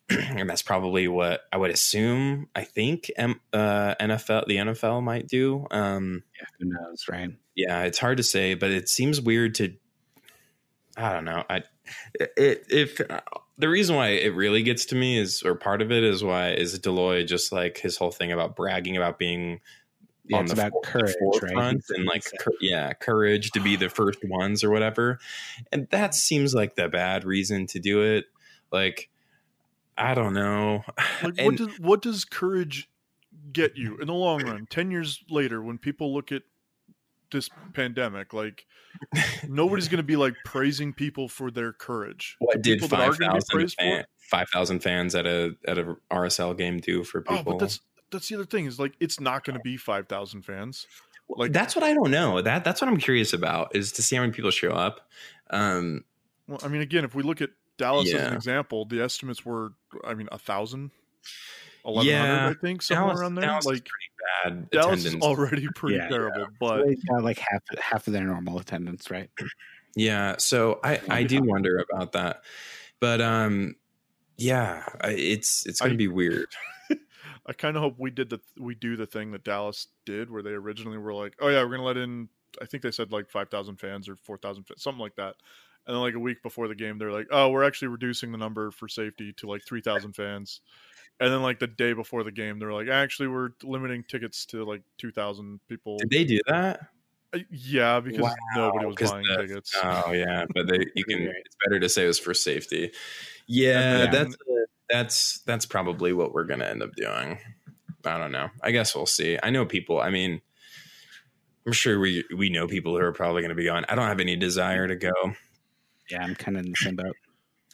and 0.36 0.50
that's 0.50 0.62
probably 0.62 1.08
what 1.08 1.42
I 1.52 1.58
would 1.58 1.72
assume. 1.72 2.48
I 2.56 2.64
think 2.64 3.12
M- 3.16 3.40
uh, 3.54 3.96
NFL, 4.00 4.48
the 4.48 4.56
NFL 4.58 5.04
might 5.04 5.28
do. 5.28 5.68
Um, 5.72 6.24
Yeah, 6.40 6.48
who 6.60 6.66
knows, 6.66 7.06
right? 7.10 7.30
yeah, 7.56 7.84
it's 7.84 8.00
hard 8.00 8.18
to 8.18 8.24
say, 8.24 8.54
but 8.54 8.72
it 8.72 8.90
seems 8.90 9.22
weird 9.22 9.56
to. 9.56 9.74
I 10.98 11.14
don't 11.14 11.26
know. 11.26 11.44
I 11.50 11.64
it 12.16 12.66
if 12.70 13.00
the 13.58 13.70
reason 13.70 13.96
why 13.96 14.10
it 14.10 14.34
really 14.36 14.64
gets 14.64 14.86
to 14.86 14.96
me 14.96 15.18
is, 15.18 15.44
or 15.44 15.56
part 15.56 15.82
of 15.82 15.92
it 15.92 16.04
is 16.04 16.24
why 16.24 16.52
is 16.52 16.78
Dell 16.80 16.94
Loy 16.94 17.24
just 17.24 17.52
like 17.52 17.78
his 17.78 17.98
whole 17.98 18.12
thing 18.12 18.32
about 18.32 18.56
bragging 18.56 18.98
about 18.98 19.18
being 19.20 19.60
Yeah, 20.26 20.38
on 20.40 20.46
the, 20.46 20.54
about 20.54 20.72
for- 20.72 20.82
the 20.84 20.88
courage, 20.88 21.16
right? 21.22 21.52
forefront 21.54 21.84
He 21.88 21.96
and 21.96 22.06
like 22.06 22.24
cou- 22.40 22.58
yeah, 22.62 22.94
courage 22.94 23.52
to 23.52 23.60
be 23.60 23.76
the 23.76 23.90
first 23.90 24.20
ones 24.24 24.64
or 24.64 24.70
whatever, 24.72 25.20
and 25.72 25.88
that 25.92 26.16
seems 26.16 26.54
like 26.54 26.76
the 26.76 26.90
bad 26.90 27.24
reason 27.24 27.68
to 27.68 27.80
do 27.80 28.02
it. 28.02 28.26
Like, 28.72 29.10
I 30.00 30.14
don't 30.16 30.34
know. 30.34 30.84
Like, 31.24 31.38
what 31.42 31.56
does 31.58 31.80
what 31.80 32.02
does 32.02 32.24
courage 32.26 32.90
get 33.52 33.76
you 33.78 33.98
in 33.98 34.08
the 34.08 34.14
long 34.14 34.42
run? 34.44 34.66
Ten 34.70 34.90
years 34.92 35.22
later, 35.30 35.62
when 35.62 35.78
people 35.78 36.14
look 36.14 36.32
at 36.32 36.44
this 37.32 37.50
pandemic, 37.74 38.34
like 38.34 38.66
nobody's 39.48 39.88
going 39.90 39.98
to 39.98 40.04
be 40.04 40.16
like 40.16 40.34
praising 40.46 40.94
people 40.94 41.28
for 41.28 41.52
their 41.52 41.74
courage. 41.74 42.38
What 42.40 42.56
The 42.58 42.62
did 42.64 42.80
people 42.80 42.98
that 42.98 43.10
are 43.10 43.14
five 43.14 43.18
thousand 43.18 43.70
fan, 43.78 44.06
five 44.18 44.50
thousand 44.50 44.80
fans 44.80 45.14
at 45.14 45.26
a 45.28 45.56
at 45.68 45.78
a 45.78 45.96
RSL 46.10 46.58
game 46.58 46.80
do 46.80 47.04
for 47.04 47.24
Oh, 47.28 47.36
people? 47.38 47.54
but 47.54 47.60
that's 47.60 47.82
that's 48.12 48.30
the 48.30 48.36
other 48.36 48.46
thing 48.46 48.66
is 48.66 48.80
like 48.80 48.94
it's 49.00 49.20
not 49.20 49.44
going 49.44 49.56
to 49.58 49.62
be 49.64 49.76
five 49.78 50.08
thousand 50.08 50.44
fans. 50.44 50.88
like- 51.28 51.52
that's 51.52 51.76
what 51.76 51.84
I 51.84 51.94
don't 51.94 52.12
know. 52.12 52.42
That 52.42 52.64
that's 52.64 52.82
what 52.82 52.88
I'm 52.90 52.98
curious 52.98 53.34
about 53.34 53.76
is 53.76 53.92
to 53.94 54.02
see 54.02 54.16
how 54.16 54.22
many 54.22 54.32
people 54.34 54.52
show 54.52 54.72
up. 54.72 55.02
Um, 55.50 56.06
Well, 56.48 56.60
I 56.64 56.68
mean, 56.70 56.82
again, 56.82 57.04
if 57.04 57.14
we 57.14 57.24
look 57.24 57.42
at 57.42 57.50
Dallas 57.78 58.12
as 58.14 58.28
an 58.28 58.34
example, 58.34 58.86
the 58.86 59.02
estimates 59.02 59.46
were, 59.46 59.74
I 60.04 60.14
mean, 60.14 60.28
a 60.32 60.38
thousand, 60.38 60.92
eleven 61.86 62.14
hundred, 62.14 62.28
Yeah. 62.28 62.50
I 62.50 62.54
think, 62.62 62.82
somewhere 62.82 63.08
Dallas, 63.08 63.22
around 63.22 63.36
there. 63.36 63.46
Dallas 63.46 63.66
is 63.66 63.72
like 63.72 63.86
pretty 63.86 64.56
bad 64.60 64.70
Dallas 64.72 65.06
is 65.06 65.16
already 65.16 65.68
pretty 65.76 65.96
Yeah. 65.98 66.08
terrible, 66.10 66.48
but 66.60 66.86
They 66.86 66.96
got 66.96 67.24
like 67.24 67.40
half 67.40 67.64
half 67.80 68.08
of 68.08 68.14
their 68.14 68.26
normal 68.26 68.60
attendance, 68.60 69.10
right? 69.10 69.30
Yeah, 69.96 70.36
so 70.38 70.80
I 70.84 71.02
I 71.10 71.24
do 71.24 71.42
wonder 71.42 71.84
about 71.92 72.12
that, 72.14 72.44
but 73.00 73.22
um, 73.22 73.76
yeah, 74.38 74.84
it's 75.04 75.66
it's 75.66 75.80
gonna 75.82 75.94
I- 75.94 75.98
be 75.98 76.08
weird. 76.08 76.48
I 77.48 77.54
kind 77.54 77.76
of 77.76 77.82
hope 77.82 77.96
we 77.98 78.12
did 78.12 78.30
the 78.30 78.40
we 78.60 78.76
do 78.76 78.96
the 78.96 79.08
thing 79.08 79.32
that 79.32 79.44
Dallas 79.44 79.88
did, 80.06 80.30
where 80.30 80.44
they 80.44 80.52
originally 80.52 80.98
were 81.00 81.14
like, 81.14 81.34
"Oh 81.40 81.48
yeah, 81.50 81.64
we're 81.64 81.72
gonna 81.72 81.84
let 81.84 81.98
in." 81.98 82.30
I 82.62 82.66
think 82.66 82.84
they 82.84 82.92
said 82.92 83.12
like 83.12 83.30
five 83.30 83.50
thousand 83.50 83.78
fans 83.78 84.08
or 84.08 84.16
four 84.18 84.38
thousand, 84.38 84.66
something 84.78 85.02
like 85.02 85.16
that. 85.16 85.36
And 85.90 85.96
then 85.96 86.02
like 86.04 86.14
a 86.14 86.20
week 86.20 86.44
before 86.44 86.68
the 86.68 86.76
game, 86.76 87.00
they're 87.00 87.12
like, 87.12 87.30
"Oh, 87.32 87.50
we're 87.50 87.64
actually 87.64 87.88
reducing 87.88 88.32
the 88.32 88.38
number 88.38 88.70
for 88.70 88.88
safety 88.88 89.34
to 89.38 89.48
like 89.48 89.64
three 89.68 89.82
thousand 89.82 90.14
fans." 90.14 90.62
And 91.20 91.34
then 91.34 91.42
like 91.42 91.58
the 91.58 91.66
day 91.66 91.94
before 91.94 92.24
the 92.24 92.32
game, 92.32 92.60
they're 92.60 92.72
like, 92.72 92.90
"Actually, 92.90 93.30
we're 93.30 93.50
limiting 93.64 94.04
tickets 94.04 94.46
to 94.48 94.64
like 94.64 94.84
two 95.00 95.12
thousand 95.12 95.62
people." 95.68 95.98
Did 95.98 96.12
they 96.12 96.26
do 96.26 96.40
that? 96.46 96.82
Uh, 97.34 97.40
Yeah, 97.50 98.02
because 98.02 98.22
Wow, 98.22 98.36
nobody 98.56 98.86
was 98.86 99.10
buying 99.12 99.26
the- 99.26 99.48
tickets. 99.48 99.76
Oh 99.82 100.12
yeah, 100.12 100.46
but 100.54 100.68
they 100.68 100.86
you 100.96 101.04
can 101.06 101.22
it's 101.46 101.56
better 101.66 101.80
to 101.80 101.90
say 101.90 102.04
it 102.04 102.08
was 102.08 102.20
for 102.20 102.36
safety. 102.36 102.92
Yeah, 103.48 104.06
then- 104.06 104.12
that's 104.12 104.38
that's 104.92 105.40
that's 105.40 105.66
probably 105.66 106.14
what 106.14 106.34
we're 106.36 106.44
gonna 106.44 106.66
end 106.66 106.84
up 106.84 106.94
doing. 106.96 107.40
I 108.06 108.20
don't 108.20 108.32
know. 108.32 108.50
I 108.62 108.70
guess 108.70 108.96
we'll 108.96 109.08
see. 109.08 109.40
I 109.42 109.50
know 109.50 109.66
people. 109.66 110.00
I 110.00 110.12
mean, 110.12 110.40
I'm 111.66 111.74
sure 111.74 112.00
we 112.00 112.24
we 112.38 112.52
know 112.52 112.68
people 112.68 112.92
who 112.96 113.04
are 113.04 113.12
probably 113.12 113.42
going 113.42 113.50
to 113.50 113.56
be 113.56 113.66
gone. 113.66 113.86
I 113.90 113.96
don't 113.96 114.08
have 114.08 114.20
any 114.20 114.36
desire 114.36 114.88
to 114.88 114.96
go. 114.96 115.34
Yeah, 116.12 116.24
I'm 116.24 116.36
kind 116.36 116.58
of 116.58 116.66
in 116.66 116.72
the 116.72 116.78
same 116.78 116.96
boat. 116.96 117.16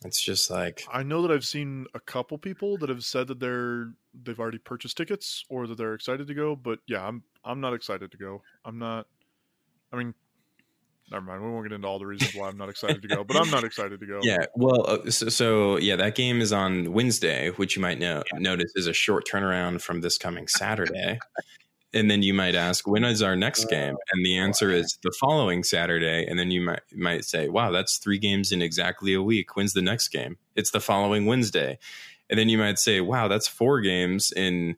It's 0.04 0.21
just 0.21 0.52
like 0.52 0.86
I 0.91 1.04
know 1.04 1.21
that 1.21 1.32
I've 1.32 1.45
seen 1.45 1.86
a 1.93 2.00
couple 2.00 2.38
people 2.38 2.78
that 2.78 2.89
have 2.89 3.04
said 3.04 3.28
that 3.28 3.39
they're 3.39 3.91
they've 4.24 4.39
already 4.39 4.58
purchased 4.58 4.98
tickets 4.98 5.45
or 5.50 5.67
that 5.67 5.78
they're 5.78 5.93
excited 5.93 6.28
to 6.28 6.34
go, 6.34 6.56
but 6.56 6.80
yeah, 6.88 7.06
I'm 7.06 7.24
I'm 7.43 7.62
not 7.62 7.74
excited 7.74 8.12
to 8.12 8.17
go. 8.17 8.41
I'm 8.65 8.78
not. 8.78 9.08
I 9.93 9.98
mean, 9.98 10.13
never 11.12 11.24
mind. 11.24 11.43
We 11.43 11.50
won't 11.50 11.65
get 11.65 11.74
into 11.74 11.88
all 11.88 11.98
the 11.98 12.06
reasons 12.06 12.36
why 12.36 12.50
I'm 12.50 12.58
not 12.58 12.69
excited 12.69 13.02
to 13.02 13.08
go, 13.08 13.24
but 13.24 13.38
I'm 13.38 13.50
not 13.50 13.63
excited 13.63 14.00
to 14.00 14.06
go. 14.06 14.19
Yeah, 14.21 14.45
well, 14.56 14.86
uh, 14.89 15.10
so, 15.10 15.30
so 15.30 15.78
yeah, 15.78 15.95
that 15.95 16.15
game 16.15 16.41
is 16.41 16.52
on 16.52 16.91
Wednesday, 16.91 17.52
which 17.52 17.76
you 17.76 17.82
might 17.82 17.98
know 17.98 18.21
notice 18.34 18.74
is 18.76 18.88
a 18.88 18.93
short 18.93 19.26
turnaround 19.28 19.82
from 19.82 20.02
this 20.02 20.17
coming 20.17 20.48
Saturday. 20.48 21.19
and 21.95 22.12
then 22.12 22.21
you 22.21 22.34
might 22.34 22.55
ask, 22.55 22.86
when 22.86 23.05
is 23.05 23.21
our 23.21 23.38
next 23.38 23.65
game? 23.69 23.95
And 24.12 24.25
the 24.25 24.38
answer 24.38 24.69
is 24.69 24.99
the 25.01 25.13
following 25.17 25.63
Saturday. 25.63 26.27
And 26.27 26.38
then 26.38 26.51
you 26.51 26.62
might 26.62 26.81
might 26.93 27.23
say, 27.23 27.47
wow, 27.47 27.71
that's 27.71 27.97
three 27.97 28.19
games 28.19 28.51
in 28.51 28.62
exactly 28.62 29.13
a 29.13 29.21
week. 29.21 29.55
When's 29.55 29.73
the 29.73 29.81
next 29.81 30.10
game? 30.10 30.38
It's 30.55 30.71
the 30.71 30.81
following 30.81 31.25
Wednesday. 31.25 31.79
And 32.29 32.38
then 32.38 32.49
you 32.49 32.58
might 32.58 32.79
say, 32.79 32.99
wow, 33.01 33.29
that's 33.29 33.47
four 33.47 33.79
games 33.79 34.31
in 34.36 34.75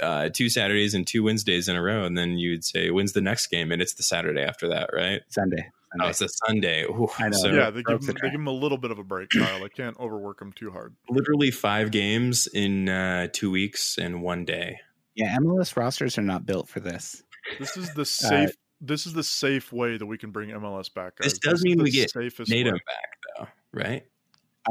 uh, 0.00 0.28
two 0.32 0.48
Saturdays 0.50 0.94
and 0.94 1.06
two 1.06 1.22
Wednesdays 1.22 1.68
in 1.68 1.76
a 1.76 1.82
row. 1.82 2.04
And 2.04 2.18
then 2.18 2.38
you'd 2.38 2.64
say, 2.64 2.90
when's 2.90 3.12
the 3.14 3.20
next 3.20 3.46
game? 3.46 3.72
And 3.72 3.80
it's 3.80 3.94
the 3.94 4.02
Saturday 4.02 4.42
after 4.42 4.68
that, 4.68 4.90
right? 4.92 5.22
Sunday. 5.28 5.70
Oh, 6.00 6.08
it's 6.08 6.20
a 6.20 6.28
Sunday. 6.28 6.82
Ooh, 6.84 7.08
I 7.18 7.30
know. 7.30 7.38
So 7.38 7.48
yeah, 7.48 7.70
they 7.70 7.82
give, 7.82 8.02
them, 8.02 8.14
they 8.14 8.28
give 8.28 8.32
them 8.32 8.46
a 8.46 8.52
little 8.52 8.76
bit 8.76 8.90
of 8.90 8.98
a 8.98 9.04
break, 9.04 9.30
Kyle. 9.30 9.64
I 9.64 9.68
can't 9.68 9.98
overwork 9.98 10.38
them 10.38 10.52
too 10.52 10.70
hard. 10.70 10.94
literally 11.08 11.50
five 11.50 11.90
games 11.90 12.46
in 12.46 12.90
uh, 12.90 13.28
two 13.32 13.50
weeks 13.50 13.96
and 13.96 14.22
one 14.22 14.44
day. 14.44 14.80
Yeah, 15.18 15.36
MLS 15.38 15.76
rosters 15.76 16.16
are 16.16 16.22
not 16.22 16.46
built 16.46 16.68
for 16.68 16.78
this. 16.80 17.22
This 17.58 17.76
is 17.76 17.92
the 17.94 18.04
safe. 18.06 18.50
this 18.80 19.04
is 19.04 19.12
the 19.12 19.22
safe 19.24 19.72
way 19.72 19.96
that 19.98 20.06
we 20.06 20.16
can 20.16 20.30
bring 20.30 20.50
MLS 20.50 20.92
back. 20.94 21.16
Guys. 21.16 21.32
This 21.32 21.38
does 21.40 21.58
is 21.58 21.64
mean 21.64 21.82
we 21.82 21.90
get 21.90 22.10
NATO 22.14 22.72
way. 22.72 22.78
back 22.86 23.18
though, 23.38 23.48
right? 23.72 24.06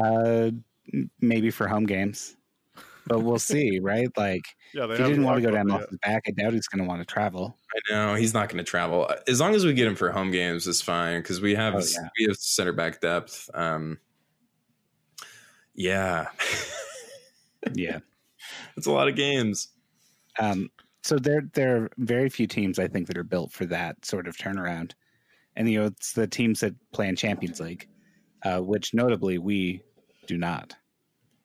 Uh, 0.00 0.50
maybe 1.20 1.50
for 1.50 1.68
home 1.68 1.84
games, 1.84 2.34
but 3.06 3.20
we'll 3.20 3.38
see, 3.38 3.78
right? 3.82 4.08
Like, 4.16 4.42
Yeah, 4.72 4.86
they 4.86 4.94
if 4.94 5.00
he 5.00 5.06
didn't 5.06 5.24
want 5.24 5.36
to 5.36 5.42
go 5.42 5.50
to 5.54 5.62
locked 5.64 5.92
up 5.92 6.00
back, 6.00 6.22
I 6.26 6.30
doubt 6.30 6.54
he's 6.54 6.66
going 6.68 6.82
to 6.82 6.88
want 6.88 7.00
to 7.02 7.04
travel. 7.06 7.58
I 7.74 7.92
know 7.92 8.14
he's 8.14 8.32
not 8.32 8.48
going 8.48 8.58
to 8.58 8.64
travel 8.64 9.10
as 9.26 9.40
long 9.40 9.54
as 9.54 9.66
we 9.66 9.74
get 9.74 9.86
him 9.86 9.96
for 9.96 10.10
home 10.10 10.30
games. 10.30 10.66
It's 10.66 10.80
fine 10.80 11.20
because 11.20 11.40
we 11.42 11.54
have 11.56 11.74
Oh, 11.74 11.78
yeah. 11.80 12.08
we 12.18 12.24
have 12.26 12.36
center 12.38 12.72
back 12.72 13.00
depth. 13.02 13.50
Um, 13.52 13.98
yeah, 15.74 16.26
Yeah. 17.74 17.98
it's 18.76 18.86
a 18.86 18.92
lot 18.92 19.08
of 19.08 19.14
games. 19.16 19.68
Um, 20.38 20.70
so 21.02 21.16
there, 21.18 21.42
there 21.54 21.76
are 21.76 21.90
very 21.98 22.28
few 22.28 22.46
teams 22.46 22.78
I 22.78 22.88
think 22.88 23.06
that 23.06 23.16
are 23.18 23.24
built 23.24 23.52
for 23.52 23.64
that 23.66 24.04
sort 24.04 24.28
of 24.28 24.36
turnaround, 24.36 24.92
and 25.56 25.70
you 25.70 25.80
know 25.80 25.86
it's 25.86 26.12
the 26.12 26.26
teams 26.26 26.60
that 26.60 26.74
play 26.92 27.08
in 27.08 27.16
Champions 27.16 27.60
League, 27.60 27.88
uh, 28.44 28.60
which 28.60 28.94
notably 28.94 29.38
we 29.38 29.82
do 30.26 30.36
not. 30.38 30.76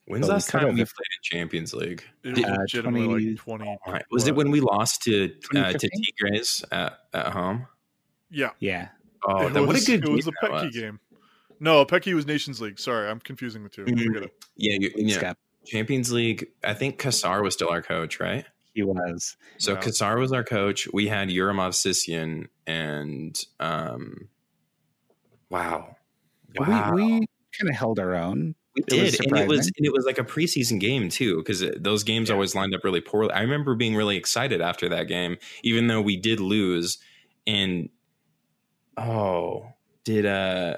When's 0.05 0.21
But 0.21 0.27
the 0.27 0.33
last 0.33 0.49
time 0.49 0.67
we 0.67 0.73
played 0.73 0.83
in 0.85 1.21
Champions 1.23 1.73
League? 1.73 2.03
It 2.23 2.35
was 2.35 2.43
Uh, 2.43 2.57
legitimately 2.59 3.35
20 3.35 3.65
like 3.65 3.79
twenty. 3.85 4.03
Was 4.11 4.27
it 4.27 4.35
when 4.35 4.51
we 4.51 4.59
lost 4.59 5.03
to 5.03 5.25
uh, 5.25 5.71
to 5.71 5.77
2015? 5.79 5.89
Tigres 6.19 6.65
at, 6.71 6.99
at 7.13 7.27
home? 7.27 7.67
Yeah, 8.29 8.49
Yeah, 8.59 8.89
Oh, 9.25 9.47
it 9.47 9.53
that, 9.53 9.61
what 9.61 9.69
a 9.69 9.73
was, 9.73 9.85
good 9.85 10.03
it 10.03 10.09
was 10.09 10.27
a 10.27 10.31
that 10.41 10.51
Petke 10.51 10.65
was. 10.65 10.75
game. 10.75 10.99
No, 11.61 11.85
Petke 11.85 12.13
was 12.13 12.25
Nations 12.25 12.59
League. 12.59 12.79
Sorry, 12.79 13.07
I'm 13.07 13.19
confusing 13.21 13.63
the 13.63 13.69
2 13.69 13.85
Mhm. 13.85 14.29
Yeah, 14.57 14.77
you, 14.79 14.91
yeah. 14.97 15.33
Champions 15.65 16.11
League. 16.11 16.47
I 16.63 16.73
think 16.73 16.97
Cassar 16.99 17.41
was 17.41 17.53
still 17.53 17.69
our 17.69 17.81
coach, 17.81 18.19
right? 18.19 18.45
He 18.73 18.83
was. 18.83 19.37
So 19.57 19.73
Yeah. 19.73 19.79
Cassar 19.81 20.17
was 20.19 20.31
our 20.31 20.43
coach. 20.43 20.87
We 20.93 21.07
had 21.07 21.29
Yura 21.29 21.53
Movsisyan 21.53 22.47
and 22.67 23.39
um 23.59 24.29
wow. 25.49 25.95
Wow. 26.57 26.93
We, 26.93 27.03
we 27.03 27.09
kind 27.59 27.69
of 27.69 27.75
held 27.75 27.99
our 27.99 28.15
own. 28.15 28.55
We 28.75 28.81
it 28.81 28.87
did, 28.87 29.25
and 29.27 29.37
it 29.37 29.47
was 29.47 29.67
and 29.77 29.85
it 29.85 29.93
was 29.93 30.05
like 30.05 30.17
a 30.17 30.23
preseason 30.23 30.79
game 30.79 31.09
too, 31.09 31.37
because 31.37 31.63
those 31.77 32.03
games 32.03 32.29
Yeah. 32.29 32.33
always 32.35 32.55
lined 32.55 32.73
up 32.73 32.83
really 32.83 33.01
poorly. 33.01 33.31
I 33.31 33.41
remember 33.41 33.75
being 33.75 33.95
really 33.95 34.17
excited 34.17 34.61
after 34.61 34.89
that 34.89 35.07
game, 35.07 35.37
even 35.63 35.87
though 35.87 36.01
we 36.01 36.17
did 36.17 36.39
lose. 36.39 36.97
And 37.45 37.89
oh, 38.97 39.67
did 40.03 40.25
uh 40.25 40.77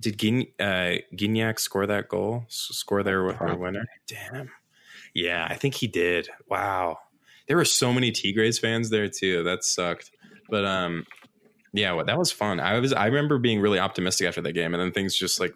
did 0.00 0.16
Gin, 0.16 0.46
uh, 0.60 1.02
Gignac 1.16 1.58
score 1.58 1.84
that 1.86 2.08
goal? 2.08 2.44
S- 2.46 2.68
Score 2.70 3.02
their, 3.02 3.24
their 3.26 3.32
Probably. 3.34 3.56
winner? 3.56 3.84
Damn. 4.06 4.48
Yeah, 5.12 5.44
I 5.50 5.54
think 5.56 5.74
he 5.74 5.88
did. 5.88 6.28
Wow, 6.48 6.98
there 7.48 7.56
were 7.56 7.64
so 7.64 7.92
many 7.92 8.12
Tigres 8.12 8.58
fans 8.58 8.90
there 8.90 9.08
too. 9.08 9.42
That 9.44 9.64
sucked, 9.64 10.10
but 10.50 10.64
um. 10.64 11.04
Yeah, 11.74 11.92
well, 11.92 12.06
that 12.06 12.18
was 12.18 12.32
fun. 12.32 12.60
I 12.60 12.78
was 12.80 12.94
I 12.94 13.06
remember 13.06 13.38
being 13.38 13.60
really 13.60 13.78
optimistic 13.78 14.26
after 14.26 14.40
that 14.40 14.52
game, 14.54 14.72
and 14.72 14.80
then 14.82 14.90
things 14.90 15.14
just 15.14 15.38
like 15.38 15.52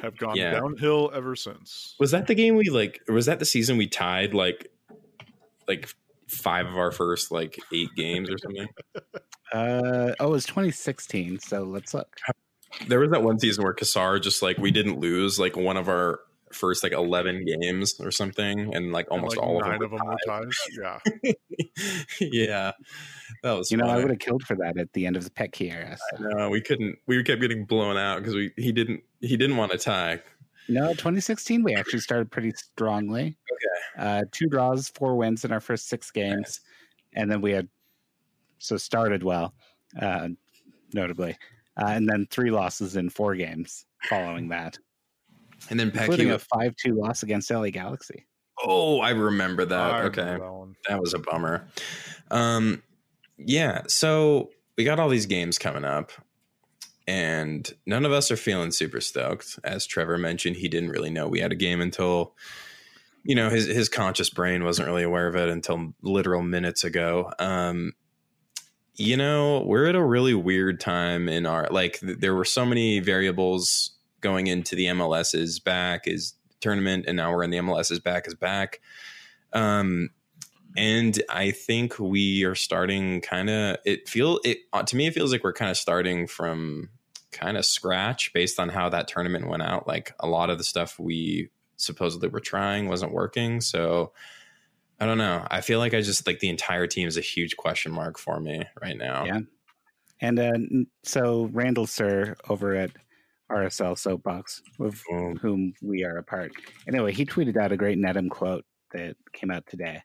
Have 0.00 0.16
gone 0.16 0.36
Yeah. 0.36 0.52
downhill 0.52 1.10
ever 1.12 1.34
since. 1.34 1.96
Was 1.98 2.12
that 2.12 2.28
the 2.28 2.36
game 2.36 2.54
we 2.54 2.70
like? 2.70 3.00
Was 3.08 3.26
that 3.26 3.40
the 3.40 3.44
season 3.44 3.78
we 3.78 3.88
tied 3.88 4.32
like 4.32 4.68
like 5.66 5.88
five 6.28 6.66
of 6.66 6.76
our 6.76 6.92
first 6.92 7.32
like 7.32 7.58
eight 7.74 7.88
games 7.96 8.30
or 8.30 8.38
something? 8.38 8.68
Uh, 9.52 10.12
oh, 10.18 10.26
it 10.26 10.30
was 10.30 10.44
2016. 10.44 11.38
So 11.38 11.62
let's 11.62 11.94
look. 11.94 12.16
There 12.88 12.98
was 12.98 13.10
that 13.12 13.22
one 13.22 13.38
season 13.38 13.62
where 13.62 13.72
Cassar 13.72 14.18
just 14.18 14.42
like 14.42 14.58
we 14.58 14.72
didn't 14.72 14.98
lose 14.98 15.38
like 15.38 15.56
one 15.56 15.76
of 15.76 15.88
our 15.88 16.18
first 16.56 16.82
like 16.82 16.92
eleven 16.92 17.44
games 17.44 18.00
or 18.00 18.10
something, 18.10 18.74
and 18.74 18.90
like 18.92 19.06
And, 19.10 19.20
almost 19.20 19.36
like, 19.36 19.46
all 19.46 19.60
nine 19.60 19.82
of 19.82 19.90
them. 19.90 20.00
were 20.04 20.16
ties. 20.26 20.58
Yeah, 20.80 20.98
yeah, 22.20 22.72
that 23.42 23.52
was. 23.52 23.70
You 23.70 23.76
know, 23.78 23.86
I 23.86 23.96
would 23.96 24.10
have 24.10 24.18
killed 24.18 24.42
for 24.42 24.56
that 24.56 24.78
at 24.78 24.92
the 24.92 25.06
end 25.06 25.16
of 25.16 25.24
the 25.24 25.30
Petke 25.30 25.56
here 25.56 25.96
so- 26.10 26.22
No, 26.22 26.48
we 26.50 26.60
couldn't. 26.60 26.98
We 27.06 27.22
kept 27.22 27.40
getting 27.40 27.64
blown 27.64 27.96
out 27.96 28.18
because 28.18 28.34
we 28.34 28.52
he 28.56 28.72
didn't 28.72 29.02
he 29.20 29.36
didn't 29.36 29.56
want 29.56 29.72
to 29.72 29.78
tie. 29.78 30.22
No, 30.68 30.88
2016 30.94 31.62
we 31.62 31.74
actually 31.76 32.00
started 32.00 32.30
pretty 32.30 32.50
strongly. 32.52 33.36
Okay. 33.52 34.04
Uh, 34.04 34.24
two 34.32 34.46
draws, 34.48 34.88
four 34.88 35.16
wins 35.16 35.44
in 35.44 35.52
our 35.52 35.60
first 35.60 35.88
six 35.88 36.10
games, 36.10 36.36
Nice. 36.36 36.60
and 37.14 37.30
then 37.30 37.40
we 37.40 37.52
had 37.52 37.68
so 38.58 38.76
started 38.76 39.22
well, 39.22 39.54
uh, 40.00 40.28
notably, 40.92 41.36
uh, 41.80 41.86
and 41.90 42.08
then 42.08 42.26
three 42.30 42.50
losses 42.50 42.96
in 42.96 43.10
four 43.10 43.34
games 43.36 43.86
following 44.08 44.48
that, 44.48 44.78
And 45.70 45.80
then 45.80 45.90
including 45.94 46.28
Petke. 46.28 46.34
a 46.34 46.38
five-two 46.38 46.94
loss 46.94 47.22
against 47.22 47.50
LA 47.50 47.70
Galaxy. 47.70 48.26
Oh, 48.64 49.00
I 49.00 49.10
remember 49.10 49.64
that. 49.64 49.78
I 49.78 49.98
remember 49.98 50.20
okay. 50.20 50.38
that 50.38 50.74
that 50.88 51.00
was 51.00 51.14
a 51.14 51.18
bummer. 51.18 51.68
Um, 52.30 52.82
yeah, 53.38 53.82
so 53.88 54.50
we 54.76 54.84
got 54.84 54.98
all 54.98 55.08
these 55.08 55.26
games 55.26 55.58
coming 55.58 55.84
up, 55.84 56.12
and 57.06 57.70
none 57.84 58.04
of 58.04 58.12
us 58.12 58.30
are 58.30 58.36
feeling 58.36 58.70
super 58.70 59.00
stoked. 59.00 59.58
As 59.62 59.86
Trevor 59.86 60.18
mentioned, 60.18 60.56
he 60.56 60.68
didn't 60.68 60.90
really 60.90 61.10
know 61.10 61.28
we 61.28 61.40
had 61.40 61.52
a 61.52 61.56
game 61.56 61.80
until 61.80 62.34
you 63.24 63.34
know 63.34 63.50
his 63.50 63.66
his 63.66 63.88
conscious 63.88 64.30
brain 64.30 64.64
wasn't 64.64 64.88
really 64.88 65.02
aware 65.02 65.26
of 65.26 65.36
it 65.36 65.48
until 65.48 65.92
literal 66.02 66.42
minutes 66.42 66.84
ago. 66.84 67.32
Um, 67.38 67.92
you 68.94 69.16
know, 69.18 69.62
we're 69.66 69.86
at 69.86 69.94
a 69.94 70.02
really 70.02 70.34
weird 70.34 70.80
time 70.80 71.28
in 71.28 71.44
our 71.44 71.68
like. 71.70 72.00
th- 72.00 72.18
There 72.18 72.34
were 72.34 72.46
so 72.46 72.64
many 72.64 73.00
variables 73.00 73.95
going 74.26 74.48
into 74.48 74.74
the 74.74 74.86
MLS's 74.86 75.60
back 75.60 76.08
is 76.08 76.34
tournament, 76.60 77.04
and 77.06 77.16
now 77.16 77.30
we're 77.30 77.44
in 77.44 77.50
the 77.50 77.58
MLS's 77.58 78.00
back 78.00 78.26
is 78.26 78.34
back. 78.34 78.80
Um, 79.52 80.10
and 80.76 81.22
I 81.30 81.52
think 81.52 82.00
we 82.00 82.42
are 82.42 82.56
starting 82.56 83.20
kind 83.20 83.48
of. 83.48 83.76
It 83.84 84.08
feel 84.08 84.40
it 84.44 84.58
uh, 84.72 84.82
to 84.82 84.96
me. 84.96 85.06
It 85.06 85.14
feels 85.14 85.30
like 85.30 85.44
we're 85.44 85.52
kind 85.52 85.70
of 85.70 85.76
starting 85.76 86.26
from 86.26 86.90
kind 87.30 87.56
of 87.56 87.64
scratch 87.64 88.32
based 88.32 88.58
on 88.58 88.68
how 88.68 88.88
that 88.88 89.06
tournament 89.06 89.48
went 89.48 89.62
out. 89.62 89.86
Like 89.86 90.12
a 90.18 90.26
lot 90.26 90.50
of 90.50 90.58
the 90.58 90.64
stuff 90.64 90.98
we 90.98 91.50
supposedly 91.76 92.28
were 92.28 92.40
trying 92.40 92.88
wasn't 92.88 93.12
working. 93.12 93.60
So 93.60 94.12
I 94.98 95.06
don't 95.06 95.18
know. 95.18 95.46
I 95.48 95.60
feel 95.60 95.78
like 95.78 95.94
I 95.94 96.00
just 96.00 96.26
like 96.26 96.40
the 96.40 96.48
entire 96.48 96.88
team 96.88 97.06
is 97.06 97.16
a 97.16 97.20
huge 97.20 97.56
question 97.56 97.92
mark 97.92 98.18
for 98.18 98.40
me 98.40 98.64
right 98.82 98.96
now. 98.96 99.24
Yeah. 99.24 99.40
And 100.20 100.40
uh, 100.40 100.86
so 101.04 101.48
Randall 101.52 101.86
Sir 101.86 102.34
over 102.48 102.74
at 102.74 102.90
RSL 103.50 103.96
Soapbox, 103.96 104.62
with 104.78 105.02
Boom. 105.08 105.36
whom 105.36 105.72
we 105.82 106.04
are 106.04 106.16
a 106.18 106.22
part. 106.22 106.52
Anyway, 106.88 107.12
he 107.12 107.24
tweeted 107.24 107.56
out 107.56 107.72
a 107.72 107.76
great 107.76 107.98
Nedum 107.98 108.28
quote 108.30 108.64
that 108.92 109.16
came 109.32 109.50
out 109.50 109.66
today. 109.66 110.02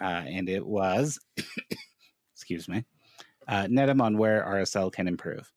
Uh, 0.00 0.22
and 0.26 0.48
it 0.48 0.64
was, 0.66 1.18
excuse 2.34 2.68
me, 2.68 2.84
uh, 3.46 3.64
Nedum 3.64 4.00
on 4.02 4.16
where 4.18 4.44
RSL 4.44 4.92
can 4.92 5.08
improve. 5.08 5.50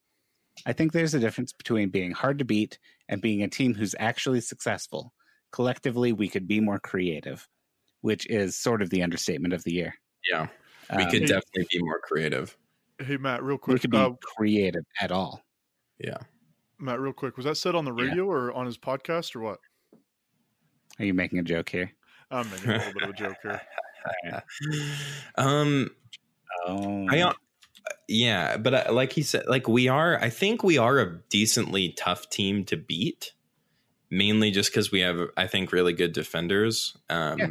I 0.66 0.74
think 0.74 0.92
there's 0.92 1.14
a 1.14 1.20
difference 1.20 1.54
between 1.54 1.90
being 1.90 2.12
hard 2.12 2.40
to 2.40 2.46
beat 2.46 2.78
and 3.10 3.22
being 3.22 3.42
a 3.44 3.48
team 3.48 3.74
who's 3.74 3.96
actually 4.00 4.42
successful. 4.42 5.14
Collectively, 5.52 6.14
we 6.14 6.28
could 6.30 6.48
be 6.48 6.60
more 6.60 6.80
creative, 6.80 7.48
which 8.02 8.28
is 8.30 8.56
sort 8.58 8.82
of 8.82 8.90
the 8.90 9.04
understatement 9.04 9.54
of 9.54 9.64
the 9.64 9.74
year. 9.74 9.96
Yeah, 10.30 10.48
we 10.96 11.04
Um, 11.04 11.10
could 11.12 11.22
definitely 11.26 11.68
be 11.72 11.80
more 11.82 12.00
creative. 12.00 12.56
Hey 13.00 13.18
Matt, 13.18 13.42
real 13.44 13.58
quick, 13.58 13.76
we 13.76 13.80
could 13.80 13.92
be 13.92 13.98
Uh, 13.98 14.12
creative 14.22 14.84
at 15.00 15.12
all. 15.12 15.42
Yeah. 16.00 16.18
Matt, 16.82 17.00
real 17.00 17.14
quick. 17.14 17.38
Was 17.38 17.46
that 17.46 17.56
said 17.56 17.76
on 17.76 17.86
the 17.86 17.94
Yeah. 17.94 18.06
radio 18.06 18.26
or 18.26 18.52
on 18.54 18.66
his 18.66 18.78
podcast 18.78 19.36
or 19.36 19.42
what? 19.42 19.60
Are 21.00 21.06
you 21.06 21.14
making 21.14 21.40
a 21.40 21.44
joke 21.44 21.70
here? 21.70 21.92
I'm 22.30 22.50
making 22.50 22.70
a 22.70 22.78
little 22.78 22.94
bit 22.94 23.04
of 23.04 23.10
a 23.10 23.14
joke 23.14 23.38
here. 23.44 23.62
um 25.38 25.90
Oh, 26.68 27.08
I 27.10 27.22
uh, 27.22 27.34
yeah, 28.08 28.58
but 28.58 28.74
uh, 28.88 28.94
like 28.94 29.14
he 29.14 29.24
said, 29.24 29.46
like 29.48 29.68
we 29.68 29.88
are. 29.88 30.20
I 30.20 30.30
think 30.30 30.64
we 30.64 30.78
are 30.78 31.00
a 31.00 31.22
decently 31.30 31.94
tough 31.94 32.30
team 32.30 32.66
to 32.66 32.78
beat, 32.78 33.34
mainly 34.10 34.52
just 34.52 34.70
because 34.72 34.92
we 34.92 35.00
have, 35.00 35.30
I 35.38 35.48
think, 35.48 35.72
really 35.72 35.94
good 35.94 36.14
defenders. 36.14 36.96
Um, 37.10 37.40
Yeah. 37.40 37.48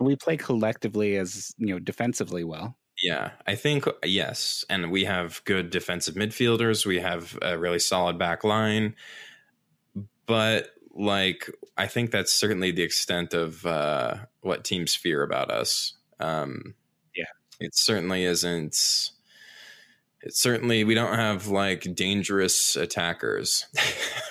we 0.00 0.16
play 0.16 0.36
collectively 0.36 1.16
as 1.16 1.54
you 1.58 1.66
know 1.68 1.78
defensively 1.78 2.42
well. 2.44 2.76
Yeah, 3.02 3.30
I 3.46 3.54
think 3.54 3.84
yes, 4.04 4.64
and 4.68 4.90
we 4.90 5.04
have 5.04 5.42
good 5.44 5.70
defensive 5.70 6.14
midfielders. 6.14 6.84
We 6.86 7.00
have 7.00 7.38
a 7.42 7.58
really 7.58 7.78
solid 7.78 8.18
back 8.18 8.44
line, 8.44 8.94
but 10.26 10.70
like 10.94 11.50
I 11.76 11.86
think 11.86 12.10
that's 12.10 12.32
certainly 12.32 12.70
the 12.72 12.82
extent 12.82 13.32
of 13.34 13.64
uh, 13.64 14.16
what 14.42 14.64
teams 14.64 14.94
fear 14.94 15.22
about 15.22 15.50
us. 15.50 15.94
Um, 16.18 16.74
Yeah. 17.16 17.24
it 17.58 17.74
certainly 17.74 18.24
isn't. 18.24 19.10
It 20.22 20.34
certainly 20.36 20.84
we 20.84 20.94
don't 20.94 21.14
have 21.16 21.46
like 21.46 21.94
dangerous 21.94 22.76
attackers. 22.76 23.66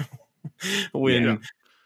when 0.92 1.24
Yeah. 1.24 1.38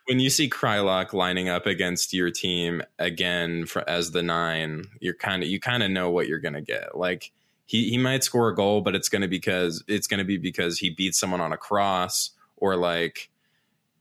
When 0.08 0.20
you 0.20 0.30
see 0.30 0.50
Kreilach 0.50 1.14
lining 1.14 1.48
up 1.50 1.66
against 1.66 2.14
your 2.14 2.30
team 2.30 2.82
again 3.00 3.66
for, 3.66 3.88
as 3.90 4.12
the 4.12 4.22
nine, 4.24 4.86
you're 5.00 5.14
kind 5.14 5.44
of 5.44 5.50
you 5.50 5.60
kind 5.60 5.82
of 5.84 5.92
know 5.92 6.10
what 6.10 6.28
you're 6.28 6.40
gonna 6.40 6.62
get. 6.62 6.98
Like 6.98 7.32
he 7.66 7.90
he 7.90 7.98
might 7.98 8.24
score 8.24 8.50
a 8.50 8.56
goal, 8.56 8.82
but 8.82 8.96
it's 8.96 9.08
gonna 9.10 9.28
because 9.30 9.84
it's 9.88 10.08
gonna 10.08 10.26
be 10.26 10.38
because 10.38 10.78
he 10.80 10.90
beat 10.90 11.16
someone 11.16 11.40
on 11.42 11.54
a 11.54 11.58
cross 11.58 12.32
or 12.58 12.76
like 12.76 13.30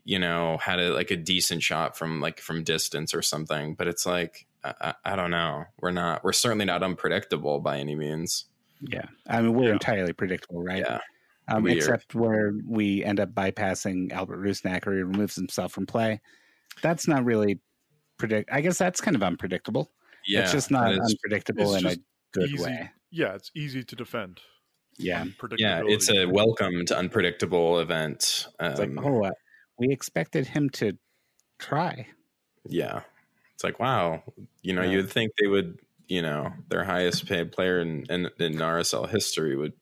you 0.04 0.18
know 0.18 0.58
had 0.58 0.80
a 0.80 0.92
like 0.92 1.12
a 1.12 1.16
decent 1.16 1.62
shot 1.62 1.96
from 1.96 2.20
like 2.20 2.40
from 2.40 2.64
distance 2.64 3.14
or 3.14 3.22
something. 3.22 3.74
But 3.76 3.86
it's 3.86 4.04
like 4.04 4.46
I, 4.64 4.74
I, 4.80 4.94
I 5.12 5.16
don't 5.16 5.30
know. 5.30 5.64
We're 5.80 5.92
not. 5.92 6.24
We're 6.24 6.32
certainly 6.32 6.64
not 6.64 6.82
unpredictable 6.82 7.60
by 7.60 7.78
any 7.78 7.94
means. 7.94 8.46
Yeah, 8.80 9.06
I 9.28 9.40
mean 9.40 9.54
we're 9.54 9.66
Yeah. 9.68 9.74
entirely 9.74 10.12
predictable, 10.12 10.64
right? 10.64 10.78
Yeah. 10.80 10.98
Um, 11.56 11.62
we 11.64 11.72
are. 11.72 11.76
except 11.76 12.14
where 12.14 12.52
we 12.66 13.04
end 13.04 13.20
up 13.20 13.30
bypassing 13.34 14.12
Albert 14.12 14.38
Rusnak 14.42 14.86
or 14.86 14.94
he 14.94 15.02
removes 15.02 15.34
himself 15.36 15.72
from 15.72 15.86
play. 15.86 16.20
That's 16.82 17.06
not 17.08 17.24
really 17.24 17.60
predict. 18.18 18.50
I 18.52 18.60
guess 18.60 18.78
that's 18.78 19.00
kind 19.00 19.14
of 19.16 19.22
unpredictable. 19.22 19.90
Yeah. 20.26 20.42
it's 20.42 20.52
just 20.52 20.70
not 20.70 20.84
that 20.90 20.92
is- 21.02 21.16
unpredictable 21.18 21.74
it's 21.74 21.84
in 21.84 21.90
a 21.90 21.96
good 22.32 22.50
easy. 22.50 22.62
way. 22.62 22.90
Yeah, 23.10 23.34
it's 23.34 23.50
easy 23.54 23.82
to 23.84 23.96
defend. 23.96 24.40
Yeah, 24.98 25.24
yeah, 25.58 25.82
it's 25.86 26.10
a 26.10 26.26
welcome 26.26 26.84
to 26.86 26.96
unpredictable 26.96 27.80
event. 27.80 28.46
it's 28.60 28.78
like 28.78 28.88
Um, 28.90 28.98
oh, 29.02 29.24
uh, 29.24 29.30
we 29.78 29.90
expected 29.90 30.46
him 30.46 30.68
to 30.70 30.92
try. 31.58 32.06
yeah 32.66 33.00
it's 33.54 33.64
like 33.64 33.78
wow 33.80 34.22
you 34.62 34.72
know 34.72 34.82
Yeah. 34.82 34.90
you 34.90 34.96
would 34.98 35.10
think 35.10 35.32
they 35.40 35.46
would 35.48 35.78
you 36.08 36.22
know 36.22 36.52
their 36.68 36.84
highest 36.84 37.26
paid 37.26 37.50
player 37.52 37.80
in, 37.80 38.04
in 38.10 38.28
in 38.38 38.54
rsl 38.54 39.08
history 39.08 39.56
would 39.56 39.72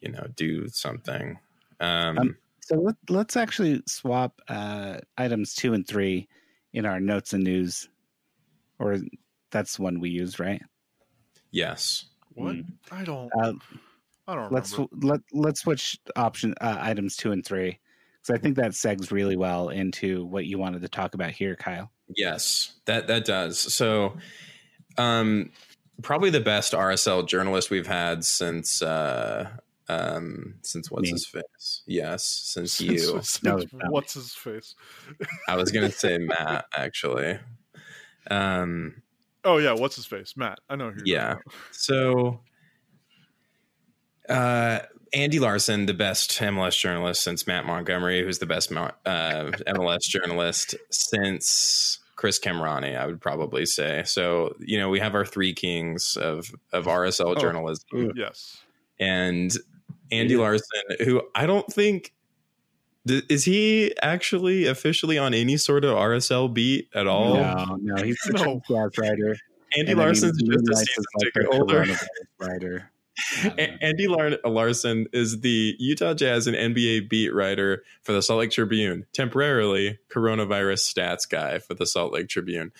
you 0.00 0.10
know 0.10 0.26
do 0.36 0.68
something 0.68 1.38
um, 1.80 2.18
Um, 2.18 2.36
So 2.60 2.76
let, 2.76 2.96
let's 3.08 3.36
actually 3.36 3.82
swap 3.86 4.40
uh, 4.48 4.98
items 5.16 5.54
two 5.54 5.72
and 5.74 5.86
three 5.86 6.28
in 6.72 6.86
our 6.86 7.00
notes 7.00 7.32
and 7.32 7.42
news, 7.42 7.88
or 8.78 8.98
that's 9.50 9.76
the 9.76 9.82
one 9.82 9.98
we 10.00 10.10
use, 10.10 10.38
right? 10.38 10.62
yes 11.50 12.04
what? 12.34 12.54
Mm. 12.56 12.64
I 12.92 13.04
don't. 13.04 13.30
Uh, 13.34 13.52
I 14.28 14.34
don't 14.36 14.52
let's 14.52 14.72
remember. 14.72 15.06
let 15.06 15.20
let's 15.32 15.60
switch 15.62 15.98
option 16.14 16.54
uh, 16.60 16.76
items 16.78 17.16
two 17.16 17.32
and 17.32 17.44
three 17.44 17.78
because 18.22 18.38
I 18.38 18.40
think 18.40 18.56
that 18.56 18.70
segs 18.72 19.10
really 19.10 19.36
well 19.36 19.70
into 19.70 20.24
what 20.26 20.46
you 20.46 20.58
wanted 20.58 20.82
to 20.82 20.88
talk 20.88 21.14
about 21.14 21.30
here, 21.32 21.56
Kyle. 21.56 21.90
yes 22.16 22.74
that 22.86 23.06
that 23.08 23.24
does 23.24 23.58
so 23.58 24.16
um 24.98 25.50
probably 26.02 26.28
the 26.30 26.40
best 26.40 26.72
rsl 26.72 27.26
journalist 27.26 27.70
we've 27.70 27.86
had 27.86 28.24
since 28.24 28.82
uh 28.82 29.48
um 29.90 30.54
since 30.62 30.90
what's 30.90 31.02
Me. 31.04 31.10
his 31.10 31.26
face 31.26 31.82
yes 31.86 32.22
since 32.24 32.74
Since- 32.74 32.90
you 32.90 32.98
since 33.22 33.42
No, 33.42 33.60
what's 33.90 34.14
his 34.14 34.34
face? 34.34 34.74
i 35.48 35.56
was 35.56 35.70
gonna 35.72 35.90
say 35.90 36.18
matt 36.20 36.66
actually 36.74 37.38
um 38.30 39.02
Oh 39.42 39.56
yeah, 39.56 39.72
what's 39.72 39.96
his 39.96 40.04
face? 40.04 40.34
Matt. 40.36 40.58
I 40.68 40.76
know 40.76 40.90
who. 40.90 41.00
you're 41.02 41.16
Yeah. 41.16 41.32
about. 41.32 41.44
So, 41.70 42.40
uh, 44.28 44.80
Andy 45.14 45.38
Larsen, 45.38 45.86
the 45.86 45.94
best 45.94 46.30
MLS 46.38 46.78
journalist 46.78 47.22
since 47.22 47.46
Matt 47.46 47.64
Montgomery, 47.66 48.22
who's 48.22 48.38
the 48.38 48.44
best 48.46 48.70
uh, 48.70 49.50
MLS 49.66 50.00
journalist 50.02 50.74
since 50.90 51.98
Chris 52.16 52.38
Kamrani, 52.38 52.96
I 52.98 53.06
would 53.06 53.20
probably 53.20 53.64
say. 53.66 54.02
So, 54.04 54.54
you 54.60 54.78
know, 54.78 54.88
we 54.90 55.00
have 55.00 55.14
our 55.14 55.24
three 55.24 55.54
kings 55.54 56.16
of 56.20 56.54
of 56.72 56.84
RSL 56.84 57.34
Oh. 57.36 57.40
journalism, 57.40 58.12
Yes. 58.14 58.58
and 59.00 59.50
Andy 60.12 60.34
Yeah. 60.34 60.40
Larsen, 60.40 60.82
who 61.04 61.22
I 61.34 61.46
don't 61.46 61.66
think. 61.72 62.12
Is 63.06 63.44
he 63.46 63.94
actually 64.02 64.66
officially 64.66 65.16
on 65.16 65.32
any 65.32 65.56
sort 65.56 65.84
of 65.84 65.96
RSL 65.96 66.52
beat 66.52 66.88
at 66.94 67.06
all? 67.06 67.34
No, 67.34 67.78
no, 67.80 68.02
he's 68.02 68.18
a 68.26 68.32
No. 68.32 68.60
writer. 68.68 69.36
Andy 69.76 69.92
and 69.92 69.98
Larsen's 70.00 70.40
just 70.42 70.68
a 70.68 70.76
season 70.76 71.04
ticket 71.22 71.46
holder. 71.46 71.84
coronavirus 71.84 72.06
Writer. 72.38 72.90
I 73.38 73.42
don't 73.48 73.56
know. 73.56 73.64
A- 73.64 73.84
Andy 73.84 74.06
Lar- 74.08 74.38
Larsen 74.44 75.06
is 75.12 75.40
the 75.40 75.74
Utah 75.78 76.14
Jazz 76.14 76.46
and 76.46 76.56
NBA 76.56 77.08
beat 77.08 77.32
writer 77.34 77.82
for 78.02 78.12
the 78.12 78.22
Salt 78.22 78.40
Lake 78.40 78.50
Tribune, 78.50 79.06
temporarily 79.12 79.98
coronavirus 80.10 80.92
stats 80.92 81.28
guy 81.28 81.58
for 81.58 81.74
the 81.74 81.86
Salt 81.86 82.12
Lake 82.12 82.28
Tribune. 82.28 82.72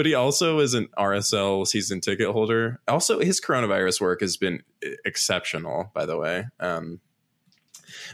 But 0.00 0.06
he 0.06 0.14
also 0.14 0.60
is 0.60 0.72
an 0.72 0.88
RSL 0.96 1.66
season 1.66 2.00
ticket 2.00 2.28
holder. 2.30 2.80
Also, 2.88 3.20
his 3.20 3.38
coronavirus 3.38 4.00
work 4.00 4.22
has 4.22 4.38
been 4.38 4.62
exceptional, 5.04 5.90
by 5.94 6.06
the 6.06 6.16
way. 6.16 6.46
Um, 6.58 7.00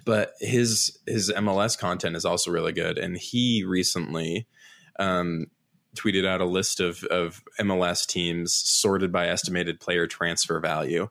but 0.04 0.32
his 0.40 0.98
his 1.06 1.30
MLS 1.30 1.78
content 1.78 2.16
is 2.16 2.24
also 2.24 2.50
really 2.50 2.72
good, 2.72 2.98
and 2.98 3.16
he 3.16 3.62
recently 3.62 4.48
um, 4.98 5.46
tweeted 5.94 6.26
out 6.26 6.40
a 6.40 6.44
list 6.44 6.80
of 6.80 7.04
of 7.04 7.44
MLS 7.60 8.04
teams 8.04 8.52
sorted 8.52 9.12
by 9.12 9.28
estimated 9.28 9.78
player 9.78 10.08
transfer 10.08 10.58
value, 10.58 11.08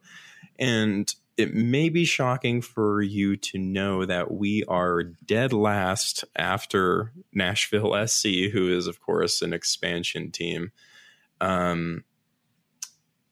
and 0.59 1.15
it 1.37 1.53
may 1.53 1.89
be 1.89 2.05
shocking 2.05 2.61
for 2.61 3.01
you 3.01 3.35
to 3.35 3.57
know 3.57 4.05
that 4.05 4.31
we 4.31 4.63
are 4.67 5.03
dead 5.03 5.51
last 5.51 6.23
after 6.35 7.11
Nashville 7.33 7.95
SC, 8.07 8.49
who 8.53 8.75
is 8.75 8.87
of 8.87 9.01
course 9.01 9.41
an 9.41 9.53
expansion 9.53 10.31
team. 10.31 10.71
Um, 11.41 12.03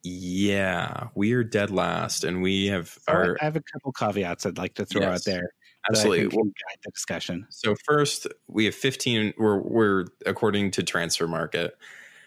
yeah, 0.03 1.07
we 1.15 1.31
are 1.31 1.45
dead 1.45 1.71
last, 1.71 2.25
and 2.25 2.41
we 2.41 2.67
have 2.67 2.97
our 3.07 3.37
I 3.39 3.45
have 3.45 3.55
a 3.55 3.61
couple 3.61 3.93
caveats 3.93 4.45
I'd 4.45 4.57
like 4.57 4.73
to 4.75 4.85
throw 4.85 5.01
Yes, 5.01 5.21
out 5.21 5.31
there. 5.31 5.53
absolutely. 5.89 6.27
can 6.27 6.43
guide 6.47 6.79
the 6.83 6.91
discussion. 6.91 7.47
So 7.49 7.75
first, 7.85 8.27
we 8.47 8.65
have 8.65 8.75
15. 8.75 9.33
We're 9.37 9.61
we're 9.61 10.05
according 10.25 10.71
to 10.71 10.83
Transfermarkt, 10.83 11.69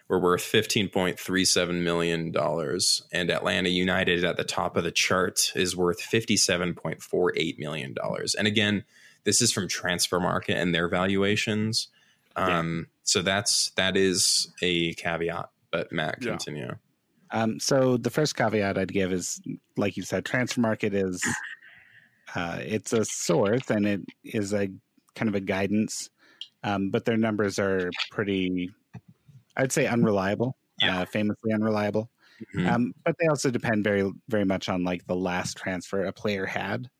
we're 0.08 0.20
worth 0.20 0.42
15.37 0.42 1.82
million 1.82 2.30
dollars, 2.30 3.02
and 3.12 3.30
Atlanta 3.30 3.68
United 3.68 4.24
at 4.24 4.36
the 4.36 4.44
top 4.44 4.76
of 4.76 4.84
the 4.84 4.92
chart 4.92 5.52
is 5.54 5.76
worth 5.76 6.00
57.48 6.00 7.58
million 7.58 7.92
dollars. 7.92 8.34
And 8.34 8.46
again, 8.46 8.84
this 9.24 9.40
is 9.40 9.52
from 9.52 9.66
Transfermarkt 9.68 10.48
and 10.48 10.74
their 10.74 10.88
valuations. 10.88 11.88
Um, 12.36 12.86
so 13.02 13.22
that's 13.22 13.70
that 13.76 13.96
is 13.96 14.52
a 14.62 14.94
caveat. 14.94 15.50
But 15.70 15.90
Matt, 15.92 16.18
Yeah. 16.22 16.30
continue. 16.30 16.76
Um, 17.32 17.58
so 17.58 17.96
the 17.96 18.10
first 18.10 18.36
caveat 18.36 18.78
I'd 18.78 18.92
give 18.92 19.12
is, 19.12 19.40
like 19.76 19.96
you 19.96 20.04
said, 20.04 20.24
Transfermarkt 20.24 20.94
is 20.94 21.24
uh, 22.34 22.58
it's 22.60 22.92
a 22.92 23.04
source 23.04 23.68
and 23.70 23.86
it 23.86 24.00
is 24.22 24.52
a 24.54 24.68
kind 25.16 25.28
of 25.28 25.34
a 25.34 25.40
guidance, 25.40 26.10
um, 26.62 26.90
but 26.90 27.04
their 27.04 27.16
numbers 27.16 27.58
are 27.58 27.90
pretty, 28.10 28.70
I'd 29.56 29.72
say, 29.72 29.86
unreliable. 29.86 30.56
Yeah. 30.82 31.00
Uh, 31.00 31.04
famously 31.06 31.52
unreliable. 31.52 32.10
Mhm. 32.54 32.70
Um, 32.70 32.94
but 33.04 33.16
they 33.18 33.28
also 33.28 33.50
depend 33.50 33.84
very, 33.84 34.10
very 34.28 34.44
much 34.44 34.68
on 34.68 34.84
like 34.84 35.06
the 35.06 35.16
last 35.16 35.56
transfer 35.56 36.04
a 36.04 36.12
player 36.12 36.44
had 36.44 36.90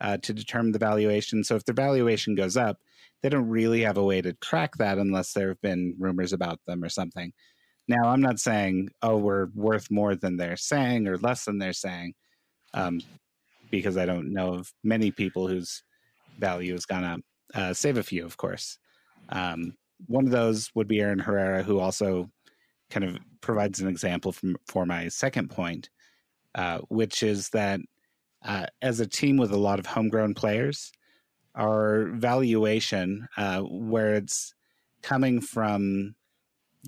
uh, 0.00 0.16
to 0.18 0.32
determine 0.32 0.72
the 0.72 0.78
valuation. 0.78 1.44
So 1.44 1.54
if 1.54 1.64
their 1.64 1.74
valuation 1.74 2.34
goes 2.34 2.56
up, 2.56 2.78
they 3.22 3.28
don't 3.28 3.48
really 3.48 3.82
have 3.82 3.96
a 3.96 4.04
way 4.04 4.20
to 4.20 4.32
track 4.34 4.76
that 4.76 4.98
unless 4.98 5.32
there 5.32 5.48
have 5.48 5.60
been 5.60 5.94
rumors 5.98 6.32
about 6.32 6.60
them 6.66 6.82
or 6.82 6.88
something. 6.88 7.32
Now, 7.86 8.08
I'm 8.08 8.20
not 8.20 8.40
saying, 8.40 8.90
oh, 9.02 9.16
we're 9.16 9.48
worth 9.54 9.90
more 9.90 10.16
than 10.16 10.36
they're 10.36 10.56
saying 10.56 11.06
or 11.06 11.18
less 11.18 11.44
than 11.44 11.58
they're 11.58 11.72
saying, 11.72 12.14
um, 12.72 13.00
because 13.70 13.96
I 13.96 14.06
don't 14.06 14.32
know 14.32 14.54
of 14.54 14.72
many 14.82 15.10
people 15.10 15.46
whose 15.46 15.82
value 16.38 16.72
has 16.72 16.86
gone 16.86 17.04
up. 17.04 17.20
Uh, 17.54 17.72
save 17.72 17.98
a 17.98 18.02
few, 18.02 18.24
of 18.24 18.36
course. 18.36 18.78
Um, 19.28 19.74
one 20.06 20.26
of 20.26 20.32
those 20.32 20.70
would 20.74 20.88
be 20.88 21.00
Aaron 21.00 21.18
Herrera, 21.18 21.62
who 21.62 21.78
also 21.80 22.30
kind 22.90 23.04
of 23.04 23.18
provides 23.40 23.80
an 23.80 23.88
example 23.88 24.32
from, 24.32 24.56
for 24.66 24.86
my 24.86 25.08
second 25.08 25.50
point, 25.50 25.90
uh, 26.54 26.80
which 26.88 27.22
is 27.22 27.50
that 27.50 27.80
uh, 28.42 28.66
as 28.82 29.00
a 29.00 29.06
team 29.08 29.36
with 29.38 29.52
a 29.52 29.58
lot 29.58 29.78
of 29.78 29.86
homegrown 29.86 30.34
players, 30.34 30.92
our 31.56 32.06
valuation, 32.14 33.28
uh, 33.36 33.62
where 33.62 34.14
it's 34.16 34.54
coming 35.02 35.40
from 35.40 36.14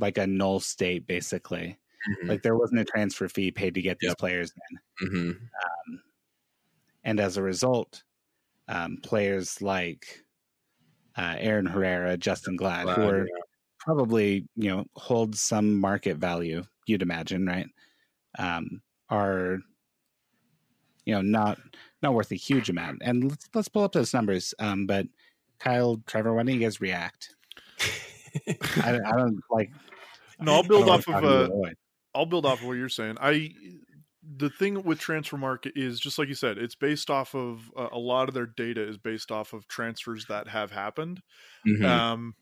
like 0.01 0.19
a 0.19 0.27
null 0.27 0.61
state, 0.61 1.07
basically, 1.07 1.79
Mhm. 2.09 2.29
like 2.29 2.43
there 2.43 2.57
wasn't 2.57 2.81
a 2.81 2.85
transfer 2.85 3.29
fee 3.29 3.51
paid 3.53 3.75
to 3.75 3.83
get 3.83 3.99
these 4.01 4.11
Yep. 4.11 4.17
players 4.17 4.53
in. 4.71 4.79
Mhm. 5.09 5.51
And 7.05 7.21
as 7.21 7.37
a 7.37 7.43
result, 7.43 8.03
um, 8.69 8.99
players 9.03 9.63
like 9.63 10.26
uh, 11.17 11.35
Aaron 11.39 11.67
Herrera, 11.67 12.17
Justen 12.19 12.57
Glad, 12.57 12.89
who 12.89 12.95
Glad, 12.95 13.11
are 13.15 13.29
probably 13.79 14.47
you 14.57 14.69
know 14.71 14.85
hold 14.97 15.37
some 15.37 15.79
market 15.81 16.17
value 16.17 16.63
you'd 16.87 17.03
imagine 17.03 17.47
right? 17.47 17.67
Um 18.39 18.83
are 19.11 19.59
you 21.05 21.15
know 21.15 21.23
not 21.23 21.59
not 22.03 22.15
worth 22.15 22.33
a 22.33 22.37
huge 22.37 22.69
amount. 22.69 23.03
And 23.05 23.31
let's 23.31 23.49
let's 23.55 23.69
pull 23.69 23.85
up 23.85 23.93
those 23.93 24.13
numbers. 24.15 24.55
Um 24.59 24.87
but 24.87 25.07
kyle 25.59 26.03
trevor 26.07 26.35
why 26.35 26.43
don't 26.43 26.55
you 26.55 26.61
guys 26.61 26.81
react? 26.81 27.35
I, 28.49 28.93
don't- 28.93 29.07
I 29.07 29.17
don't 29.17 29.41
like 29.51 29.71
No, 30.41 30.55
I'll 30.55 30.63
build 30.63 30.89
off 30.89 31.07
of 31.09 31.25
Uh, 31.25 31.49
I'll 32.15 32.27
build 32.27 32.45
off 32.47 32.61
of 32.61 32.67
what 32.67 32.75
you're 32.75 32.89
saying. 32.89 33.17
I 33.21 33.55
the 34.29 34.51
thing 34.51 34.83
with 34.83 35.01
Transfermarkt 35.01 35.73
is 35.77 36.01
just 36.01 36.19
like 36.19 36.29
you 36.29 36.35
said, 36.35 36.59
it's 36.59 36.75
based 36.75 37.11
off 37.11 37.35
of 37.35 37.71
uh, 37.77 37.89
a 37.93 37.99
lot 37.99 38.29
of 38.29 38.35
their 38.35 38.47
data 38.47 38.87
is 38.87 38.99
based 38.99 39.31
off 39.31 39.53
of 39.53 39.69
transfers 39.69 40.27
that 40.27 40.49
have 40.49 40.71
happened, 40.73 41.23
Mhm. 41.65 42.01
um, 42.01 42.35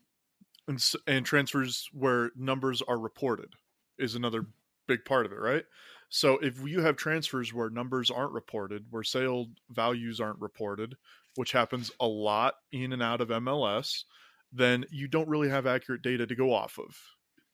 and 0.67 0.93
and 1.07 1.25
transfers 1.25 1.89
where 1.93 2.31
numbers 2.35 2.81
are 2.81 2.99
reported 2.99 3.53
is 3.97 4.15
another 4.15 4.47
big 4.87 5.05
part 5.05 5.25
of 5.25 5.31
it, 5.31 5.39
right? 5.39 5.65
So 6.09 6.37
if 6.39 6.59
you 6.61 6.81
have 6.81 6.97
transfers 6.97 7.53
where 7.53 7.69
numbers 7.69 8.11
aren't 8.11 8.33
reported, 8.33 8.87
where 8.91 9.03
sale 9.03 9.47
values 9.69 10.21
aren't 10.21 10.39
reported, 10.41 10.97
which 11.35 11.51
happens 11.53 11.91
a 11.99 12.07
lot 12.07 12.55
in 12.71 12.93
and 12.93 13.03
out 13.03 13.21
of 13.21 13.31
MLS, 13.31 14.05
then 14.51 14.85
you 14.91 15.07
don't 15.07 15.29
really 15.29 15.49
have 15.49 15.67
accurate 15.67 16.01
data 16.03 16.27
to 16.27 16.35
go 16.35 16.53
off 16.53 16.79
of, 16.79 16.97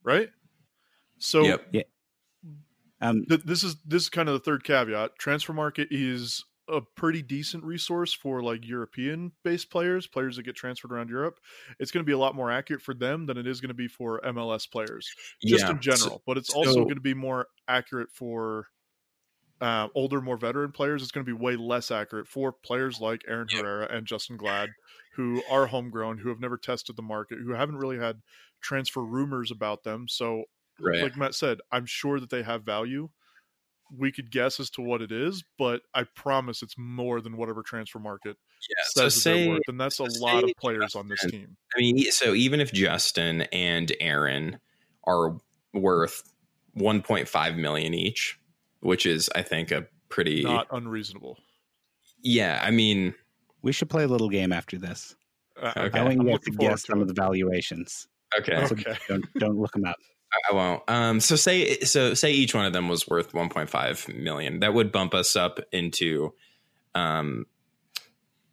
right? 0.03 0.29
So 1.19 1.59
Yep. 1.73 1.82
Um 3.02 3.26
this 3.28 3.64
is 3.64 3.76
this 3.86 4.04
is 4.04 4.10
kind 4.10 4.30
of 4.30 4.34
the 4.34 4.39
third 4.39 4.64
caveat. 4.64 5.12
Transfermarkt 5.20 5.88
is 5.91 6.43
a 6.70 6.80
pretty 6.95 7.22
decent 7.22 7.64
resource 7.66 8.14
for 8.14 8.41
like 8.41 8.66
European 8.66 9.32
based 9.43 9.70
players, 9.70 10.08
players 10.08 10.38
that 10.38 10.43
get 10.43 10.56
transferred 10.56 10.91
around 10.93 11.10
Europe. 11.10 11.39
It's 11.80 11.91
going 11.91 12.04
to 12.04 12.08
be 12.08 12.14
a 12.14 12.18
lot 12.18 12.36
more 12.36 12.49
accurate 12.52 12.82
for 12.82 12.93
them 12.93 13.26
than 13.26 13.38
it 13.38 13.45
is 13.47 13.60
going 13.60 13.70
to 13.70 13.74
be 13.74 13.88
for 13.89 14.22
MLS 14.24 14.70
players, 14.72 15.10
just 15.45 15.66
Yeah. 15.66 15.72
in 15.72 15.82
general. 15.82 16.22
but 16.26 16.38
it's 16.38 16.52
also 16.54 16.72
so- 16.72 16.84
going 16.84 16.95
to 16.95 17.02
be 17.02 17.14
more 17.16 17.47
accurate 17.68 18.10
for 18.12 18.68
uh, 19.60 19.89
older, 19.93 20.22
more 20.22 20.38
veteran 20.38 20.72
players. 20.72 21.04
It's 21.04 21.12
going 21.12 21.24
to 21.26 21.36
be 21.36 21.38
way 21.39 21.56
less 21.56 21.91
accurate 21.91 22.28
for 22.28 22.52
players 22.52 22.99
like 22.99 23.22
Aaron 23.28 23.47
Yep. 23.52 23.62
Herrera 23.62 23.88
and 23.95 24.08
Justen 24.08 24.36
Glad, 24.38 24.70
who 25.16 25.43
are 25.52 25.68
homegrown, 25.68 26.18
who 26.18 26.30
have 26.30 26.39
never 26.39 26.58
tested 26.58 26.95
the 26.95 27.04
market, 27.04 27.38
who 27.43 27.52
haven't 27.52 27.78
really 27.78 27.99
had 27.99 28.22
transfer 28.62 29.02
rumors 29.04 29.52
about 29.52 29.84
them. 29.84 30.08
So 30.08 30.45
right. 30.82 31.03
like 31.03 31.17
Matt 31.17 31.36
said, 31.36 31.59
I'm 31.71 31.86
sure 31.86 32.19
that 32.19 32.29
they 32.29 32.43
have 32.43 32.63
value. 32.63 33.09
We 33.97 34.11
could 34.11 34.32
guess 34.32 34.59
as 34.59 34.69
to 34.71 34.82
what 34.82 35.01
it 35.01 35.11
is, 35.11 35.43
but 35.57 35.82
I 35.93 36.03
promise 36.15 36.61
it's 36.61 36.75
more 36.77 37.19
than 37.19 37.36
whatever 37.36 37.61
Transfermarkt 37.61 38.19
yeah. 38.25 38.34
So 38.84 39.09
says 39.09 39.15
that 39.15 39.29
they're 39.29 39.38
say 39.38 39.49
worth, 39.49 39.61
and 39.67 39.79
that's 39.79 39.99
a 39.99 40.05
lot 40.21 40.43
of 40.45 40.51
players 40.57 40.95
on 40.95 41.09
this 41.09 41.19
team. 41.29 41.57
I 41.75 41.79
mean, 41.79 41.99
so 42.11 42.34
even 42.34 42.61
if 42.61 42.71
Justen 42.71 43.47
and 43.51 43.91
Aaron 43.99 44.59
are 45.05 45.36
worth 45.73 46.23
1.5 46.77 47.57
million 47.57 47.93
each, 47.93 48.39
which 48.79 49.05
is 49.05 49.29
I 49.36 49.41
think 49.41 49.71
a 49.71 49.88
pretty 50.07 50.43
Not 50.43 50.67
unreasonable. 50.71 51.38
yeah. 52.23 52.61
I 52.63 52.71
mean, 52.71 53.13
we 53.61 53.71
should 53.73 53.89
play 53.89 54.03
a 54.03 54.07
little 54.07 54.29
game 54.29 54.53
after 54.53 54.77
this 54.77 55.15
Uh, 55.61 55.73
Okay. 55.77 55.99
i 55.99 56.03
want 56.03 56.17
you 56.23 56.32
guys 56.32 56.39
to 56.43 56.51
guess 56.51 56.86
some 56.88 56.99
it. 56.99 57.01
of 57.03 57.07
the 57.09 57.13
valuations 57.13 58.07
okay, 58.39 58.65
so 58.67 58.75
Okay. 58.75 58.95
don't 59.09 59.25
don't 59.38 59.57
look 59.59 59.71
them 59.73 59.86
up 59.86 59.97
I 60.49 60.53
won't. 60.55 60.84
Um, 60.88 61.19
so 61.19 61.36
say 61.36 61.79
so 61.79 62.13
say 62.13 62.32
each 62.32 62.53
one 62.55 62.65
of 62.65 62.73
them 62.73 62.88
was 62.88 63.07
worth 63.07 63.34
1.5 63.34 64.15
million. 64.15 64.59
That 64.61 64.73
would 64.73 64.91
bump 64.91 65.13
us 65.13 65.36
up 65.36 65.59
into, 65.71 66.34
um, 66.95 67.45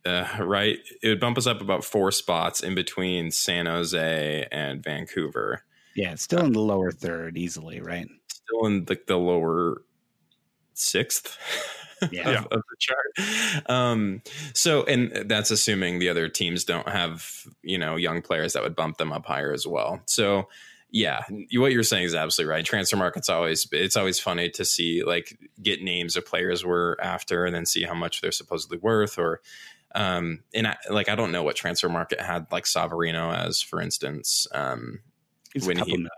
uh, 0.04 0.26
right. 0.40 0.78
It 1.02 1.08
would 1.08 1.20
bump 1.20 1.38
us 1.38 1.46
up 1.46 1.60
about 1.60 1.84
four 1.84 2.10
spots 2.12 2.62
in 2.62 2.74
between 2.74 3.30
San 3.30 3.66
Jose 3.66 4.46
and 4.50 4.82
Vancouver. 4.82 5.64
yeah 5.94 6.12
it's 6.12 6.22
still 6.22 6.44
in 6.44 6.52
the 6.52 6.60
lower 6.60 6.92
third 6.92 7.36
easily 7.36 7.80
right 7.80 8.08
Still 8.28 8.66
in 8.66 8.84
the, 8.86 8.98
the 9.06 9.16
lower 9.16 9.82
sixth. 10.74 11.36
Yeah. 12.12 12.30
of, 12.30 12.46
of 12.52 12.62
the 12.70 12.76
chart. 12.78 13.68
Um, 13.68 14.22
so, 14.54 14.84
and 14.84 15.28
that's 15.28 15.50
assuming 15.50 15.98
the 15.98 16.08
other 16.10 16.28
teams 16.28 16.62
don't 16.62 16.88
have, 16.88 17.28
you 17.62 17.76
know, 17.76 17.96
young 17.96 18.22
players 18.22 18.52
that 18.52 18.62
would 18.62 18.76
bump 18.76 18.98
them 18.98 19.10
up 19.12 19.26
higher 19.26 19.52
as 19.52 19.66
well. 19.66 20.00
So, 20.06 20.48
yeah, 20.90 21.20
what 21.54 21.72
you're 21.72 21.82
saying 21.82 22.04
is 22.04 22.14
absolutely 22.14 22.50
right. 22.50 22.64
Transfermarkt's 22.64 23.28
always 23.28 23.66
it's 23.72 23.96
always 23.96 24.18
funny 24.18 24.48
to 24.50 24.64
see 24.64 25.02
like 25.04 25.38
get 25.62 25.82
names 25.82 26.16
of 26.16 26.24
players 26.24 26.64
we're 26.64 26.96
after 27.00 27.44
and 27.44 27.54
then 27.54 27.66
see 27.66 27.82
how 27.82 27.94
much 27.94 28.20
they're 28.20 28.32
supposedly 28.32 28.78
worth 28.78 29.18
or 29.18 29.40
um 29.94 30.40
and 30.54 30.66
I, 30.66 30.76
like 30.90 31.08
I 31.08 31.14
don't 31.14 31.32
know 31.32 31.42
what 31.42 31.56
Transfermarkt 31.56 32.18
had 32.20 32.46
like 32.50 32.64
Savarino 32.64 33.34
as 33.36 33.60
for 33.60 33.80
instance 33.82 34.46
um 34.52 35.00
it's 35.54 35.66
When 35.66 35.76
he- 35.78 35.84
million. 35.92 36.08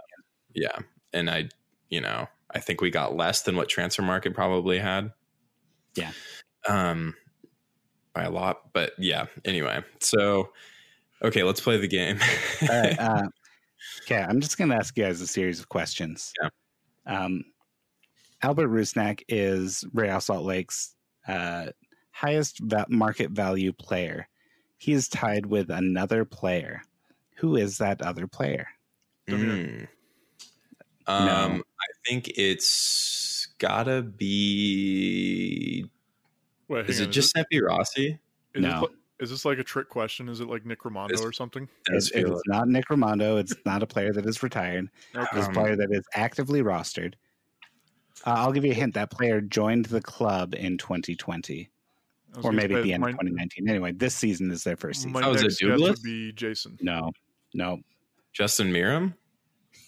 yeah 0.54 0.76
and 1.12 1.28
I 1.30 1.48
you 1.88 2.00
know 2.00 2.28
I 2.52 2.58
think 2.60 2.80
we 2.80 2.90
got 2.90 3.16
less 3.16 3.42
than 3.42 3.56
what 3.56 3.68
Transfermarkt 3.68 4.32
probably 4.34 4.78
had 4.78 5.12
Yeah. 5.96 6.12
um 6.68 7.14
by 8.14 8.22
a 8.24 8.30
lot 8.30 8.72
but 8.72 8.92
yeah 8.98 9.26
anyway 9.44 9.82
so 10.00 10.50
okay 11.22 11.42
let's 11.44 11.60
play 11.60 11.76
the 11.76 11.88
game 11.88 12.18
All 12.62 12.68
right. 12.68 12.96
Uh, 13.00 13.22
okay, 14.02 14.22
I'm 14.22 14.40
just 14.40 14.58
going 14.58 14.70
to 14.70 14.76
ask 14.76 14.96
you 14.96 15.04
guys 15.04 15.20
a 15.20 15.26
series 15.26 15.60
of 15.60 15.68
questions. 15.68 16.32
Yeah. 16.42 16.48
Um, 17.06 17.44
Albert 18.42 18.68
Rusnak 18.68 19.22
is 19.28 19.84
Real 19.92 20.20
Salt 20.20 20.44
Lake's 20.44 20.94
uh, 21.28 21.66
highest 22.12 22.60
va- 22.60 22.86
market 22.88 23.30
value 23.30 23.72
player. 23.72 24.28
He 24.78 24.92
is 24.92 25.08
tied 25.08 25.46
with 25.46 25.70
another 25.70 26.24
player. 26.24 26.82
Who 27.36 27.56
is 27.56 27.78
that 27.78 28.00
other 28.02 28.26
player? 28.26 28.68
Mm. 29.28 29.88
Um, 31.06 31.62
I 31.80 31.86
think 32.06 32.28
it's 32.36 33.48
gotta 33.58 34.02
be. 34.02 35.86
Wait, 36.68 36.88
Is 36.88 36.98
hang 36.98 37.04
it 37.04 37.06
on, 37.08 37.12
Giuseppe 37.12 37.60
Rossi? 37.62 38.18
Is, 38.54 38.62
No. 38.62 38.88
This, 39.20 39.28
is 39.28 39.30
this 39.30 39.44
like 39.44 39.58
a 39.58 39.64
trick 39.64 39.88
question? 39.88 40.28
Is 40.28 40.40
it 40.40 40.48
like 40.48 40.64
Nick 40.64 40.80
Rimando 40.80 41.10
It's- 41.10 41.20
or 41.24 41.32
something? 41.32 41.68
Does 41.86 42.10
It- 42.10 42.14
feel 42.22 42.32
it's 42.32 42.42
not 42.46 42.68
Nick 42.68 42.86
Rimando. 42.88 43.38
It's 43.38 43.54
not 43.66 43.82
a 43.82 43.86
player 43.86 44.12
that 44.12 44.26
is 44.26 44.42
retired. 44.42 44.88
Okay. 45.14 45.38
It's 45.38 45.46
a 45.48 45.50
player 45.52 45.76
that 45.76 45.92
is 45.92 46.04
actively 46.14 46.62
rostered. 46.62 47.14
Uh, 48.26 48.34
I'll 48.36 48.52
give 48.52 48.64
you 48.64 48.72
a 48.72 48.74
hint. 48.74 48.94
That 48.94 49.10
player 49.10 49.40
joined 49.40 49.86
the 49.86 50.00
club 50.00 50.54
in 50.54 50.76
2020, 50.78 51.70
or 52.42 52.52
maybe 52.52 52.74
at 52.74 52.82
the 52.82 52.92
end 52.92 53.00
my, 53.02 53.08
of 53.10 53.12
2019. 53.14 53.68
Anyway, 53.68 53.92
this 53.92 54.14
season 54.14 54.50
is 54.50 54.64
their 54.64 54.76
first 54.76 55.00
season. 55.00 55.12
My 55.12 55.22
Oh, 55.22 55.32
is 55.32 55.40
it 55.40 55.44
next 55.44 55.58
guess 55.60 55.68
Douglas? 55.68 55.88
would 55.90 56.02
be 56.02 56.32
Jason. 56.32 56.78
No, 56.82 57.12
no. 57.54 57.78
Justin 58.32 58.72
Meram? 58.72 59.14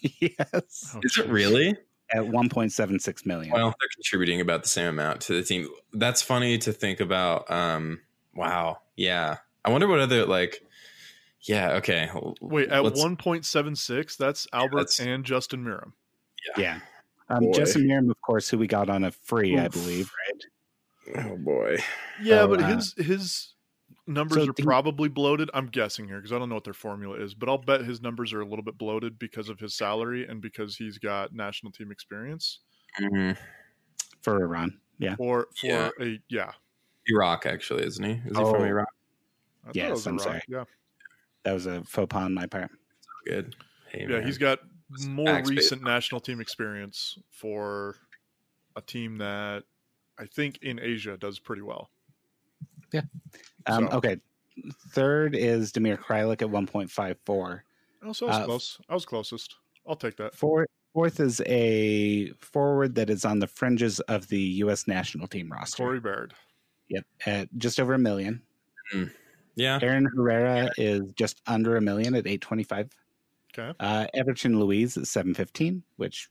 yes, 0.00 0.92
Oh, 0.94 1.00
Is 1.02 1.18
it 1.18 1.28
really? 1.28 1.76
at 2.14 2.22
1.76 2.22 3.24
million. 3.24 3.52
Well, 3.52 3.74
they're 3.80 3.88
contributing 3.94 4.40
about 4.40 4.62
the 4.62 4.68
same 4.68 4.88
amount 4.88 5.20
to 5.22 5.34
the 5.34 5.42
team. 5.42 5.68
That's 5.92 6.20
funny 6.22 6.58
to 6.58 6.72
think 6.72 7.00
about. 7.00 7.50
Um, 7.50 8.00
wow. 8.34 8.78
Yeah. 8.96 9.38
I 9.64 9.70
wonder 9.70 9.86
what 9.88 10.00
other 10.00 10.26
like. 10.26 10.62
Yeah. 11.42 11.72
Okay. 11.74 12.08
Wait, 12.40 12.68
at 12.68 12.82
1.76, 12.82 14.16
that's 14.16 14.46
Albert 14.52 14.76
that's- 14.76 15.00
and 15.00 15.24
Justin 15.24 15.64
Meram. 15.64 15.92
yeah. 16.56 16.80
Um, 17.28 17.44
Boy. 17.44 17.52
Justin 17.52 17.84
Meram, 17.88 18.10
of 18.10 18.20
course, 18.20 18.48
who 18.50 18.58
we 18.58 18.66
got 18.66 18.90
on 18.90 19.04
a 19.04 19.10
free, 19.10 19.58
I 19.58 19.68
believe, 19.68 20.10
right? 20.28 21.24
Oh 21.26 21.36
boy. 21.36 21.78
Yeah, 22.22 22.40
So, 22.42 22.48
but 22.48 22.62
uh, 22.62 22.66
his 22.76 22.94
his 22.96 23.54
numbers 24.06 24.44
so 24.44 24.50
are 24.50 24.52
the- 24.52 24.62
probably 24.62 25.08
bloated. 25.08 25.50
I'm 25.54 25.66
guessing 25.66 26.06
here 26.06 26.16
because 26.18 26.32
I 26.32 26.38
don't 26.38 26.48
know 26.48 26.54
what 26.56 26.64
their 26.64 26.72
formula 26.74 27.16
is, 27.18 27.34
but 27.34 27.48
I'll 27.48 27.58
bet 27.58 27.80
his 27.84 28.02
numbers 28.02 28.32
are 28.32 28.40
a 28.40 28.44
little 28.46 28.64
bit 28.64 28.76
bloated 28.78 29.18
because 29.18 29.48
of 29.48 29.58
his 29.58 29.74
salary 29.74 30.26
and 30.26 30.40
because 30.40 30.76
he's 30.76 30.98
got 30.98 31.32
national 31.34 31.72
team 31.72 31.90
experience. 31.90 32.60
Mhm. 33.00 33.36
For 34.20 34.42
Iran. 34.42 34.78
Yeah. 34.98 35.16
Or 35.18 35.48
for 35.58 35.66
Yeah. 35.66 35.90
a 36.00 36.20
yeah. 36.28 36.52
Iraq, 37.06 37.46
actually, 37.46 37.84
isn't 37.84 38.04
he? 38.04 38.12
Is 38.28 38.36
he 38.36 38.42
Oh. 38.42 38.52
from 38.52 38.64
Iraq? 38.64 38.88
I 39.66 39.70
Yes, 39.74 39.90
was 39.90 40.06
a 40.06 40.10
I'm 40.10 40.16
rock. 40.16 40.24
sorry. 40.24 40.42
Yeah, 40.48 40.64
That 41.44 41.52
was 41.52 41.66
a 41.66 41.82
faux 41.84 42.08
pas 42.12 42.24
on 42.24 42.34
my 42.34 42.46
part. 42.46 42.70
Good. 43.26 43.54
Hey, 43.88 44.02
yeah, 44.02 44.06
man. 44.18 44.26
he's 44.26 44.38
got 44.38 44.60
more 45.06 45.26
Backspace. 45.26 45.48
recent 45.50 45.82
national 45.82 46.20
team 46.20 46.40
experience 46.40 47.18
for 47.30 47.96
a 48.76 48.80
team 48.80 49.18
that 49.18 49.64
I 50.18 50.26
think 50.26 50.58
in 50.62 50.78
Asia 50.80 51.16
does 51.16 51.38
pretty 51.38 51.62
well. 51.62 51.90
Yeah. 52.92 53.02
Um, 53.66 53.88
So- 53.90 53.96
Okay. 53.98 54.20
Third 54.90 55.34
is 55.34 55.72
Damir 55.72 55.96
Kreilach 55.98 56.42
at 56.42 56.50
1.54. 56.50 57.64
Oh, 58.02 58.12
so 58.12 58.26
I 58.26 58.30
was 58.30 58.38
Uh, 58.38 58.44
close. 58.44 58.80
I 58.88 58.94
was 58.94 59.06
closest. 59.06 59.56
I'll 59.86 59.96
take 59.96 60.16
that. 60.16 60.34
Fourth, 60.34 60.68
fourth 60.92 61.20
is 61.20 61.40
a 61.46 62.30
forward 62.32 62.94
that 62.96 63.08
is 63.08 63.24
on 63.24 63.38
the 63.38 63.46
fringes 63.46 64.00
of 64.00 64.28
the 64.28 64.40
U.S. 64.40 64.86
national 64.86 65.26
team 65.26 65.50
roster. 65.50 65.76
Corey 65.82 66.00
Baird. 66.00 66.34
Yep, 66.88 67.04
at 67.26 67.48
just 67.58 67.80
over 67.80 67.94
a 67.94 67.98
million. 67.98 68.42
Yeah. 69.54 69.78
Aaron 69.82 70.06
Herrera 70.16 70.70
is 70.76 71.02
just 71.14 71.40
under 71.46 71.76
a 71.76 71.80
million 71.80 72.14
at 72.14 72.26
825. 72.26 72.90
Okay. 73.58 73.72
Uh, 73.80 74.06
Everton 74.14 74.58
Luiz 74.60 74.96
at 74.96 75.06
715, 75.06 75.82
which 75.96 76.28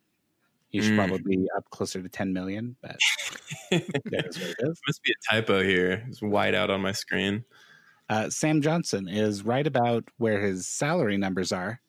he 0.69 0.81
should 0.81 0.93
Mm. 0.93 0.97
probably 0.97 1.37
be 1.37 1.47
up 1.55 1.69
closer 1.69 2.01
to 2.01 2.09
10 2.09 2.33
million, 2.33 2.75
but 2.81 2.97
that 3.71 4.25
is 4.27 4.39
what 4.39 4.49
it 4.49 4.55
is. 4.59 4.79
Must 4.87 5.03
be 5.03 5.11
a 5.11 5.33
typo 5.33 5.61
here. 5.63 6.03
It's 6.07 6.21
white 6.21 6.55
out 6.55 6.69
on 6.69 6.81
my 6.81 6.93
screen. 6.93 7.43
Uh, 8.09 8.29
Sam 8.29 8.61
Johnson 8.61 9.07
is 9.07 9.43
right 9.43 9.65
about 9.67 10.03
where 10.17 10.39
his 10.41 10.67
salary 10.67 11.17
numbers 11.17 11.51
are 11.51 11.79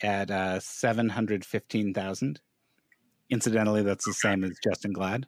at 0.00 0.30
uh, 0.30 0.60
715,000. 0.60 2.40
Incidentally, 3.30 3.82
that's 3.82 4.04
the 4.04 4.12
same 4.14 4.44
as 4.44 4.52
Justen 4.66 4.92
Glad. 4.92 5.26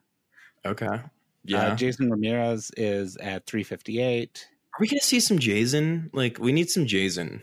Okay. 0.65 1.01
Yeah. 1.47 1.69
Uh, 1.69 1.77
Jeizon 1.77 2.11
Ramirez 2.11 2.71
is 2.77 3.17
at 3.17 3.47
358. 3.47 4.49
Are 4.75 4.81
we 4.81 4.89
gonna 4.89 5.01
see 5.01 5.21
some 5.21 5.39
Jeizon? 5.39 6.11
Like, 6.13 6.39
we 6.39 6.53
need 6.53 6.69
some 6.71 6.87
Jeizon. 6.87 7.43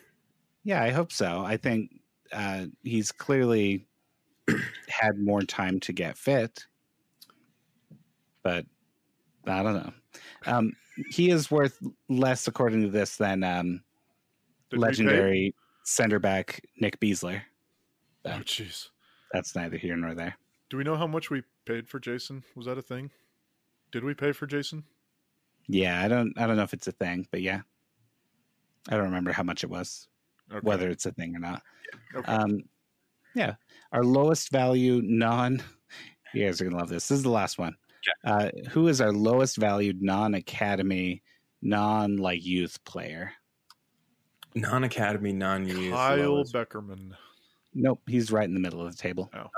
Yeah, 0.64 0.82
I 0.84 0.91
hope 0.91 1.12
so. 1.12 1.43
I 1.43 1.58
think 1.58 1.99
uh, 2.32 2.66
he's 2.84 3.12
clearly 3.12 3.86
had 4.88 5.18
more 5.18 5.41
time 5.41 5.80
to 5.82 5.93
get 5.93 6.18
fit, 6.18 6.66
but 8.43 8.66
I 9.45 9.64
don't 9.64 9.74
know. 9.76 9.93
Um, 10.45 10.74
he 11.10 11.30
is 11.32 11.49
worth 11.49 11.78
less, 12.08 12.47
according 12.47 12.84
to 12.84 12.89
this, 12.89 13.18
than 13.18 13.43
um, 13.43 13.82
Did 14.70 14.78
we 14.78 14.84
pay? 14.84 14.88
legendary 14.88 15.56
center 15.84 16.20
back 16.20 16.62
Nick 16.80 16.99
Besler. 16.99 17.41
Oh, 18.26 18.41
jeez. 18.45 18.89
That's 19.34 19.56
neither 19.56 19.78
here 19.78 19.97
nor 19.97 20.14
there. 20.14 20.38
Do 20.70 20.78
we 20.78 20.84
know 20.84 20.95
how 20.95 21.08
much 21.08 21.30
we 21.30 21.43
paid 21.66 21.89
for 21.89 21.99
Jeizon? 21.99 22.43
Was 22.56 22.68
that 22.68 22.78
a 22.78 22.82
thing? 22.82 23.12
Did 23.94 24.04
we 24.04 24.16
pay 24.16 24.32
for 24.32 24.48
Jeizon? 24.48 24.84
Yeah, 25.68 26.04
I 26.04 26.08
don't. 26.08 26.34
I 26.36 26.48
don't 26.48 26.58
know 26.58 26.64
if 26.64 26.74
it's 26.74 26.88
a 26.88 26.91
thing, 26.91 27.28
but 27.32 27.44
yeah, 27.44 27.62
I 28.89 28.96
don't 28.96 29.06
remember 29.06 29.32
how 29.32 29.44
much 29.44 29.64
it 29.64 29.70
was, 29.70 30.08
Okay. 30.52 30.60
whether 30.64 30.89
it's 30.89 31.06
a 31.06 31.12
thing 31.12 31.36
or 31.36 31.39
not. 31.39 31.62
Okay. 32.16 32.30
Um, 32.30 32.64
yeah, 33.36 33.54
our 33.91 34.04
lowest 34.04 34.50
value 34.50 35.00
non. 35.04 35.62
You 36.34 36.46
guys 36.46 36.60
are 36.60 36.64
gonna 36.64 36.78
love 36.78 36.89
this. 36.89 37.08
This 37.08 37.20
is 37.20 37.24
the 37.24 37.30
last 37.30 37.60
one. 37.60 37.76
Uh, 38.26 38.50
who 38.72 38.88
is 38.88 39.00
our 39.00 39.14
lowest 39.14 39.58
valued 39.58 40.02
non 40.02 40.34
academy, 40.34 41.22
non 41.62 42.18
like 42.18 42.44
youth 42.44 42.84
player? 42.84 43.32
Non-academy, 44.56 45.34
non-youth. 45.34 45.94
Kyle 45.94 46.18
lowest. 46.18 46.54
Beckerman. 46.54 47.12
Nope, 47.76 48.02
he's 48.08 48.32
right 48.32 48.48
in 48.48 48.54
the 48.54 48.60
middle 48.60 48.86
of 48.86 48.91
the 48.91 49.02
table. 49.02 49.32
Oh. 49.34 49.50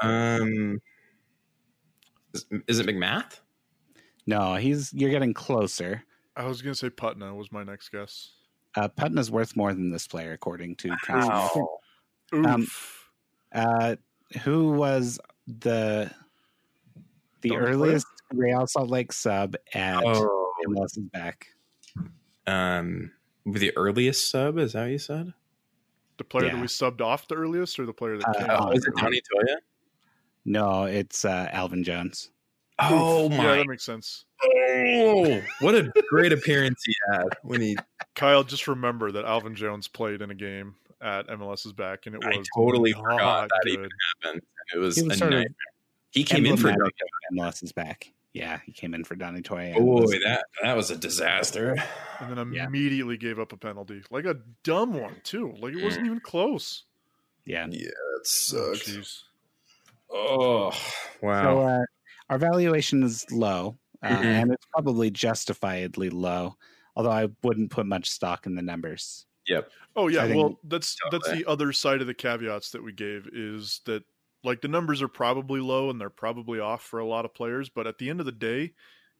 Um, 0.42 0.82
is, 2.34 2.46
is 2.68 2.80
it 2.80 2.88
McMath? 2.88 3.40
No, 4.28 4.56
he's 4.56 4.92
you're 4.94 5.10
getting 5.12 5.34
closer. 5.34 6.04
I 6.36 6.46
was 6.46 6.62
gonna 6.62 6.76
say 6.76 6.90
Putna 6.90 7.36
was 7.36 7.52
my 7.52 7.64
next 7.64 7.90
guess. 7.90 8.32
Uh, 8.76 8.88
Putna's 8.90 9.32
worth 9.32 9.56
more 9.56 9.74
than 9.74 9.90
this 9.92 10.08
player, 10.08 10.34
according 10.34 10.76
to 10.78 10.90
Transfer. 11.04 11.62
Oof. 12.34 12.46
Um, 12.46 12.68
Uh, 13.54 13.96
who 14.44 14.72
was 14.72 15.20
the 15.48 16.12
the 17.42 17.50
Don't 17.50 17.60
play? 17.60 17.70
earliest 17.72 18.08
Real 18.34 18.68
Salt 18.68 18.90
Lake 18.90 19.14
sub 19.14 19.56
at 19.74 20.04
Oh, 20.04 20.54
MLS 20.68 20.98
is 20.98 21.04
back? 21.14 21.48
um, 22.48 23.12
the 23.46 23.72
earliest 23.78 24.30
sub 24.30 24.58
is 24.58 24.74
that 24.74 24.82
what 24.82 24.92
you 24.92 24.98
said? 25.00 25.34
the 26.18 26.24
player 26.24 26.46
yeah. 26.46 26.54
that 26.54 26.62
we 26.62 26.68
subbed 26.68 27.02
off 27.02 27.28
the 27.28 27.36
earliest, 27.36 27.78
or 27.78 27.86
the 27.86 27.92
player 27.94 28.18
that 28.18 28.28
Uh, 28.30 28.34
came? 28.34 28.48
Oh, 28.50 28.72
is 28.72 28.86
it 28.86 28.94
Donny 28.96 29.20
Toia? 29.22 29.58
No, 30.46 30.86
it's 30.86 31.26
uh, 31.26 31.50
Alvin 31.52 31.84
Jones. 31.84 32.32
Oh 32.80 33.30
yeah, 33.30 33.38
my! 33.38 33.58
that 33.58 33.68
makes 33.68 33.84
sense. 33.84 34.26
Oh, 34.44 35.42
what 35.60 35.76
a 35.76 35.92
great 36.10 36.34
appearance 36.34 36.84
he 36.86 36.94
had 37.12 37.28
when 37.44 37.62
he. 37.62 37.78
Kyle, 38.16 38.44
just 38.44 38.68
remember 38.68 39.12
that 39.14 39.26
Alvin 39.26 39.56
Jones 39.56 39.88
played 39.88 40.22
in 40.22 40.30
a 40.32 40.36
game 40.36 40.76
at 41.02 41.28
MLS's 41.28 41.74
back, 41.74 42.06
and 42.06 42.16
it 42.16 42.22
I 42.24 42.38
was 42.38 42.48
totally 42.56 42.92
not 42.94 43.02
forgot 43.04 43.50
that 43.50 43.62
good. 43.64 43.74
even 43.74 43.90
happened. 44.24 44.42
It 44.74 44.78
was, 44.78 44.96
He 44.96 45.04
was 45.04 45.14
a 45.14 45.18
sort 45.18 45.32
nightmare. 45.32 45.56
He 46.12 46.24
came 46.24 46.46
in 46.46 46.58
for. 46.58 46.70
emblematic 46.70 46.94
of 47.02 47.38
MLS 47.38 47.64
is 47.64 47.72
back. 47.72 48.12
Yeah, 48.34 48.60
he 48.66 48.74
came 48.74 48.94
in 48.94 49.06
for 49.06 49.16
Donny 49.16 49.42
Toia. 49.42 49.76
and 49.78 49.86
Boy, 49.86 50.18
that 50.26 50.44
that 50.62 50.76
was 50.76 50.92
a 50.92 50.98
disaster. 50.98 51.76
and 52.20 52.38
then 52.38 52.52
Yeah. 52.52 52.66
immediately 52.66 53.16
gave 53.16 53.40
up 53.40 53.54
a 53.54 53.58
penalty, 53.58 54.04
like 54.12 54.26
a 54.26 54.38
dumb 54.64 54.94
one 55.00 55.16
too. 55.24 55.54
Like 55.60 55.74
it 55.74 55.82
wasn't 55.82 56.06
even 56.08 56.20
close. 56.20 56.84
yeah. 57.46 57.68
Yeah, 57.70 57.88
it 57.88 59.08
Oh, 60.10 60.72
Oh, 60.72 60.72
wow. 61.22 61.44
So 61.44 61.60
uh, 61.62 61.84
our 62.30 62.38
valuation 62.38 63.04
is 63.04 63.26
low, 63.32 63.78
uh, 64.04 64.08
Mhm. 64.10 64.24
and 64.26 64.52
it's 64.52 64.66
probably 64.74 65.10
justifiably 65.12 66.10
low. 66.10 66.56
Although 66.96 67.12
I 67.12 67.28
wouldn't 67.44 67.72
put 67.72 67.86
much 67.86 68.10
stock 68.10 68.46
in 68.46 68.56
the 68.56 68.62
numbers. 68.62 69.26
yep. 69.48 69.70
Oh 69.96 70.08
yeah, 70.08 70.24
I 70.24 70.36
well 70.36 70.60
that's 70.64 70.96
that's 71.12 71.26
Totally. 71.26 71.44
the 71.44 71.50
other 71.50 71.72
side 71.72 72.02
of 72.02 72.08
the 72.08 72.14
caveats 72.16 72.72
that 72.72 72.84
we 72.84 72.92
gave 72.94 73.28
is 73.32 73.82
that 73.86 74.04
like 74.44 74.62
the 74.62 74.68
numbers 74.68 75.02
are 75.02 75.08
probably 75.08 75.60
low 75.60 75.90
and 75.90 76.00
they're 76.02 76.10
probably 76.10 76.60
off 76.60 76.84
for 76.84 77.00
a 77.00 77.06
lot 77.06 77.26
of 77.26 77.34
players, 77.34 77.70
but 77.70 77.86
at 77.88 77.98
the 78.00 78.10
end 78.10 78.20
of 78.20 78.26
the 78.26 78.32
day, 78.32 78.74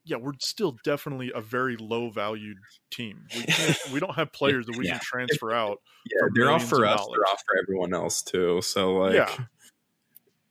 yeah, 0.04 0.18
we're 0.18 0.34
still 0.40 0.78
definitely 0.84 1.32
a 1.34 1.42
very 1.42 1.76
low 1.78 2.10
valued 2.12 2.58
team. 2.92 3.26
We 3.36 3.44
can't, 3.44 3.78
we 3.92 4.00
don't 4.00 4.14
have 4.16 4.32
players 4.34 4.66
that 4.68 4.78
we 4.78 4.86
Yeah. 4.86 4.94
can 4.94 5.02
transfer 5.02 5.52
out. 5.52 5.80
Yeah, 6.12 6.28
they're 6.36 6.52
off 6.52 6.68
for 6.70 6.84
of 6.86 6.92
us. 6.92 7.00
dollars. 7.02 7.18
They're 7.18 7.34
off 7.34 7.44
for 7.46 7.58
everyone 7.64 7.94
else 7.94 8.22
too. 8.22 8.62
So 8.62 8.94
like, 8.98 9.16
Yeah. 9.16 9.46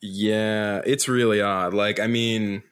Yeah, 0.07 0.83
it's 0.85 1.09
really 1.09 1.41
odd. 1.41 1.73
Like, 1.73 1.99
I 1.99 2.09
mean, 2.09 2.63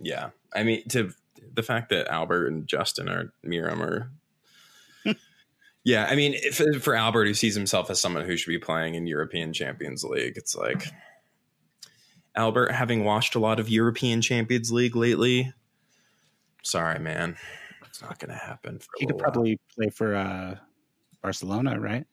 yeah, 0.00 0.30
I 0.54 0.62
mean, 0.62 0.88
to 0.88 1.12
the 1.52 1.62
fact 1.62 1.90
that 1.90 2.08
Albert 2.08 2.46
and 2.46 2.66
Justin 2.66 3.10
are 3.10 3.34
Meram 3.44 3.80
are. 3.80 4.10
Yeah, 5.82 6.06
I 6.10 6.14
mean, 6.14 6.34
if, 6.36 6.82
for 6.84 6.94
Albert, 6.94 7.24
who 7.24 7.32
sees 7.32 7.54
himself 7.54 7.88
as 7.88 7.98
someone 7.98 8.26
who 8.26 8.36
should 8.36 8.50
be 8.50 8.58
playing 8.58 8.96
in 8.96 9.06
European 9.06 9.54
Champions 9.54 10.04
League, 10.04 10.34
it's 10.36 10.54
like 10.54 10.84
Albert, 12.36 12.72
having 12.72 13.02
watched 13.02 13.34
a 13.34 13.38
lot 13.38 13.58
of 13.58 13.70
European 13.70 14.20
Champions 14.20 14.70
League 14.70 14.94
lately, 14.94 15.54
sorry, 16.62 16.98
man. 16.98 17.34
It's 17.86 18.02
not 18.02 18.18
going 18.18 18.28
to 18.28 18.36
happen. 18.36 18.78
For 18.78 18.88
He 18.98 19.06
could 19.06 19.16
probably 19.16 19.58
play 19.74 19.88
for 19.88 20.14
uh, 20.14 20.56
Barcelona, 21.22 21.80
right? 21.80 22.06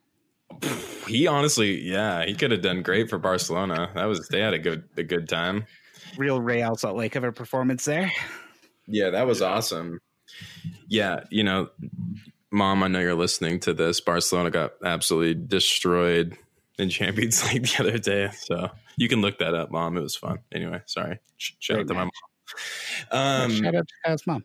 He 1.07 1.27
honestly, 1.27 1.81
yeah, 1.81 2.25
he 2.25 2.33
could 2.33 2.51
have 2.51 2.61
done 2.61 2.81
great 2.81 3.09
for 3.09 3.17
Barcelona. 3.17 3.91
That 3.95 4.05
was 4.05 4.27
they 4.27 4.41
had 4.41 4.53
a 4.53 4.59
good 4.59 4.83
a 4.97 5.03
good 5.03 5.29
time. 5.29 5.65
Real 6.17 6.41
Real 6.41 6.75
Salt 6.75 6.97
Lake 6.97 7.15
of 7.15 7.23
a 7.23 7.31
performance 7.31 7.85
there. 7.85 8.11
Yeah, 8.87 9.09
that 9.11 9.27
was 9.27 9.41
awesome. 9.41 9.99
Yeah, 10.87 11.21
you 11.29 11.43
know, 11.43 11.69
mom, 12.51 12.83
I 12.83 12.87
know 12.87 12.99
you're 12.99 13.15
listening 13.15 13.59
to 13.61 13.73
this. 13.73 14.01
Barcelona 14.01 14.49
got 14.49 14.73
absolutely 14.83 15.35
destroyed 15.45 16.37
in 16.77 16.89
Champions 16.89 17.45
League 17.51 17.67
the 17.67 17.83
other 17.83 17.97
day, 17.97 18.29
so 18.33 18.69
you 18.97 19.07
can 19.07 19.21
look 19.21 19.39
that 19.39 19.53
up, 19.53 19.71
mom. 19.71 19.97
It 19.97 20.01
was 20.01 20.15
fun. 20.15 20.39
Anyway, 20.51 20.81
sorry. 20.85 21.19
Shout 21.37 21.75
Great 21.75 21.81
out 21.81 21.87
to 21.87 21.93
my 21.93 22.03
mom. 22.03 22.11
Um, 23.11 23.51
Shout 23.51 23.75
out 23.75 23.87
to 23.87 23.93
Kyle's 24.05 24.27
mom. 24.27 24.43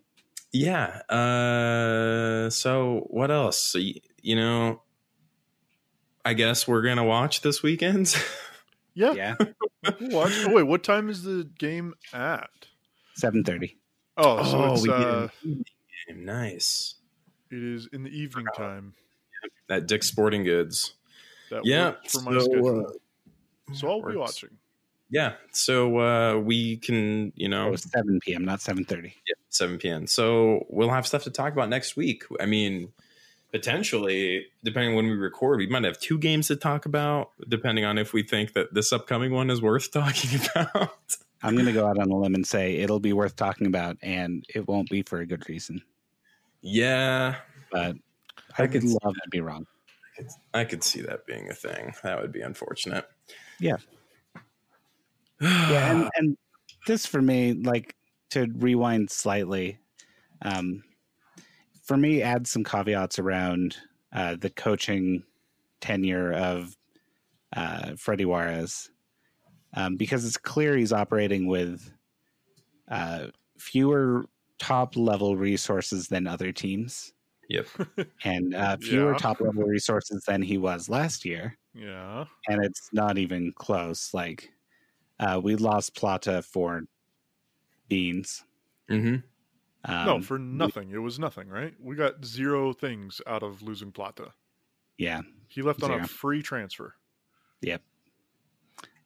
yeah. 0.52 1.02
Uh, 1.08 2.50
so 2.50 3.06
what 3.10 3.30
else? 3.30 3.58
So, 3.58 3.78
you 3.78 4.36
know, 4.36 4.82
I 6.24 6.34
guess 6.34 6.66
we're 6.68 6.82
gonna 6.82 7.04
watch 7.04 7.40
this 7.42 7.62
weekend. 7.62 8.14
Yeah. 8.94 9.14
Yeah, 9.14 9.34
we'll 10.00 10.10
watch. 10.10 10.32
Oh 10.46 10.52
wait, 10.52 10.64
what 10.64 10.82
time 10.84 11.08
is 11.08 11.22
the 11.22 11.48
game 11.58 11.94
at? 12.12 12.50
seven 13.14 13.42
thirty. 13.42 13.78
Oh, 14.18 14.42
so 14.44 14.58
Oh, 14.62 14.72
it's 14.74 14.82
we 14.82 14.88
did 14.88 15.06
uh, 15.06 15.28
nice. 16.14 16.96
it 17.50 17.62
is 17.62 17.88
in 17.90 18.02
the 18.02 18.10
evening 18.10 18.44
time. 18.54 18.92
That 19.68 19.86
Dick's 19.86 20.08
Sporting 20.08 20.44
Goods. 20.44 20.92
That 21.50 21.64
Yeah. 21.64 21.92
for 22.06 22.20
my 22.20 22.32
so, 22.32 22.40
schedule. 22.40 22.86
uh, 22.86 23.72
so 23.72 23.88
I'll 23.88 24.02
be 24.02 24.14
watching. 24.14 24.50
Yeah. 25.08 25.36
So 25.52 25.98
uh, 25.98 26.36
we 26.36 26.76
can, 26.76 27.32
you 27.34 27.48
know, 27.48 27.70
Oh, 27.70 27.76
seven 27.76 28.20
p.m., 28.20 28.44
not 28.44 28.60
seven 28.60 28.84
thirty. 28.84 29.14
Yeah, 29.26 29.34
7 29.48 29.78
p.m. 29.78 30.06
So 30.06 30.66
we'll 30.68 30.90
have 30.90 31.06
stuff 31.06 31.24
to 31.24 31.30
talk 31.30 31.54
about 31.54 31.70
next 31.70 31.96
week. 31.96 32.24
I 32.40 32.44
mean, 32.44 32.92
potentially, 33.52 34.46
depending 34.64 34.90
on 34.90 34.96
when 34.96 35.06
we 35.06 35.12
record, 35.12 35.58
we 35.58 35.66
might 35.66 35.84
have 35.84 35.98
two 35.98 36.18
games 36.18 36.48
to 36.48 36.56
talk 36.56 36.86
about, 36.86 37.30
depending 37.48 37.84
on 37.84 37.98
if 37.98 38.12
we 38.12 38.22
think 38.22 38.54
that 38.54 38.74
this 38.74 38.92
upcoming 38.92 39.32
one 39.32 39.50
is 39.50 39.60
worth 39.62 39.90
talking 39.92 40.40
about. 40.54 40.90
I'm 41.42 41.54
going 41.54 41.66
to 41.66 41.72
go 41.72 41.86
out 41.86 41.98
on 41.98 42.10
a 42.10 42.16
limb 42.16 42.34
and 42.34 42.46
say 42.46 42.76
it'll 42.76 43.00
be 43.00 43.12
worth 43.12 43.36
talking 43.36 43.66
about, 43.66 43.96
and 44.02 44.44
it 44.54 44.66
won't 44.66 44.88
be 44.88 45.02
for 45.02 45.20
a 45.20 45.26
good 45.26 45.48
reason. 45.48 45.82
yeah, 46.62 47.36
But 47.70 47.96
I 48.58 48.64
I 48.64 48.66
could 48.66 48.82
could 48.82 48.88
see 48.90 48.96
love 49.04 49.14
to 49.14 49.28
be 49.30 49.40
wrong. 49.40 49.66
I 50.54 50.64
could 50.64 50.84
see 50.84 51.00
that 51.02 51.26
being 51.26 51.50
a 51.50 51.54
thing. 51.54 51.94
That 52.02 52.20
would 52.20 52.32
be 52.32 52.42
unfortunate. 52.42 53.06
Yeah. 53.58 53.78
yeah 55.40 55.90
and, 55.90 56.10
and 56.16 56.36
this 56.86 57.06
for 57.06 57.20
me 57.20 57.54
like 57.54 57.96
to 58.30 58.46
rewind 58.56 59.10
slightly 59.10 59.78
um 60.42 60.84
for 61.92 61.98
me 61.98 62.22
add 62.22 62.46
some 62.46 62.64
caveats 62.64 63.18
around 63.18 63.76
uh 64.12 64.34
the 64.34 64.48
coaching 64.48 65.22
tenure 65.82 66.32
of 66.32 66.78
uh 67.56 67.94
freddy 67.96 68.24
juarez 68.24 68.90
um 69.74 69.96
because 69.96 70.24
it's 70.24 70.38
clear 70.38 70.76
he's 70.76 70.92
operating 70.92 71.46
with 71.48 71.92
uh 72.88 73.28
fewer 73.58 74.24
top 74.58 74.96
level 74.96 75.36
resources 75.36 76.08
than 76.08 76.26
other 76.26 76.52
teams 76.52 77.12
Yep. 77.48 77.68
and 78.24 78.54
uh 78.54 78.76
fewer 78.80 79.14
Yeah. 79.14 79.14
top 79.14 79.40
level 79.40 79.64
resources 79.64 80.22
than 80.26 80.42
he 80.42 80.58
was 80.58 80.88
last 80.88 81.24
year 81.24 81.58
Yeah. 81.74 82.26
and 82.48 82.64
it's 82.64 82.88
not 82.92 83.18
even 83.18 83.52
close. 83.52 84.14
Like 84.14 84.52
uh, 85.20 85.40
we 85.42 85.56
lost 85.56 85.96
Plata 85.96 86.42
for 86.42 86.82
beans. 87.88 88.44
hmm 88.88 89.22
Um, 89.84 90.06
no, 90.06 90.20
for 90.20 90.38
nothing. 90.38 90.90
It 90.92 90.98
was 90.98 91.18
nothing, 91.18 91.48
right? 91.48 91.74
We 91.80 91.96
got 91.96 92.24
zero 92.24 92.72
things 92.72 93.20
out 93.26 93.42
of 93.42 93.62
losing 93.62 93.90
Plata. 93.90 94.32
yeah, 94.96 95.22
He 95.48 95.62
left 95.62 95.82
on 95.82 95.92
a 95.92 96.06
free 96.06 96.42
transfer. 96.42 96.94
Yeah. 97.60 97.78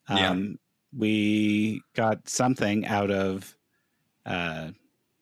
um, 0.09 0.59
we 0.97 1.81
got 1.95 2.29
something 2.29 2.87
out 2.87 3.11
of 3.11 3.57
uh, 4.25 4.71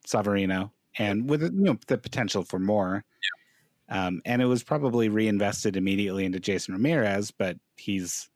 Savarino, 0.07 0.71
and 0.97 1.29
with 1.29 1.41
you 1.41 1.51
know 1.51 1.77
the 1.87 1.97
potential 1.97 2.43
for 2.43 2.59
more. 2.59 3.03
Um, 3.87 4.21
and 4.25 4.41
it 4.41 4.45
was 4.45 4.63
probably 4.63 5.09
reinvested 5.09 5.77
immediately 5.77 6.25
into 6.25 6.39
Jeizon 6.39 6.69
Ramirez, 6.73 7.31
but 7.31 7.57
he's 7.75 8.29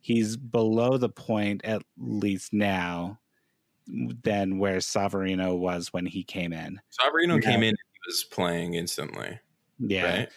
he's 0.00 0.36
below 0.36 0.96
the 0.96 1.10
point 1.10 1.64
at 1.64 1.82
least 1.98 2.52
now 2.52 3.18
than 4.22 4.58
where 4.58 4.78
Savarino 4.78 5.56
was 5.58 5.92
when 5.92 6.04
he 6.06 6.22
came 6.22 6.52
in. 6.52 6.80
Savarino 7.00 7.42
Yeah. 7.42 7.50
came 7.50 7.62
in 7.62 7.68
and 7.70 7.78
he 7.92 8.00
was 8.06 8.24
playing 8.24 8.74
instantly. 8.74 9.38
Yeah, 9.78 10.18
Right? 10.18 10.28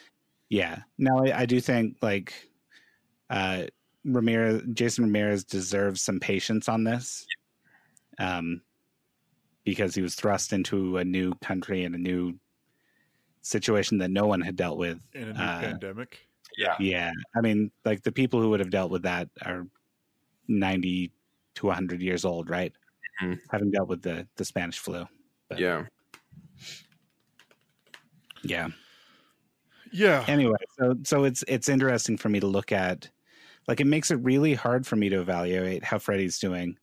Yeah. 0.50 0.80
No, 0.98 1.26
I, 1.26 1.42
I 1.42 1.46
do 1.46 1.60
think 1.60 1.98
like 2.02 2.34
uh 3.30 3.66
Ramirez 4.06 4.62
Jeizon 4.74 5.02
Ramirez 5.02 5.44
deserves 5.44 6.02
some 6.02 6.20
patience 6.20 6.68
on 6.70 6.84
this. 6.84 7.26
Um 8.20 8.62
because 9.64 9.94
he 9.96 10.02
was 10.02 10.16
thrust 10.16 10.54
into 10.54 10.98
a 10.98 11.04
new 11.06 11.34
country 11.36 11.84
and 11.84 11.94
a 11.94 11.98
new 11.98 12.34
situation 13.42 13.98
that 14.00 14.10
no 14.12 14.26
one 14.26 14.42
had 14.42 14.56
dealt 14.56 14.78
with. 14.78 15.00
in 15.14 15.24
a 15.30 15.34
new 15.34 15.40
Uh, 15.40 15.60
pandemic. 15.62 16.20
Yeah. 16.58 16.76
Yeah. 16.80 17.12
I 17.36 17.42
mean, 17.42 17.72
like 17.86 18.02
the 18.04 18.12
people 18.12 18.42
who 18.42 18.50
would 18.50 18.60
have 18.60 18.70
dealt 18.72 18.92
with 18.92 19.04
that 19.04 19.30
are 19.44 19.68
90 20.48 21.12
to 21.56 21.68
100 21.68 22.02
years 22.02 22.26
old, 22.26 22.50
right? 22.50 22.74
Mhm. 23.22 23.40
Having 23.52 23.72
dealt 23.72 23.90
with 23.90 24.02
the 24.02 24.28
the 24.36 24.46
Spanish 24.46 24.80
flu. 24.80 25.08
Yeah. 25.58 25.86
Yeah. 28.44 28.68
Yeah. 29.92 30.24
anyway 30.30 30.58
so 30.80 30.96
so 31.04 31.24
it's 31.26 31.44
it's 31.50 31.68
interesting 31.68 32.16
for 32.16 32.30
me 32.30 32.40
to 32.40 32.48
look 32.48 32.72
at 32.72 33.10
like 33.68 33.82
it 33.82 33.86
makes 33.88 34.10
it 34.10 34.16
really 34.16 34.54
hard 34.54 34.88
for 34.88 34.96
me 34.96 35.10
to 35.10 35.20
evaluate 35.20 35.84
how 35.84 36.00
freddy's 36.00 36.40
doing 36.40 36.78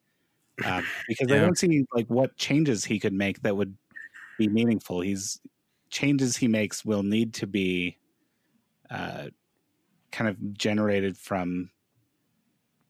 uh, 0.62 0.82
because 1.08 1.32
i 1.32 1.38
don't 1.38 1.56
see 1.56 1.86
like 1.94 2.06
what 2.08 2.36
changes 2.36 2.84
he 2.84 3.00
could 3.00 3.14
make 3.14 3.40
that 3.40 3.56
would 3.56 3.74
be 4.36 4.46
meaningful 4.46 5.00
he's 5.00 5.40
changes 5.88 6.36
he 6.36 6.48
makes 6.48 6.84
will 6.84 7.02
need 7.02 7.32
to 7.32 7.46
be 7.46 7.96
uh, 8.90 9.28
kind 10.12 10.28
of 10.28 10.52
generated 10.52 11.16
from 11.16 11.70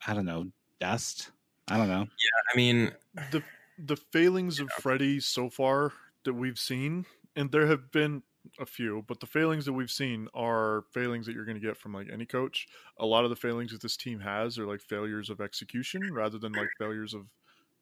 i 0.07 0.13
don't 0.15 0.27
know 0.27 0.47
dust 0.81 1.31
i 1.71 1.77
don't 1.77 1.89
know 1.89 2.01
Yeah, 2.01 2.53
I 2.53 2.57
mean, 2.57 2.93
the 3.31 3.43
the 3.79 3.97
failings 3.97 4.59
of 4.61 4.71
Freddy 4.73 5.21
so 5.21 5.49
far 5.49 5.93
that 6.25 6.35
we've 6.35 6.59
seen, 6.59 7.07
and 7.37 7.51
there 7.53 7.66
have 7.66 7.93
been 7.93 8.23
a 8.59 8.66
few, 8.66 9.05
but 9.07 9.21
the 9.21 9.27
failings 9.27 9.64
that 9.66 9.73
we've 9.73 9.91
seen 9.91 10.29
are 10.35 10.85
failings 10.93 11.27
that 11.27 11.35
you're 11.35 11.45
going 11.45 11.61
to 11.61 11.66
get 11.66 11.77
from 11.77 11.93
like 11.93 12.09
any 12.12 12.27
coach. 12.27 12.66
A 12.99 13.07
lot 13.07 13.25
of 13.25 13.31
the 13.31 13.37
failings 13.37 13.73
that 13.73 13.81
this 13.81 13.97
team 13.97 14.21
has 14.21 14.59
are 14.59 14.66
like 14.66 14.81
failures 14.81 15.31
of 15.31 15.41
execution 15.41 16.12
rather 16.12 16.39
than 16.39 16.53
like 16.53 16.69
failures 16.79 17.14
of 17.14 17.27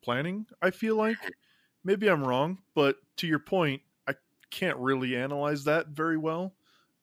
planning. 0.03 0.47
I 0.61 0.71
feel 0.71 0.97
like 0.97 1.17
mm-hmm. 1.17 1.31
maybe 1.85 2.09
I'm 2.09 2.25
wrong, 2.25 2.59
but 2.75 2.97
to 3.19 3.27
your 3.27 3.39
point, 3.39 3.83
I 4.07 4.15
can't 4.51 4.79
really 4.79 5.17
analyze 5.17 5.65
that 5.65 5.89
very 5.89 6.19
well. 6.19 6.55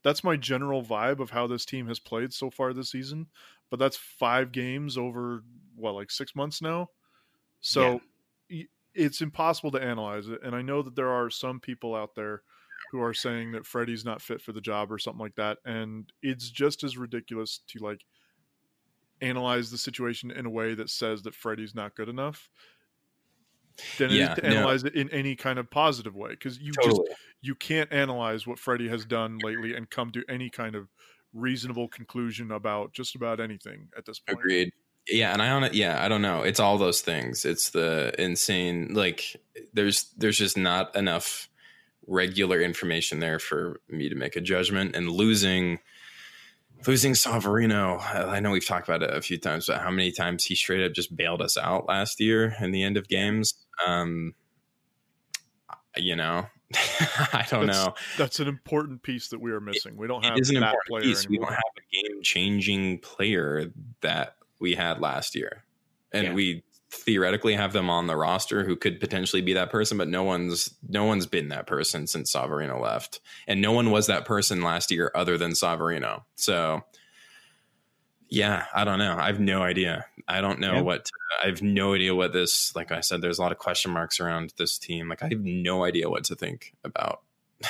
That's 0.04 0.24
my 0.24 0.36
general 0.36 0.84
vibe 0.84 1.20
of 1.20 1.30
how 1.30 1.48
this 1.48 1.66
team 1.66 1.88
has 1.88 2.00
played 2.00 2.34
so 2.34 2.50
far 2.50 2.74
this 2.74 2.92
season, 2.92 3.28
but 3.70 3.80
that's 3.80 3.98
5 3.98 4.52
games 4.52 4.98
over 4.98 5.44
what 5.76 5.96
like 5.96 6.12
6 6.12 6.36
months 6.36 6.62
now. 6.62 6.88
So 7.62 8.02
y 8.50 8.66
it's 8.94 9.22
impossible 9.22 9.72
to 9.72 9.82
analyze 9.82 10.28
it. 10.28 10.40
And 10.44 10.56
I 10.56 10.62
know 10.62 10.82
that 10.84 10.96
there 10.96 11.10
are 11.10 11.30
some 11.30 11.60
people 11.60 11.96
out 11.96 12.14
there 12.16 12.44
who 12.92 13.02
are 13.02 13.14
saying 13.14 13.54
that 13.54 13.66
Freddy's 13.66 14.06
not 14.06 14.22
fit 14.22 14.42
for 14.42 14.52
the 14.52 14.62
job 14.62 14.92
or 14.92 15.00
something 15.00 15.22
like 15.22 15.36
that. 15.36 15.58
And 15.66 16.12
it's 16.22 16.50
just 16.50 16.84
as 16.84 16.98
ridiculous 16.98 17.62
to 17.70 17.80
like 17.80 18.06
analyze 19.22 19.72
the 19.72 19.78
situation 19.78 20.30
in 20.30 20.46
a 20.46 20.50
way 20.50 20.76
that 20.76 20.90
says 20.90 21.24
that 21.24 21.34
Freddy's 21.34 21.74
not 21.74 21.96
good 21.96 22.10
enough 22.10 22.50
than 23.98 24.12
it 24.12 24.14
is 24.14 24.20
Yeah, 24.20 24.36
to 24.36 24.42
no. 24.42 24.56
analyze 24.58 24.84
it 24.84 24.96
in 24.96 25.10
any 25.10 25.36
kind 25.36 25.58
of 25.58 25.72
positive 25.72 26.16
way. 26.16 26.32
Because 26.32 26.60
you 26.60 26.74
just 26.84 27.02
you 27.42 27.56
can't 27.56 27.92
analyze 27.92 28.46
what 28.46 28.60
Freddy 28.60 28.90
has 28.90 29.06
done 29.06 29.40
lately 29.40 29.74
and 29.74 29.90
come 29.90 30.12
to 30.12 30.24
any 30.30 30.50
kind 30.50 30.76
of 30.76 30.90
reasonable 31.34 31.88
conclusion 31.88 32.52
about 32.52 32.94
just 32.94 33.16
about 33.16 33.40
anything 33.40 33.90
at 33.98 34.06
this 34.06 34.20
point. 34.20 34.38
Agreed. 34.40 34.72
Yeah, 35.10 35.34
and 35.34 35.42
I 35.42 35.50
on 35.50 35.64
it. 35.64 35.74
Yeah, 35.74 36.04
I 36.04 36.08
don't 36.08 36.22
know. 36.22 36.44
It's 36.44 36.60
all 36.60 36.78
those 36.78 37.02
things. 37.02 37.44
It's 37.46 37.72
the 37.72 38.14
insane. 38.18 38.94
Like, 38.94 39.36
there's 39.74 40.06
there's 40.18 40.38
just 40.38 40.58
not 40.58 40.96
enough 40.96 41.50
regular 42.08 42.62
information 42.62 43.20
there 43.20 43.40
for 43.40 43.80
me 43.90 44.10
to 44.10 44.16
make 44.16 44.36
a 44.36 44.42
judgment. 44.42 44.96
And 44.96 45.12
losing 45.12 45.80
losing 46.88 47.14
Savarino, 47.14 48.02
I 48.30 48.40
know 48.40 48.52
we've 48.52 48.66
talked 48.66 48.88
about 48.88 49.04
it 49.04 49.16
a 49.16 49.22
few 49.22 49.38
times, 49.38 49.68
but 49.68 49.80
how 49.82 49.92
many 49.92 50.12
times 50.12 50.46
he 50.46 50.56
straight 50.56 50.86
up 50.86 50.94
just 50.94 51.16
bailed 51.16 51.42
us 51.42 51.58
out 51.58 51.88
last 51.88 52.20
year 52.20 52.56
in 52.60 52.72
the 52.72 52.84
end 52.84 52.98
of 52.98 53.08
games. 53.08 53.54
Um, 53.86 54.34
you 55.96 56.16
know, 56.16 56.46
I 57.34 57.46
don't 57.50 57.68
That's- 57.68 57.86
know. 57.86 57.94
That's 58.18 58.40
an 58.40 58.48
important 58.48 59.04
piece 59.04 59.30
that 59.30 59.40
we 59.40 59.52
are 59.52 59.60
missing. 59.62 59.96
We 59.98 60.08
don't 60.08 60.24
have 60.24 60.38
It 60.38 60.42
is 60.42 60.50
an 60.50 60.56
that 60.62 60.74
important 60.74 60.88
player 60.90 61.02
piece. 61.04 61.28
We 61.30 61.38
don't 61.38 61.52
have 61.52 61.62
a 61.78 61.82
game 62.10 62.22
changing 62.24 63.00
player 63.00 63.72
that 64.02 64.36
we 64.64 64.74
had 64.76 65.00
last 65.02 65.36
year. 65.36 65.64
And 66.14 66.28
Yeah. 66.28 66.34
we 66.34 66.64
theoretically 66.90 67.54
have 67.56 67.74
them 67.74 67.90
on 67.90 68.08
the 68.08 68.16
roster 68.16 68.64
who 68.64 68.76
could 68.76 69.00
potentially 69.00 69.42
be 69.42 69.54
that 69.54 69.70
person, 69.70 69.98
but 69.98 70.08
no 70.08 70.24
one's 70.24 70.74
no 70.88 71.04
one's 71.06 71.26
been 71.26 71.50
that 71.50 71.68
person 71.68 72.08
since 72.08 72.32
Savarino 72.34 72.80
left, 72.80 73.20
and 73.48 73.62
no 73.62 73.72
one 73.74 73.92
was 73.92 74.08
that 74.08 74.26
person 74.26 74.62
last 74.62 74.90
year 74.92 75.12
other 75.16 75.38
than 75.38 75.52
Savarino. 75.52 76.24
So, 76.36 76.82
yeah, 78.30 78.66
I 78.74 78.84
don't 78.86 79.00
know. 79.00 79.18
I 79.18 79.28
have 79.28 79.40
no 79.40 79.62
idea. 79.64 80.06
I 80.28 80.40
don't 80.42 80.60
know 80.60 80.76
Yeah. 80.76 80.82
what. 80.82 81.06
To, 81.06 81.12
I 81.44 81.48
have 81.48 81.62
no 81.62 81.94
idea 81.94 82.16
what 82.16 82.32
this. 82.32 82.76
Like 82.76 82.92
I 82.92 83.02
said, 83.02 83.22
there's 83.22 83.40
a 83.40 83.42
lot 83.42 83.52
of 83.52 83.58
question 83.58 83.92
marks 83.92 84.20
around 84.20 84.54
this 84.58 84.78
team. 84.78 85.10
Like 85.10 85.24
I 85.24 85.28
have 85.30 85.44
no 85.44 85.84
idea 85.84 86.10
what 86.10 86.24
to 86.26 86.36
think 86.36 86.74
about 86.84 87.22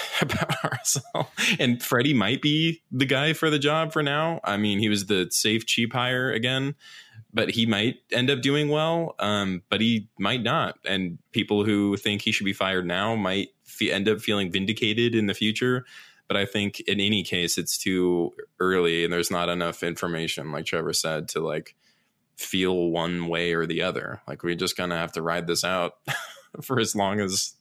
about 0.21 0.49
RSL. 0.49 1.27
And 1.59 1.81
Freddy 1.81 2.13
might 2.13 2.41
be 2.41 2.81
the 2.91 3.05
guy 3.05 3.33
for 3.33 3.49
the 3.49 3.59
job 3.59 3.93
for 3.93 4.03
now. 4.03 4.39
I 4.43 4.57
mean, 4.57 4.79
he 4.79 4.89
was 4.89 5.05
the 5.05 5.27
safe, 5.31 5.65
cheap 5.65 5.93
hire 5.93 6.31
again, 6.31 6.75
but 7.33 7.51
he 7.51 7.65
might 7.65 7.97
end 8.11 8.29
up 8.29 8.41
doing 8.41 8.69
well. 8.69 9.15
Um, 9.19 9.63
but 9.69 9.81
he 9.81 10.09
might 10.17 10.43
not. 10.43 10.77
And 10.85 11.17
people 11.31 11.65
who 11.65 11.97
think 11.97 12.21
he 12.21 12.31
should 12.31 12.45
be 12.45 12.53
fired 12.53 12.85
now 12.85 13.15
might 13.15 13.49
fe- 13.63 13.91
end 13.91 14.07
up 14.07 14.21
feeling 14.21 14.51
vindicated 14.51 15.15
in 15.15 15.27
the 15.27 15.33
future. 15.33 15.85
But 16.27 16.37
I 16.37 16.45
think 16.45 16.79
in 16.81 16.99
any 16.99 17.23
case, 17.23 17.57
it's 17.57 17.77
too 17.77 18.31
early, 18.59 19.03
and 19.03 19.11
there's 19.11 19.29
not 19.29 19.49
enough 19.49 19.83
information, 19.83 20.51
like 20.51 20.65
Trevor 20.65 20.93
said, 20.93 21.27
to 21.29 21.41
like 21.41 21.75
feel 22.37 22.89
one 22.89 23.27
way 23.27 23.53
or 23.53 23.65
the 23.65 23.81
other. 23.81 24.21
Like 24.27 24.41
we 24.41 24.55
just 24.55 24.77
kind 24.77 24.91
of 24.91 24.99
have 24.99 25.11
to 25.13 25.21
ride 25.21 25.47
this 25.47 25.63
out 25.63 25.93
for 26.61 26.79
as 26.79 26.95
long 26.95 27.19
as 27.19 27.55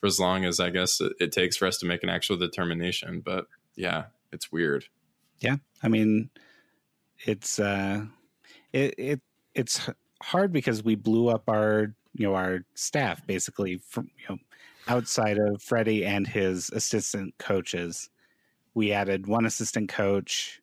for 0.00 0.06
as 0.06 0.20
long 0.20 0.44
as 0.44 0.60
I 0.60 0.70
guess 0.70 1.00
it, 1.00 1.12
it 1.20 1.32
takes 1.32 1.56
for 1.56 1.66
us 1.66 1.78
to 1.78 1.86
make 1.86 2.02
an 2.02 2.08
actual 2.08 2.36
determination. 2.36 3.20
But 3.24 3.46
yeah, 3.76 4.04
it's 4.32 4.52
weird. 4.52 4.86
Yeah, 5.40 5.56
I 5.82 5.88
mean, 5.88 6.30
it's 7.24 7.58
uh, 7.58 8.04
it 8.72 8.94
it 8.98 9.20
it's 9.54 9.88
hard 10.22 10.52
because 10.52 10.82
we 10.82 10.94
blew 10.94 11.28
up 11.28 11.48
our 11.48 11.94
you 12.14 12.26
know 12.26 12.34
our 12.34 12.64
staff 12.74 13.26
basically 13.26 13.80
from 13.88 14.10
you 14.18 14.34
know 14.34 14.38
outside 14.88 15.38
of 15.38 15.62
Freddy 15.62 16.04
and 16.04 16.26
his 16.26 16.70
assistant 16.70 17.34
coaches. 17.38 18.10
We 18.74 18.92
added 18.92 19.26
one 19.26 19.44
assistant 19.44 19.88
coach. 19.88 20.60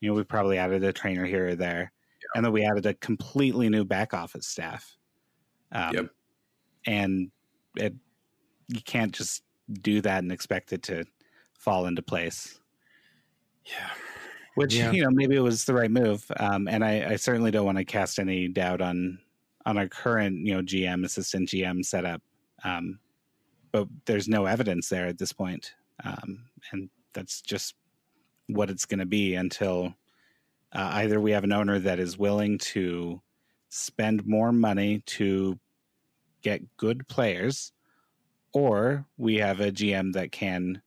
You 0.00 0.10
know, 0.10 0.14
we 0.14 0.24
probably 0.24 0.58
added 0.58 0.82
a 0.84 0.92
trainer 0.92 1.24
here 1.24 1.48
or 1.48 1.54
there, 1.54 1.92
and 2.34 2.44
then 2.44 2.52
we 2.52 2.64
added 2.64 2.86
a 2.86 2.94
completely 2.94 3.68
new 3.68 3.84
back 3.84 4.14
office 4.14 4.46
staff. 4.46 4.96
Um, 5.72 5.94
Yep. 5.94 6.10
And 6.86 7.30
it 7.76 7.94
you 8.68 8.80
can't 8.82 9.12
just 9.12 9.42
do 9.80 10.00
that 10.00 10.22
and 10.22 10.32
expect 10.32 10.72
it 10.72 10.82
to 10.84 11.04
fall 11.58 11.86
into 11.86 12.02
place 12.02 12.60
Yeah. 13.64 13.90
which 14.54 14.74
Yeah. 14.74 14.92
you 14.92 15.02
know 15.02 15.10
maybe 15.10 15.36
it 15.36 15.40
was 15.40 15.64
the 15.64 15.74
right 15.74 15.90
move 15.90 16.30
um, 16.38 16.68
and 16.68 16.84
I, 16.84 17.12
I 17.12 17.16
certainly 17.16 17.50
don't 17.50 17.64
want 17.66 17.78
to 17.78 17.84
cast 17.84 18.18
any 18.18 18.48
doubt 18.48 18.80
on 18.80 19.18
on 19.66 19.78
our 19.78 19.88
current 19.88 20.44
you 20.46 20.54
know 20.54 20.62
gm 20.62 21.04
assistant 21.04 21.48
gm 21.48 21.84
setup 21.84 22.22
um, 22.64 22.98
but 23.72 23.88
there's 24.04 24.28
no 24.28 24.46
evidence 24.46 24.88
there 24.88 25.06
at 25.06 25.18
this 25.18 25.32
point 25.32 25.74
um, 26.04 26.44
and 26.72 26.90
that's 27.12 27.40
just 27.40 27.74
what 28.48 28.68
it's 28.70 28.84
going 28.84 28.98
to 28.98 29.06
be 29.06 29.34
until 29.36 29.94
uh, 30.72 30.90
either 30.94 31.20
we 31.20 31.30
have 31.30 31.44
an 31.44 31.52
owner 31.52 31.78
that 31.78 31.98
is 31.98 32.18
willing 32.18 32.58
to 32.58 33.20
spend 33.70 34.26
more 34.26 34.52
money 34.52 35.00
to 35.06 35.58
get 36.42 36.60
good 36.76 37.06
players 37.08 37.72
or 38.54 39.04
we 39.18 39.36
have 39.36 39.60
a 39.60 39.70
gm 39.70 40.12
that 40.14 40.32
can 40.32 40.80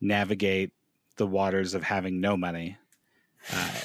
navigate 0.00 0.72
the 1.16 1.26
waters 1.26 1.72
of 1.74 1.82
having 1.82 2.20
no 2.20 2.36
money 2.36 2.76
uh, 3.52 3.80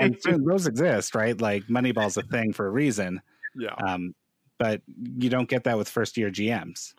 and 0.00 0.16
those 0.46 0.66
exist, 0.66 1.14
right? 1.14 1.40
Like 1.40 1.64
Moneyball's 1.64 2.16
a 2.16 2.22
thing 2.22 2.52
for 2.52 2.66
a 2.66 2.70
reason, 2.70 3.20
Yeah. 3.56 3.74
um, 3.74 4.14
but 4.58 4.82
you 4.96 5.30
don't 5.30 5.48
get 5.48 5.64
that 5.64 5.76
with 5.78 5.88
first 5.88 6.16
year 6.16 6.30
GMs, 6.30 6.94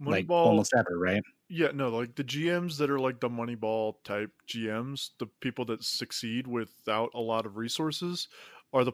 like 0.00 0.26
almost 0.28 0.74
ever, 0.76 0.98
right? 0.98 1.22
yeah, 1.48 1.68
no, 1.72 1.88
like 1.88 2.14
the 2.16 2.24
GMs 2.24 2.76
that 2.78 2.90
are 2.90 2.98
like 2.98 3.20
the 3.20 3.30
Moneyball 3.30 3.94
type 4.04 4.30
GMs, 4.48 5.10
the 5.18 5.26
people 5.40 5.64
that 5.66 5.84
succeed 5.84 6.46
without 6.46 7.10
a 7.14 7.20
lot 7.20 7.46
of 7.46 7.56
resources 7.56 8.28
are 8.72 8.84
the 8.84 8.92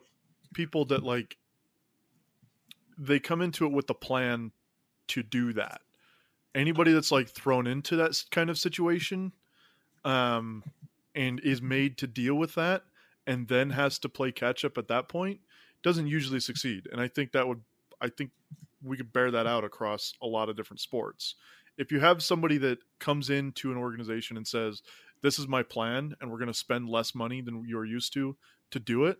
people 0.55 0.85
that 0.87 1.03
like 1.03 1.37
they 2.99 3.19
come 3.19 3.41
into 3.41 3.65
it 3.65 3.73
with 3.73 3.87
the 3.87 3.95
plan 3.95 4.53
to 5.13 5.23
do 5.23 5.53
that. 5.55 5.81
Anybody 6.55 6.93
that's 6.93 7.13
like 7.13 7.29
thrown 7.29 7.67
into 7.67 7.97
that 7.97 8.23
kind 8.31 8.51
of 8.51 8.59
situation 8.59 9.33
um 10.05 10.65
and 11.15 11.39
is 11.41 11.63
made 11.63 11.97
to 11.99 12.07
deal 12.07 12.35
with 12.35 12.55
that 12.55 12.83
and 13.27 13.47
then 13.49 13.71
has 13.71 13.99
to 14.01 14.09
play 14.09 14.33
catch 14.33 14.65
up 14.65 14.77
at 14.79 14.89
that 14.89 15.09
point 15.09 15.39
doesn't 15.83 16.07
usually 16.07 16.41
succeed. 16.41 16.89
And 16.91 17.01
I 17.01 17.09
think 17.09 17.33
that 17.33 17.47
would 17.47 17.61
I 18.01 18.09
think 18.09 18.31
we 18.83 18.97
could 18.97 19.13
bear 19.13 19.31
that 19.31 19.47
out 19.47 19.65
across 19.65 20.15
a 20.23 20.27
lot 20.27 20.49
of 20.49 20.57
different 20.57 20.81
sports. 20.81 21.37
If 21.79 21.93
you 21.93 22.01
have 22.01 22.23
somebody 22.23 22.59
that 22.59 22.79
comes 22.99 23.31
into 23.31 23.71
an 23.71 23.79
organization 23.79 24.37
and 24.37 24.47
says, 24.47 24.83
"This 25.23 25.39
is 25.39 25.47
my 25.47 25.63
plan, 25.63 26.17
and 26.21 26.31
we're 26.31 26.39
going 26.39 26.49
to 26.49 26.55
spend 26.55 26.89
less 26.89 27.15
money 27.15 27.41
than 27.41 27.65
you're 27.67 27.85
used 27.85 28.13
to 28.15 28.37
to 28.71 28.81
do 28.81 29.05
it," 29.05 29.19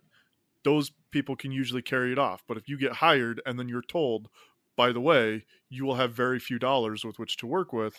those 0.63 0.91
people 1.11 1.35
can 1.35 1.51
usually 1.51 1.81
carry 1.81 2.11
it 2.11 2.19
off. 2.19 2.43
But 2.47 2.57
if 2.57 2.67
you 2.67 2.77
get 2.77 2.93
hired 2.93 3.41
and 3.45 3.57
then 3.57 3.69
you're 3.69 3.81
told, 3.81 4.29
"By 4.75 4.91
the 4.91 5.01
way, 5.01 5.45
you 5.69 5.85
will 5.85 5.95
have 5.95 6.13
very 6.13 6.39
few 6.39 6.59
dollars 6.59 7.03
with 7.03 7.19
which 7.19 7.37
to 7.37 7.47
work 7.47 7.73
with," 7.73 7.95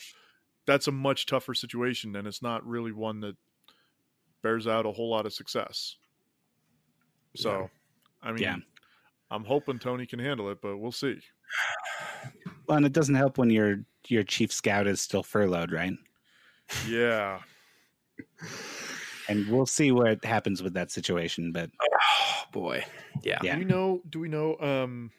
that's 0.66 0.86
a 0.88 0.92
much 0.92 1.26
tougher 1.26 1.54
situation, 1.54 2.16
and 2.16 2.26
it's 2.26 2.42
not 2.42 2.66
really 2.66 2.92
one 2.92 3.20
that 3.20 3.36
bears 4.42 4.66
out 4.66 4.86
a 4.86 4.92
whole 4.92 5.10
lot 5.10 5.26
of 5.26 5.32
success. 5.32 5.96
So, 7.36 7.60
Yeah. 7.62 7.68
I 8.22 8.32
mean, 8.32 8.42
Yeah. 8.42 8.56
I'm 9.30 9.44
hoping 9.44 9.78
Tony 9.78 10.06
can 10.06 10.18
handle 10.18 10.50
it, 10.50 10.60
but 10.60 10.76
we'll 10.78 10.92
see. 10.92 11.20
Well, 12.66 12.78
and 12.78 12.86
it 12.86 12.92
doesn't 12.92 13.14
help 13.16 13.36
when 13.36 13.50
your 13.50 13.84
your 14.08 14.22
chief 14.22 14.50
scout 14.52 14.86
is 14.86 15.00
still 15.00 15.22
furloughed, 15.22 15.70
right? 15.72 15.92
Yeah. 16.86 17.42
And 19.28 19.48
we'll 19.48 19.64
see 19.66 19.90
what 19.90 20.22
happens 20.24 20.62
with 20.62 20.74
that 20.74 20.90
situation. 20.90 21.50
But 21.52 21.70
Oh 21.82 22.44
boy. 22.52 22.84
Yeah. 23.22 23.38
Yeah. 23.42 23.54
Do 23.54 23.58
we 23.60 23.64
know? 23.64 24.02
Do 24.10 24.20
we 24.20 24.28
know? 24.28 24.58
Um, 24.58 25.10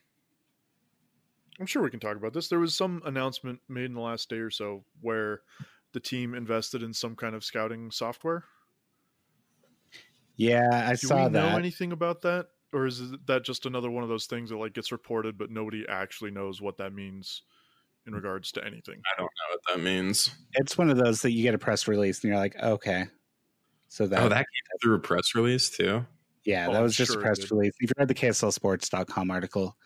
I'm 1.60 1.66
sure 1.66 1.82
we 1.84 1.90
can 1.90 2.00
talk 2.00 2.18
about 2.18 2.34
this. 2.34 2.48
There 2.48 2.60
was 2.60 2.74
some 2.74 3.02
announcement 3.06 3.60
made 3.70 3.86
in 3.86 3.94
the 3.94 4.02
last 4.02 4.30
day 4.30 4.38
or 4.38 4.50
so 4.50 4.84
where 5.02 5.42
the 5.94 6.00
team 6.00 6.34
invested 6.34 6.84
in 6.84 6.94
some 6.94 7.16
kind 7.16 7.36
of 7.36 7.44
scouting 7.44 7.92
software. 7.92 8.44
yeah, 10.36 10.88
I 10.90 10.96
saw 10.96 10.96
that. 10.96 11.00
Do 11.02 11.08
saw 11.08 11.26
we 11.26 11.30
know 11.32 11.58
anything 11.58 11.92
about 11.92 12.22
that, 12.24 12.48
or 12.74 12.86
is 12.86 13.02
that 13.28 13.44
just 13.46 13.66
another 13.66 13.90
one 13.90 14.04
of 14.04 14.10
those 14.10 14.26
things 14.26 14.50
that 14.50 14.58
like 14.58 14.74
gets 14.74 14.92
reported, 14.92 15.38
but 15.38 15.50
nobody 15.50 15.86
actually 15.88 16.32
knows 16.32 16.62
what 16.62 16.78
that 16.78 16.94
means 16.94 17.44
in 18.06 18.14
regards 18.14 18.52
to 18.54 18.64
anything? 18.66 19.02
I 19.06 19.18
don't 19.18 19.26
know 19.26 19.52
what 19.54 19.62
that 19.70 19.84
means. 19.84 20.32
It's 20.54 20.78
one 20.78 20.90
of 20.90 20.98
those 20.98 21.22
that 21.22 21.32
you 21.32 21.44
get 21.44 21.56
a 21.56 21.58
press 21.58 21.88
release 21.88 22.24
and 22.24 22.30
you're 22.30 22.40
like, 22.40 22.62
okay. 22.62 23.06
So 23.88 24.08
that, 24.08 24.22
oh, 24.22 24.28
that 24.30 24.38
came 24.38 24.80
through 24.82 24.96
a 24.96 25.00
press 25.00 25.34
release 25.36 25.70
too. 25.70 26.06
yeah, 26.44 26.68
Oh, 26.68 26.74
that 26.74 26.78
I'm 26.80 26.84
was 26.84 26.98
just 26.98 27.14
sure 27.14 27.22
a 27.22 27.24
press 27.24 27.50
release. 27.50 27.72
If 27.80 27.90
you 27.90 27.94
read 27.98 28.10
the 28.10 28.16
KSLSports.com 28.16 29.32
article, 29.32 29.78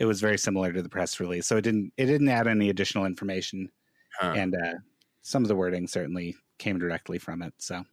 it 0.00 0.06
was 0.06 0.20
very 0.20 0.38
similar 0.38 0.72
to 0.72 0.82
the 0.82 0.88
press 0.88 1.20
release. 1.20 1.46
So 1.46 1.58
it 1.58 1.62
didn't 1.62 1.92
it 1.96 2.06
didn't 2.06 2.28
add 2.28 2.48
any 2.48 2.70
additional 2.70 3.04
information. 3.04 3.70
Huh. 4.18 4.32
and 4.36 4.56
uh, 4.56 4.74
some 5.22 5.44
of 5.44 5.48
the 5.48 5.54
wording 5.54 5.86
certainly 5.86 6.34
came 6.58 6.78
directly 6.78 7.18
from 7.18 7.42
it. 7.42 7.54
So 7.58 7.84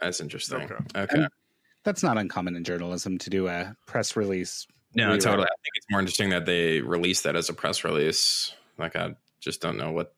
That's 0.00 0.20
interesting. 0.20 0.62
Okay. 0.62 0.74
Okay. 0.96 1.26
That's 1.84 2.02
not 2.02 2.18
uncommon 2.18 2.56
in 2.56 2.64
journalism 2.64 3.18
to 3.18 3.30
do 3.30 3.46
a 3.46 3.76
press 3.86 4.16
release. 4.16 4.66
No, 4.94 5.06
rewrite. 5.06 5.20
totally. 5.20 5.44
I 5.44 5.56
think 5.62 5.72
it's 5.76 5.86
more 5.90 6.00
interesting 6.00 6.30
that 6.30 6.46
they 6.46 6.80
released 6.80 7.22
that 7.24 7.36
as 7.36 7.50
a 7.50 7.52
press 7.52 7.84
release. 7.84 8.52
Like 8.78 8.96
I 8.96 9.14
just 9.38 9.60
don't 9.60 9.76
know 9.76 9.92
what. 9.92 10.14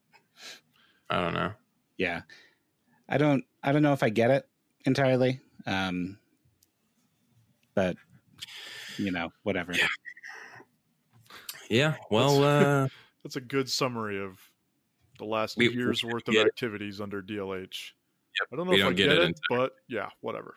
I 1.11 1.21
don't 1.21 1.35
know. 1.35 1.53
Yeah, 1.99 2.23
I 3.09 3.19
don't. 3.19 3.45
I 3.63 3.73
don't 3.73 3.83
know 3.83 3.93
if 3.93 4.03
I 4.03 4.11
get 4.11 4.31
it 4.31 4.49
entirely, 4.85 5.41
um, 5.67 6.19
but 7.75 7.97
you 8.97 9.11
know, 9.11 9.33
whatever. 9.43 9.73
Yeah. 9.73 9.87
Yeah. 11.71 11.95
Well. 12.11 12.43
uh 12.45 12.89
That's 13.23 13.37
a 13.37 13.41
good 13.41 13.69
summary 13.69 14.23
of 14.23 14.39
the 15.19 15.25
last 15.25 15.57
We- 15.57 15.71
year's 15.73 16.05
we 16.05 16.13
worth 16.13 16.29
of 16.29 16.35
get 16.35 16.47
it. 16.47 16.51
activities 16.51 17.01
under 17.01 17.21
DLH. 17.23 17.93
Yep, 18.41 18.49
I 18.53 18.57
don't 18.57 18.67
know 18.67 18.71
we 18.71 18.77
if 18.77 18.83
don't 18.83 18.93
I 18.93 18.97
get 18.97 19.09
get, 19.09 19.19
it 19.19 19.31
it, 19.31 19.41
but 19.49 19.73
yeah, 19.89 20.11
whatever. 20.21 20.57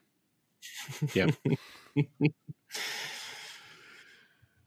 Yeah. 1.15 1.27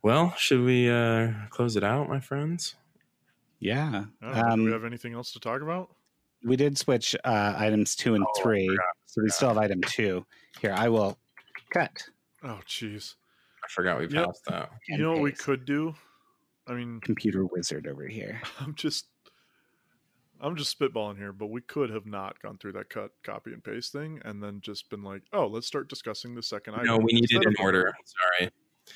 well, 0.03 0.34
should 0.36 0.64
we 0.64 0.90
uh 0.90 1.32
close 1.51 1.76
it 1.76 1.84
out, 1.84 2.09
my 2.09 2.20
friends? 2.20 2.74
Yeah. 3.61 4.07
I 4.20 4.32
don't 4.32 4.34
do 4.34 4.51
Um, 4.53 4.64
we 4.64 4.72
have 4.72 4.84
anything 4.84 5.14
else 5.14 5.32
to 5.32 5.40
talk 5.40 5.62
about? 5.62 5.90
we 6.45 6.57
did 6.57 6.76
switch 6.76 7.14
uh, 7.24 7.55
items 7.57 7.95
two 7.95 8.16
and 8.16 8.24
Oh, 8.26 8.32
I 8.40 8.43
three, 8.43 8.78
so 9.07 9.22
we 9.22 9.28
still 9.28 9.47
have 9.51 9.59
item 9.59 9.80
two. 9.82 10.26
Here, 10.61 10.74
I 10.76 10.88
will 10.88 11.16
cut. 11.70 12.03
Oh, 12.43 12.59
jeez. 12.66 13.14
I 13.64 13.68
forgot 13.70 14.01
we 14.01 14.09
Yep. 14.09 14.26
passed 14.26 14.45
that. 14.47 14.70
You 14.88 14.99
know 14.99 15.12
what 15.12 15.20
we 15.20 15.30
could 15.30 15.64
do? 15.64 15.95
I 16.67 16.75
mean, 16.75 17.01
Computer 17.01 17.45
wizard 17.45 17.87
over 17.87 18.07
here. 18.07 18.41
I'm 18.61 18.75
just 18.75 19.07
I'm 20.41 20.57
just 20.57 20.77
spitballing 20.77 21.19
here, 21.19 21.33
but 21.33 21.47
we 21.51 21.61
could 21.61 21.91
have 21.91 22.05
not 22.07 22.43
gone 22.43 22.59
through 22.59 22.73
that 22.73 22.91
cut, 22.91 23.13
copy, 23.23 23.53
and 23.53 23.63
paste 23.63 23.93
thing, 23.93 24.21
and 24.25 24.43
then 24.43 24.61
just 24.61 24.91
been 24.91 25.03
like, 25.05 25.23
"Oh, 25.33 25.47
let's 25.47 25.67
start 25.69 25.89
discussing 25.89 26.35
the 26.35 26.43
second 26.43 26.75
item." 26.75 26.87
No, 26.87 26.97
we 26.99 27.13
need 27.13 27.23
instead 27.31 27.43
it 27.43 27.47
in 27.49 27.55
of- 27.55 27.61
order. 27.65 27.93
Sorry. 28.39 28.51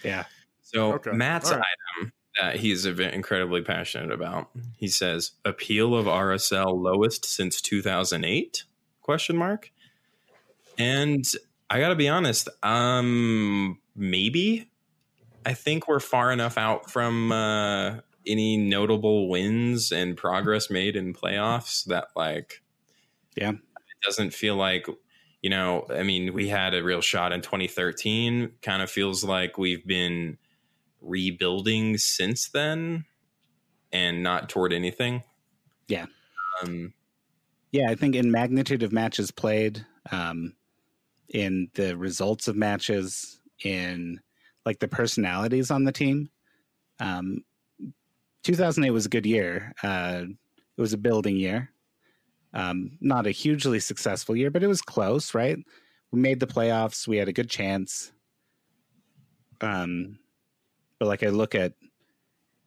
Yeah. 0.05 0.25
So 0.63 0.95
Okay. 0.95 1.13
Matt's 1.13 1.51
All 1.53 1.59
right. 1.59 1.67
item 2.01 2.13
that 2.41 2.57
he's 2.57 2.85
incredibly 2.85 3.63
passionate 3.63 4.11
about. 4.11 4.51
He 4.77 4.89
says 4.89 5.33
appeal 5.45 5.95
of 5.95 6.07
RSL 6.07 6.77
lowest 6.83 7.25
since 7.25 7.61
2008 7.63 8.65
question 9.01 9.37
mark. 9.37 9.71
And 10.77 11.25
I 11.71 11.79
got 11.79 11.89
to 11.91 11.95
be 11.95 12.09
honest, 12.09 12.49
um 12.65 13.79
maybe 13.95 14.69
I 15.47 15.55
think 15.55 15.89
we're 15.89 16.01
far 16.01 16.33
enough 16.33 16.59
out 16.59 16.91
from 16.91 17.33
uh 17.33 18.01
any 18.27 18.57
notable 18.57 19.29
wins 19.29 19.93
and 19.93 20.17
progress 20.17 20.69
made 20.69 20.97
in 20.97 21.15
playoffs 21.15 21.85
that 21.85 22.09
like 22.17 22.63
Yeah. 23.37 23.53
it 23.53 24.05
doesn't 24.05 24.35
feel 24.35 24.57
like 24.57 24.87
you 25.43 25.49
know 25.51 25.87
i 25.95 26.03
mean 26.03 26.35
we 26.35 26.49
had 26.49 26.75
a 26.75 26.83
real 26.83 27.01
shot 27.01 27.33
in 27.33 27.41
2013 27.41 28.51
kind 28.63 28.83
of 28.83 28.91
feels 28.91 29.23
like 29.23 29.57
we've 29.59 29.87
been 29.87 30.39
rebuilding 31.01 31.99
since 31.99 32.49
then 32.49 33.05
and 33.93 34.25
not 34.25 34.49
toward 34.49 34.73
anything 34.73 35.23
Yeah. 35.87 36.07
um 36.63 36.93
Yeah, 37.71 37.91
I 37.91 37.95
think 37.95 38.17
in 38.17 38.31
magnitude 38.33 38.83
of 38.83 38.91
matches 38.93 39.31
played, 39.31 39.87
um, 40.11 40.57
in 41.29 41.69
the 41.75 41.97
results 41.97 42.49
of 42.49 42.57
matches, 42.57 43.41
in 43.63 44.21
like 44.67 44.81
the 44.81 44.89
personalities 44.89 45.71
on 45.71 45.85
the 45.85 45.93
team. 45.93 46.29
Um, 46.99 47.45
2008 48.43 48.91
was 48.91 49.07
a 49.07 49.09
good 49.09 49.25
year. 49.25 49.73
Uh, 49.83 50.25
it 50.77 50.81
was 50.81 50.93
a 50.93 50.99
building 50.99 51.37
year. 51.37 51.71
Um, 52.53 52.99
not 53.01 53.27
a 53.27 53.31
hugely 53.31 53.81
successful 53.81 54.37
year, 54.37 54.51
but 54.51 54.63
it 54.63 54.67
was 54.67 54.83
close, 54.83 55.35
right? 55.35 55.59
We 56.11 56.21
made 56.21 56.41
the 56.41 56.47
playoffs. 56.47 57.07
We 57.07 57.17
had 57.17 57.29
a 57.29 57.33
good 57.33 57.49
chance. 57.49 58.13
Um, 59.61 60.19
but 60.99 61.07
like 61.07 61.23
I 61.23 61.29
look 61.29 61.55
at, 61.55 61.75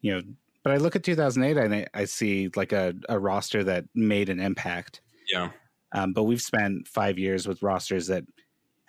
you 0.02 0.14
know, 0.14 0.22
but 0.64 0.74
I 0.74 0.78
look 0.78 0.96
at 0.96 1.04
2008 1.04 1.58
and 1.58 1.74
I, 1.74 1.88
I 1.94 2.06
see 2.06 2.50
like 2.56 2.72
a, 2.72 2.94
a 3.08 3.18
roster 3.20 3.64
that 3.64 3.86
made 3.96 4.30
an 4.30 4.40
impact. 4.40 5.02
yeah 5.32 5.52
Um, 5.92 6.14
but 6.14 6.24
we've 6.24 6.42
spent 6.42 6.88
five 6.88 7.18
years 7.18 7.48
with 7.48 7.64
rosters 7.64 8.08
that 8.08 8.24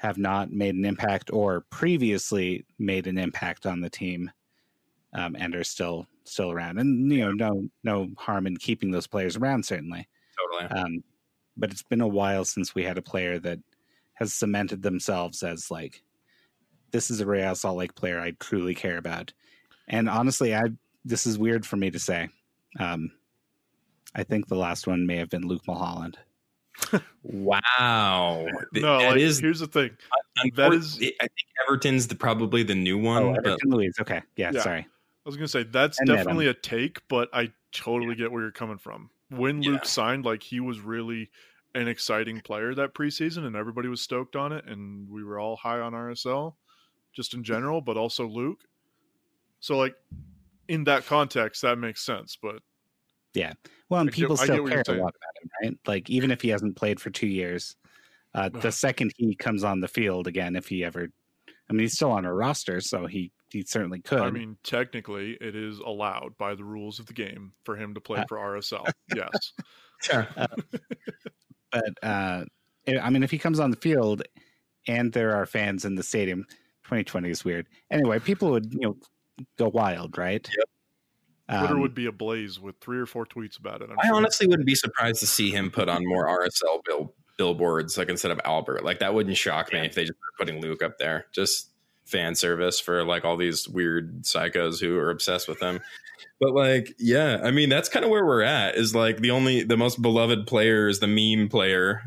have 0.01 0.17
not 0.17 0.51
made 0.51 0.75
an 0.75 0.87
impact 0.87 1.31
or 1.31 1.67
previously 1.69 2.65
made 2.79 3.07
an 3.07 3.19
impact 3.19 3.67
on 3.67 3.83
the 3.83 3.91
team, 3.91 4.31
um, 5.13 5.37
and 5.39 5.55
are 5.55 5.63
still 5.63 6.07
still 6.25 6.51
around. 6.51 6.79
And 6.79 7.13
you 7.13 7.19
know, 7.19 7.33
no 7.33 7.69
no 7.85 8.09
harm 8.17 8.47
in 8.47 8.57
keeping 8.57 8.91
those 8.91 9.07
players 9.07 9.37
around, 9.37 9.67
certainly. 9.67 10.09
totally 10.39 10.81
Um, 10.81 11.05
but 11.55 11.71
it's 11.71 11.83
been 11.83 12.01
a 12.01 12.09
while 12.09 12.47
since 12.47 12.75
we 12.75 12.83
had 12.83 12.97
a 12.97 13.03
player 13.03 13.39
that 13.41 13.59
has 14.15 14.33
cemented 14.33 14.83
themselves 14.83 15.43
as 15.43 15.71
like, 15.71 16.03
this 16.93 17.11
is 17.11 17.21
a 17.21 17.27
Real 17.27 17.55
Salt 17.55 17.77
Lake 17.77 17.95
player 17.95 18.19
I 18.19 18.31
truly 18.41 18.75
care 18.75 18.97
about. 18.97 19.35
And 19.87 20.09
honestly, 20.09 20.55
I 20.55 20.63
this 21.05 21.27
is 21.27 21.37
weird 21.37 21.67
for 21.67 21.77
me 21.77 21.91
to 21.91 21.99
say. 21.99 22.31
Um, 22.79 23.11
I 24.15 24.23
think 24.23 24.49
the 24.49 24.57
last 24.57 24.87
one 24.87 25.07
may 25.07 25.17
have 25.17 25.29
been 25.29 25.47
Luke 25.47 25.67
Mulholland. 25.67 26.17
Wow 27.23 28.47
no, 28.73 28.99
that 28.99 29.11
like, 29.13 29.17
is- 29.21 29.39
here's 29.39 29.61
the 29.61 29.67
thing. 29.67 29.91
that 30.55 30.73
is- 30.73 30.97
i 30.97 31.27
think 31.27 31.33
everton's 31.67 32.07
the, 32.09 32.15
probably 32.15 32.63
the 32.63 32.75
new 32.75 32.97
one 32.99 33.23
Oh, 33.23 33.33
but 33.35 33.47
Everton 33.47 33.71
Luiz. 33.71 33.95
Okay, 34.01 34.23
yeah, 34.37 34.51
Yeah. 34.55 34.63
sorry. 34.63 34.81
I 34.81 35.29
was 35.29 35.37
gonna 35.37 35.49
say 35.49 35.63
that's 35.65 36.01
And 36.01 36.09
Nedum. 36.09 36.17
definitely 36.17 36.47
a 36.49 36.55
take, 36.55 37.07
but 37.09 37.29
I 37.35 37.53
totally 37.73 38.15
get 38.15 38.33
where 38.33 38.43
you're 38.43 38.51
coming 38.53 38.79
from. 38.79 39.11
When 39.29 39.63
Yeah. 39.63 39.73
Luke 39.73 39.85
signed, 39.85 40.25
like 40.25 40.43
he 40.43 40.61
was 40.61 40.81
really 40.81 41.31
an 41.75 41.87
exciting 41.87 42.41
player 42.41 42.75
that 42.75 42.95
preseason, 42.95 43.45
and 43.45 43.55
everybody 43.55 43.89
was 43.89 44.01
stoked 44.01 44.35
on 44.35 44.53
it, 44.53 44.65
and 44.67 45.09
we 45.09 45.23
were 45.23 45.39
all 45.39 45.57
high 45.57 45.79
on 45.81 45.93
RSL, 45.95 46.57
just 47.13 47.35
in 47.35 47.45
general, 47.45 47.81
but 47.81 47.97
also 47.97 48.27
Luke. 48.27 48.65
So, 49.61 49.77
like 49.77 49.95
in 50.69 50.85
that 50.85 51.05
context, 51.07 51.63
that 51.63 51.77
makes 51.79 52.03
sense. 52.03 52.37
But 52.41 52.63
Well, 53.89 54.01
and 54.01 54.13
people 54.13 54.37
still 54.37 54.67
care 54.67 54.83
a 54.87 54.93
lot 54.93 55.15
about 55.15 55.43
him, 55.43 55.51
right? 55.63 55.79
Like 55.87 56.11
even 56.11 56.31
if 56.31 56.43
he 56.43 56.49
hasn't 56.49 56.77
played 56.77 57.01
for 57.01 57.11
two 57.11 57.27
years, 57.27 57.77
uh, 58.35 58.49
the 58.49 58.71
second 58.71 59.13
he 59.17 59.35
comes 59.35 59.65
on 59.65 59.81
the 59.81 59.89
field 59.89 60.27
again, 60.27 60.55
if 60.57 60.69
he 60.69 60.85
ever, 60.85 61.09
I 61.69 61.73
mean, 61.73 61.81
he's 61.81 61.95
still 61.95 62.13
on 62.13 62.25
a 62.25 62.33
roster, 62.33 62.81
so 62.81 63.07
he 63.07 63.33
he 63.51 63.63
certainly 63.63 64.01
could. 64.01 64.21
I 64.21 64.31
mean, 64.31 64.57
technically, 64.63 65.37
it 65.41 65.57
is 65.57 65.79
allowed 65.81 66.39
by 66.39 66.55
the 66.55 66.65
rules 66.65 67.01
of 67.01 67.07
the 67.07 67.13
game 67.13 67.53
for 67.65 67.77
him 67.77 67.95
to 67.95 68.01
play 68.01 68.21
Uh, 68.21 68.25
for 68.29 68.39
RSL. 68.39 68.89
Yes, 69.15 69.53
sure 70.03 70.29
but 71.73 71.93
uh, 72.03 72.45
I 72.87 72.99
I 72.99 73.11
mean, 73.11 73.23
if 73.23 73.31
he 73.31 73.39
comes 73.39 73.59
on 73.59 73.71
the 73.71 73.77
field 73.77 74.23
and 74.87 75.13
there 75.13 75.35
are 75.35 75.47
fans 75.47 75.85
in 75.85 75.97
the 75.97 76.03
stadium, 76.03 76.45
2020 76.85 77.31
is 77.31 77.45
weird. 77.45 77.67
Anyway, 77.91 78.19
people 78.21 78.51
would 78.53 78.73
you 78.73 78.81
know 78.81 78.97
go 79.59 79.69
wild, 79.69 80.17
right? 80.17 80.49
Yep. 80.49 80.69
Twitter 81.59 81.75
Um, 81.75 81.81
would 81.81 81.95
be 81.95 82.07
ablaze 82.07 82.61
with 82.61 82.77
three 82.81 82.99
or 82.99 83.07
four 83.07 83.27
tweets 83.27 83.59
about 83.59 83.83
it. 83.83 83.91
I'm 83.91 83.99
I 84.03 84.07
sure. 84.07 84.15
honestly 84.17 84.47
wouldn't 84.47 84.67
be 84.67 84.75
surprised 84.75 85.21
to 85.21 85.27
see 85.27 85.51
him 85.51 85.71
put 85.71 85.89
on 85.89 86.07
more 86.07 86.27
RSL 86.27 86.83
bill, 86.85 87.13
billboards, 87.37 87.99
like 87.99 88.09
instead 88.09 88.31
of 88.31 88.41
Albert. 88.45 88.85
Like 88.85 89.01
that 89.01 89.13
wouldn't 89.15 89.37
shock 89.37 89.73
me 89.73 89.81
if 89.81 89.95
they 89.95 90.03
just 90.05 90.19
were 90.21 90.45
putting 90.45 90.61
Luke 90.61 90.83
up 90.83 90.99
there. 90.99 91.27
Just 91.33 91.69
fan 92.05 92.35
service 92.35 92.81
for 92.81 93.05
like 93.05 93.25
all 93.25 93.37
these 93.37 93.69
weird 93.69 94.23
psychos 94.25 94.81
who 94.81 94.97
are 94.99 95.11
obsessed 95.11 95.49
with 95.49 95.61
him. 95.61 95.81
But 96.41 96.55
like, 96.55 96.95
yeah, 96.99 97.41
I 97.43 97.51
mean, 97.51 97.69
that's 97.69 97.89
kind 97.89 98.05
of 98.05 98.11
where 98.11 98.25
we're 98.25 98.43
at. 98.43 98.77
Is 98.77 98.95
like 98.95 99.19
the 99.19 99.31
only, 99.31 99.63
the 99.63 99.77
most 99.77 100.01
beloved 100.03 100.47
player 100.47 100.89
is 100.89 101.01
the 101.01 101.07
meme 101.07 101.49
player. 101.49 102.03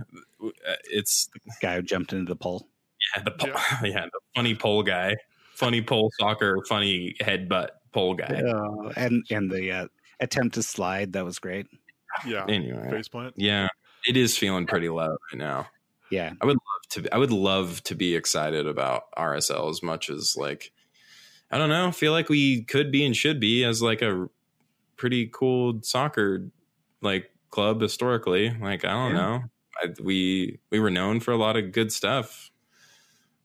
It's 0.91 1.29
the 1.45 1.51
guy 1.61 1.75
who 1.75 1.81
jumped 1.81 2.13
into 2.13 2.29
the 2.29 2.35
pole. 2.35 2.67
yeah, 3.15 3.23
the 3.23 3.31
po- 3.31 3.47
yeah, 3.87 4.05
the 4.11 4.19
funny 4.35 4.55
pole 4.55 4.83
guy, 4.83 5.15
funny 5.55 5.81
pole 5.81 6.11
soccer, 6.19 6.57
funny 6.67 7.15
headbutt 7.21 7.69
pole 7.93 8.15
guy. 8.15 8.41
Uh, 8.45 8.91
and 8.97 9.23
and 9.29 9.49
the 9.51 9.71
uh, 9.71 9.87
attempt 10.19 10.55
to 10.55 10.63
slide 10.63 11.13
that 11.13 11.23
was 11.25 11.39
great. 11.39 11.67
yeah, 12.27 12.45
Anyway, 12.47 12.89
faceplant. 12.91 13.33
yeah, 13.35 13.67
it 14.07 14.17
is 14.17 14.37
feeling 14.37 14.65
pretty 14.65 14.89
low 14.89 15.09
right 15.31 15.37
now. 15.39 15.67
Yeah, 16.11 16.33
I 16.41 16.45
would 16.45 16.57
love 16.57 17.03
to 17.03 17.13
I 17.13 17.17
would 17.17 17.31
love 17.31 17.81
to 17.83 17.95
be 17.95 18.15
excited 18.15 18.67
about 18.67 19.03
RSL 19.17 19.69
as 19.71 19.81
much 19.81 20.09
as 20.09 20.35
like 20.37 20.71
I 21.49 21.57
don't 21.57 21.69
know, 21.69 21.91
feel 21.91 22.11
like 22.11 22.29
we 22.29 22.63
could 22.63 22.91
be 22.91 23.05
and 23.05 23.15
should 23.15 23.39
be 23.39 23.63
as 23.63 23.81
like 23.81 24.01
a 24.01 24.27
pretty 24.95 25.27
cool 25.33 25.79
soccer 25.81 26.47
like 27.01 27.31
club 27.49 27.81
historically. 27.81 28.49
Like 28.51 28.85
I 28.85 28.89
don't 28.91 29.11
Yeah. 29.15 29.17
know. 29.21 29.43
I, 29.81 29.87
we 30.03 30.59
we 30.69 30.79
were 30.79 30.91
known 30.91 31.19
for 31.19 31.31
a 31.31 31.37
lot 31.37 31.57
of 31.57 31.71
good 31.71 31.91
stuff. 31.91 32.51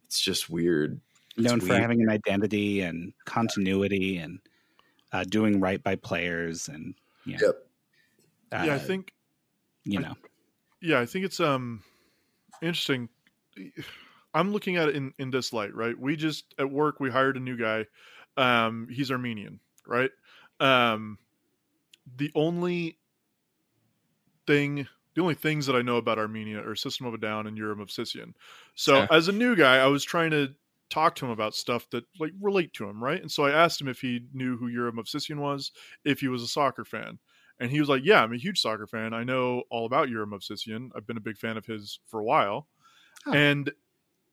It's 0.07 0.21
just 0.21 0.51
weird. 0.51 1.01
It's 1.43 1.57
known 1.57 1.61
for 1.61 1.76
having 1.76 2.03
an 2.03 2.09
identity 2.11 2.80
and 2.80 3.12
continuity 3.26 4.18
and 4.18 4.41
uh, 5.12 5.24
doing 5.24 5.61
right 5.61 5.82
by 5.82 5.97
players 5.97 6.68
and 6.68 6.95
you 7.24 7.39
know, 7.39 7.45
Yep. 7.47 7.68
uh, 8.53 8.66
yeah, 8.66 8.74
I 8.74 8.78
think 8.78 9.14
you 9.84 9.99
I- 9.99 10.01
know 10.01 10.14
yeah, 10.80 11.01
I 11.01 11.07
think 11.07 11.24
it's 11.24 11.41
um 11.41 11.84
interesting. 12.62 13.09
I'm 14.34 14.53
looking 14.53 14.76
at 14.76 14.89
it 14.89 14.97
in 14.97 15.12
in 15.18 15.30
this 15.30 15.53
light, 15.53 15.74
right? 15.74 15.99
We 15.99 16.16
just 16.16 16.55
at 16.59 16.70
work 16.70 17.01
we 17.01 17.11
hired 17.11 17.36
a 17.36 17.41
new 17.41 17.57
guy. 17.57 17.86
Um, 18.36 18.89
he's 18.89 19.11
Armenian, 19.11 19.61
right? 19.86 20.11
Um, 20.61 21.18
the 22.16 22.32
only 22.34 22.99
thing, 24.47 24.86
the 25.14 25.22
only 25.22 25.34
things 25.34 25.66
that 25.66 25.76
I 25.76 25.82
know 25.82 25.97
about 25.97 26.18
Armenia 26.18 26.61
are 26.66 26.74
System 26.74 27.07
of 27.07 27.14
a 27.14 27.18
Down 27.18 27.47
and 27.47 27.57
Yura 27.57 27.74
Movsisyan. 27.76 28.34
So 28.74 29.03
Yeah. 29.03 29.09
as 29.11 29.28
a 29.28 29.32
new 29.32 29.57
guy, 29.57 29.76
I 29.76 29.86
was 29.86 30.05
trying 30.05 30.30
to 30.30 30.55
talk 30.91 31.14
to 31.16 31.26
him 31.26 31.30
about 31.30 31.55
stuff 31.55 31.89
that 31.91 32.05
like 32.18 32.32
relate 32.41 32.72
to 32.74 32.89
him, 32.89 33.03
right? 33.03 33.20
And 33.20 33.30
so 33.30 33.45
I 33.45 33.51
asked 33.51 33.80
him 33.80 33.89
if 33.89 34.01
he 34.01 34.22
knew 34.32 34.57
who 34.57 34.68
Yura 34.68 34.93
Movsisyan 34.93 35.39
was, 35.39 35.72
if 36.05 36.20
he 36.20 36.28
was 36.28 36.43
a 36.43 36.49
soccer 36.49 36.84
fan. 36.84 37.18
And 37.61 37.70
he 37.70 37.80
was 37.80 37.89
like, 37.89 38.03
Yeah, 38.05 38.22
I'm 38.22 38.32
a 38.32 38.39
huge 38.39 38.61
soccer 38.61 38.86
fan. 38.86 39.12
I 39.12 39.24
know 39.24 39.64
all 39.70 39.86
about 39.86 40.09
Yura 40.09 40.26
Movsisyan. 40.26 40.91
I've 40.97 41.07
been 41.07 41.16
a 41.16 41.20
big 41.20 41.39
fan 41.39 41.57
of 41.57 41.66
his 41.66 42.01
for 42.07 42.20
a 42.20 42.24
while. 42.24 42.68
Oh. 43.26 43.32
And 43.32 43.70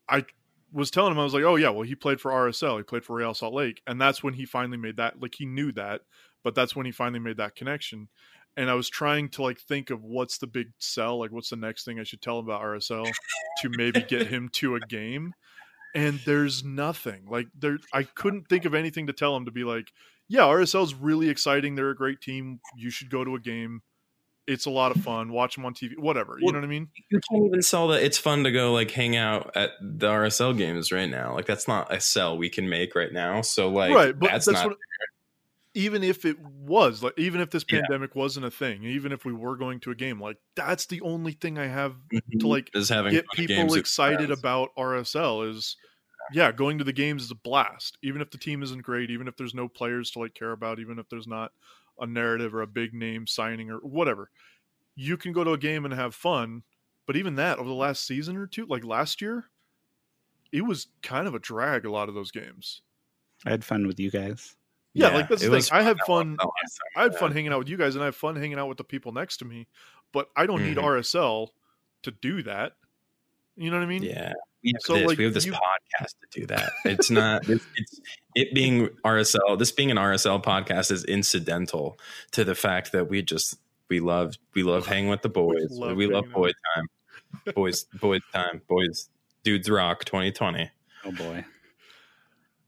I 0.07 0.25
was 0.71 0.91
telling 0.91 1.11
him, 1.11 1.19
I 1.19 1.23
was 1.23 1.33
like, 1.33 1.43
Oh, 1.43 1.55
yeah, 1.55 1.69
well, 1.69 1.83
he 1.83 1.95
played 1.95 2.21
for 2.21 2.31
RSL. 2.31 2.77
He 2.77 2.83
played 2.83 3.03
for 3.03 3.15
Real 3.15 3.33
Salt 3.33 3.53
Lake. 3.53 3.81
And 3.87 3.99
that's 3.99 4.23
when 4.23 4.33
he 4.33 4.45
finally 4.45 4.77
made 4.77 4.97
that, 4.97 5.21
like, 5.21 5.35
he 5.35 5.45
knew 5.45 5.71
that, 5.73 6.01
but 6.43 6.55
that's 6.55 6.75
when 6.75 6.85
he 6.85 6.91
finally 6.91 7.19
made 7.19 7.37
that 7.37 7.55
connection. 7.55 8.07
And 8.57 8.69
I 8.69 8.73
was 8.73 8.89
trying 8.89 9.29
to, 9.29 9.41
like, 9.41 9.59
think 9.59 9.89
of 9.89 10.03
what's 10.03 10.37
the 10.37 10.47
big 10.47 10.67
sell, 10.77 11.19
like, 11.19 11.31
what's 11.31 11.49
the 11.49 11.55
next 11.55 11.83
thing 11.83 11.99
I 11.99 12.03
should 12.03 12.21
tell 12.21 12.39
him 12.39 12.45
about 12.45 12.61
RSL 12.61 13.05
to 13.61 13.69
maybe 13.69 14.01
get 14.01 14.27
him 14.27 14.49
to 14.53 14.75
a 14.75 14.79
game. 14.81 15.33
And 15.95 16.19
there's 16.25 16.63
nothing. 16.63 17.25
Like, 17.27 17.47
there, 17.57 17.77
I 17.93 18.03
couldn't 18.03 18.49
think 18.49 18.65
of 18.65 18.75
anything 18.75 19.07
to 19.07 19.13
tell 19.13 19.35
him 19.35 19.45
to 19.45 19.51
be 19.51 19.63
like, 19.63 19.87
yeah, 20.27 20.41
RSL's 20.41 20.93
really 20.93 21.29
exciting. 21.29 21.75
They're 21.75 21.89
a 21.89 21.95
great 21.95 22.19
team. 22.21 22.59
You 22.75 22.89
should 22.89 23.09
go 23.09 23.23
to 23.23 23.35
a 23.35 23.39
game. 23.39 23.81
It's 24.47 24.65
a 24.65 24.69
lot 24.69 24.95
of 24.95 25.01
fun. 25.01 25.31
Watch 25.31 25.55
them 25.55 25.65
on 25.65 25.73
TV. 25.73 25.97
Whatever. 25.97 26.37
You 26.39 26.51
know 26.51 26.59
what 26.59 26.65
I 26.65 26.67
mean? 26.67 26.89
You 27.09 27.19
can't 27.31 27.45
even 27.47 27.61
sell 27.63 27.87
that 27.87 28.03
it's 28.03 28.19
fun 28.19 28.43
to 28.43 28.51
go 28.51 28.73
like 28.73 28.91
hang 28.91 29.15
out 29.15 29.51
at 29.55 29.71
the 29.81 30.07
RSL 30.07 30.55
games 30.55 30.91
right 30.91 31.09
now. 31.09 31.33
Like 31.33 31.47
that's 31.47 31.67
not 31.67 31.91
a 31.91 31.99
sell 31.99 32.37
we 32.37 32.49
can 32.49 32.69
make 32.69 32.93
right 32.93 33.11
now. 33.11 33.41
So 33.41 33.69
like 33.69 33.95
right. 33.95 34.19
But 34.19 34.29
that's, 34.29 34.45
that's, 34.45 34.59
not 34.59 34.67
what. 34.67 34.77
Even 35.75 36.03
if 36.03 36.25
it 36.25 36.39
was 36.39 37.03
like, 37.03 37.13
even 37.17 37.41
if 37.41 37.51
this 37.51 37.63
Yeah. 37.69 37.81
pandemic 37.83 38.15
wasn't 38.15 38.45
a 38.45 38.51
thing, 38.51 38.83
even 38.85 39.11
if 39.11 39.25
we 39.25 39.33
were 39.33 39.57
going 39.57 39.79
to 39.81 39.91
a 39.91 39.95
game, 39.95 40.21
like 40.21 40.37
that's 40.55 40.85
the 40.87 41.01
only 41.01 41.33
thing 41.33 41.57
I 41.59 41.67
have 41.67 41.97
to 42.39 42.47
mm-hmm, 42.47 42.49
like 42.49 42.73
is 42.73 42.89
having 42.89 43.19
get 43.19 43.31
people 43.31 43.75
excited 43.75 44.31
about 44.31 44.71
RSL 44.77 45.41
is 45.43 45.77
yeah, 46.27 46.51
going 46.51 46.77
to 46.79 46.83
the 46.83 46.93
games 46.93 47.23
is 47.23 47.31
a 47.31 47.35
blast. 47.35 47.97
Even 48.03 48.21
if 48.21 48.31
the 48.31 48.37
team 48.39 48.63
isn't 48.63 48.81
great, 48.83 49.11
even 49.11 49.27
if 49.27 49.37
there's 49.37 49.53
no 49.53 49.67
players 49.69 50.11
to 50.11 50.19
like 50.19 50.33
care 50.33 50.51
about, 50.53 50.79
even 50.79 50.97
if 50.99 51.09
there's 51.09 51.27
not 51.27 51.51
a 51.99 52.07
narrative 52.07 52.55
or 52.55 52.61
a 52.61 52.67
big 52.67 52.93
name 52.93 53.27
signing 53.27 53.69
or 53.71 53.79
whatever, 53.79 54.31
you 54.95 55.17
can 55.17 55.33
go 55.33 55.43
to 55.43 55.53
a 55.53 55.57
game 55.57 55.85
and 55.85 55.93
have 55.93 56.15
fun. 56.15 56.63
But 57.07 57.17
even 57.17 57.35
that 57.35 57.59
over 57.59 57.69
the 57.69 57.75
last 57.75 58.05
season 58.05 58.37
or 58.37 58.47
two, 58.47 58.65
like 58.67 58.83
last 58.85 59.21
year, 59.21 59.51
it 60.51 60.61
was 60.61 60.87
kind 61.03 61.27
of 61.27 61.35
a 61.35 61.39
drag. 61.39 61.85
A 61.85 61.91
lot 61.91 62.09
of 62.09 62.15
those 62.15 62.31
games. 62.31 62.81
I 63.45 63.49
had 63.49 63.63
fun 63.65 63.87
with 63.87 63.99
you 63.99 64.11
guys. 64.11 64.55
Yeah, 64.97 65.09
like 65.09 65.27
that's 65.27 65.41
the 65.41 65.49
thing. 65.59 65.77
I 65.77 65.81
had 65.83 65.97
that 65.97 66.05
fun. 66.07 66.37
last. 66.39 66.79
I 66.95 67.03
had 67.03 67.15
fun 67.15 67.31
hanging 67.33 67.51
out 67.51 67.59
with 67.59 67.69
you 67.69 67.77
guys, 67.77 67.95
and 67.95 68.01
I 68.01 68.05
have 68.05 68.15
fun 68.15 68.35
hanging 68.35 68.57
out 68.57 68.67
with 68.69 68.77
the 68.77 68.83
people 68.83 69.11
next 69.11 69.37
to 69.37 69.45
me. 69.45 69.67
But 70.13 70.29
I 70.35 70.45
don't 70.45 70.63
need 70.63 70.77
Mhm. 70.77 70.83
RSL 70.83 71.49
to 72.03 72.11
do 72.11 72.41
that. 72.43 72.73
You 73.57 73.69
know 73.71 73.77
what 73.77 73.83
I 73.83 73.87
mean? 73.87 74.03
Yeah, 74.03 74.31
we 74.63 74.71
have 74.73 74.81
So, 74.81 74.93
this. 74.93 75.07
like, 75.07 75.17
we 75.17 75.25
have 75.25 75.33
this 75.33 75.45
you- 75.45 75.51
podcast 75.53 76.13
to 76.31 76.39
do 76.39 76.45
that. 76.47 76.71
It's 76.85 77.09
not. 77.11 77.47
it's, 77.49 77.65
it's 77.75 77.99
it 78.35 78.53
being 78.53 78.87
RSL. 79.03 79.57
This 79.57 79.71
being 79.73 79.91
an 79.91 79.97
RSL 79.97 80.41
podcast 80.41 80.91
is 80.91 81.03
incidental 81.05 81.99
to 82.31 82.43
the 82.45 82.55
fact 82.55 82.91
that 82.93 83.09
we 83.09 83.21
just 83.21 83.55
we 83.89 83.99
love 83.99 84.35
we 84.53 84.63
love 84.63 84.87
hanging 84.87 85.09
with 85.09 85.21
the 85.23 85.29
boys. 85.29 85.67
love 85.71 85.95
we 85.97 86.07
love 86.07 86.23
hanging 86.25 86.33
boy 86.33 86.51
time. 86.75 86.87
Boys, 87.53 87.83
boys 87.99 88.21
time. 88.33 88.61
Boys, 88.69 89.09
dudes 89.43 89.69
rock. 89.69 90.05
Twenty 90.05 90.31
twenty. 90.31 90.71
Oh 91.03 91.11
boy. 91.11 91.43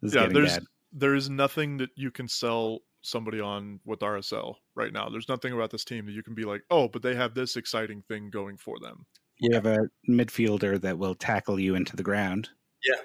This 0.02 0.10
is 0.12 0.16
yeah. 0.16 0.22
getting 0.24 0.34
There's 0.36 0.54
bad. 0.58 0.68
There 0.92 1.16
is 1.16 1.30
nothing 1.30 1.78
that 1.78 1.90
you 1.96 2.12
can 2.12 2.28
sell 2.28 2.80
somebody 3.02 3.40
on 3.40 3.80
with 3.86 4.00
RSL 4.00 4.56
right 4.76 4.92
now. 4.92 5.10
There's 5.10 5.30
nothing 5.30 5.54
about 5.54 5.70
this 5.72 5.86
team 5.86 6.06
that 6.06 6.12
you 6.12 6.24
can 6.24 6.34
be 6.36 6.44
like, 6.44 6.64
oh, 6.72 6.88
but 6.88 7.02
they 7.02 7.16
have 7.16 7.34
this 7.34 7.56
exciting 7.56 8.02
thing 8.08 8.30
going 8.30 8.58
for 8.58 8.80
them. 8.80 9.06
You 9.40 9.54
have 9.54 9.66
a 9.66 9.90
midfielder 10.10 10.82
that 10.82 10.98
will 10.98 11.16
tackle 11.16 11.60
you 11.60 11.76
into 11.76 11.96
the 11.96 12.04
ground. 12.04 12.50
Yeah. 12.84 13.02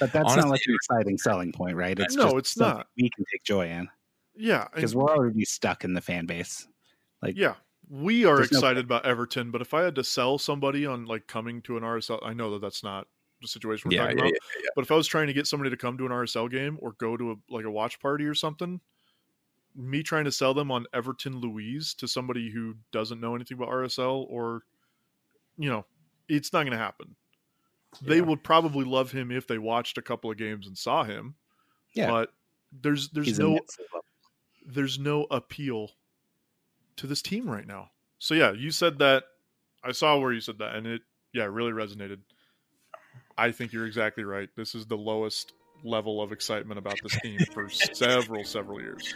But 0.00 0.12
that's 0.12 0.24
Honestly, 0.32 0.40
not 0.42 0.50
like 0.50 0.60
an 0.66 0.74
exciting 0.74 1.18
selling 1.18 1.52
point, 1.52 1.76
right? 1.76 1.98
It's 1.98 2.14
No, 2.14 2.24
just 2.24 2.36
it's 2.36 2.56
not. 2.58 2.86
We 2.96 3.10
can 3.14 3.24
take 3.32 3.42
joy 3.44 3.68
in 3.68 3.88
Yeah, 4.34 4.66
because 4.74 4.94
we're 4.94 5.10
already 5.14 5.44
stuck 5.44 5.84
in 5.84 5.92
the 5.94 6.00
fan 6.00 6.26
base. 6.26 6.66
Like, 7.22 7.36
yeah. 7.36 7.54
We 7.90 8.24
are 8.24 8.36
There's 8.36 8.50
no- 8.52 8.58
excited 8.58 8.84
about 8.86 9.04
Everton, 9.04 9.50
but 9.50 9.60
if 9.60 9.74
I 9.74 9.82
had 9.82 9.94
to 9.96 10.04
sell 10.04 10.38
somebody 10.38 10.86
on 10.86 11.04
like 11.04 11.26
coming 11.26 11.60
to 11.62 11.76
an 11.76 11.82
RSL, 11.82 12.20
I 12.24 12.32
know 12.32 12.52
that 12.52 12.60
that's 12.62 12.82
not 12.82 13.06
the 13.06 13.13
situation 13.48 13.90
we're 13.90 13.96
Yeah, 13.96 14.02
talking 14.02 14.18
yeah, 14.18 14.24
about. 14.24 14.32
yeah, 14.62 14.70
But 14.74 14.84
if 14.84 14.90
I 14.90 14.94
was 14.94 15.06
trying 15.06 15.26
to 15.28 15.32
get 15.32 15.46
somebody 15.46 15.70
to 15.70 15.76
come 15.76 15.98
to 15.98 16.06
an 16.06 16.12
RSL 16.12 16.50
game 16.50 16.78
or 16.80 16.92
go 16.92 17.16
to 17.16 17.32
a, 17.32 17.34
like 17.50 17.64
a 17.64 17.70
watch 17.70 18.00
party 18.00 18.24
or 18.24 18.34
something, 18.34 18.80
me 19.74 20.02
trying 20.02 20.24
to 20.24 20.32
sell 20.32 20.54
them 20.54 20.70
on 20.70 20.86
Everton 20.94 21.40
Luiz 21.40 21.94
to 21.94 22.06
somebody 22.08 22.50
who 22.50 22.76
doesn't 22.92 23.20
know 23.20 23.34
anything 23.34 23.56
about 23.56 23.70
RSL 23.70 24.26
or, 24.28 24.62
you 25.58 25.68
know, 25.68 25.84
it's 26.28 26.52
not 26.52 26.60
going 26.62 26.72
to 26.72 26.78
happen. 26.78 27.16
They 28.02 28.20
would 28.20 28.42
probably 28.42 28.84
love 28.84 29.12
him 29.12 29.30
if 29.30 29.46
they 29.46 29.58
watched 29.58 29.98
a 29.98 30.02
couple 30.02 30.30
of 30.30 30.36
games 30.36 30.66
and 30.66 30.76
saw 30.76 31.04
him. 31.04 31.36
Yeah. 31.94 32.10
But 32.10 32.30
there's 32.72 33.10
there's 33.10 33.28
he's 33.28 33.38
no 33.38 33.60
there's 34.66 34.98
no 34.98 35.26
appeal 35.30 35.90
to 36.96 37.06
this 37.06 37.22
team 37.22 37.48
right 37.48 37.66
now. 37.66 37.90
So 38.18 38.34
yeah, 38.34 38.52
you 38.52 38.70
said 38.70 38.98
that. 38.98 39.24
I 39.82 39.92
saw 39.92 40.18
where 40.18 40.32
you 40.32 40.40
said 40.40 40.58
that, 40.58 40.74
and 40.74 40.86
it 40.86 41.02
yeah 41.32 41.44
really 41.44 41.72
resonated. 41.72 42.20
I 43.36 43.52
think 43.52 43.72
you're 43.72 43.86
exactly 43.86 44.24
right. 44.24 44.48
This 44.56 44.74
is 44.74 44.86
the 44.86 44.96
lowest 44.96 45.52
level 45.84 46.22
of 46.22 46.32
excitement 46.32 46.78
about 46.78 46.98
this 47.02 47.18
team 47.20 47.38
for 47.52 47.68
several 47.70 48.44
several 48.44 48.80
years. 48.80 49.12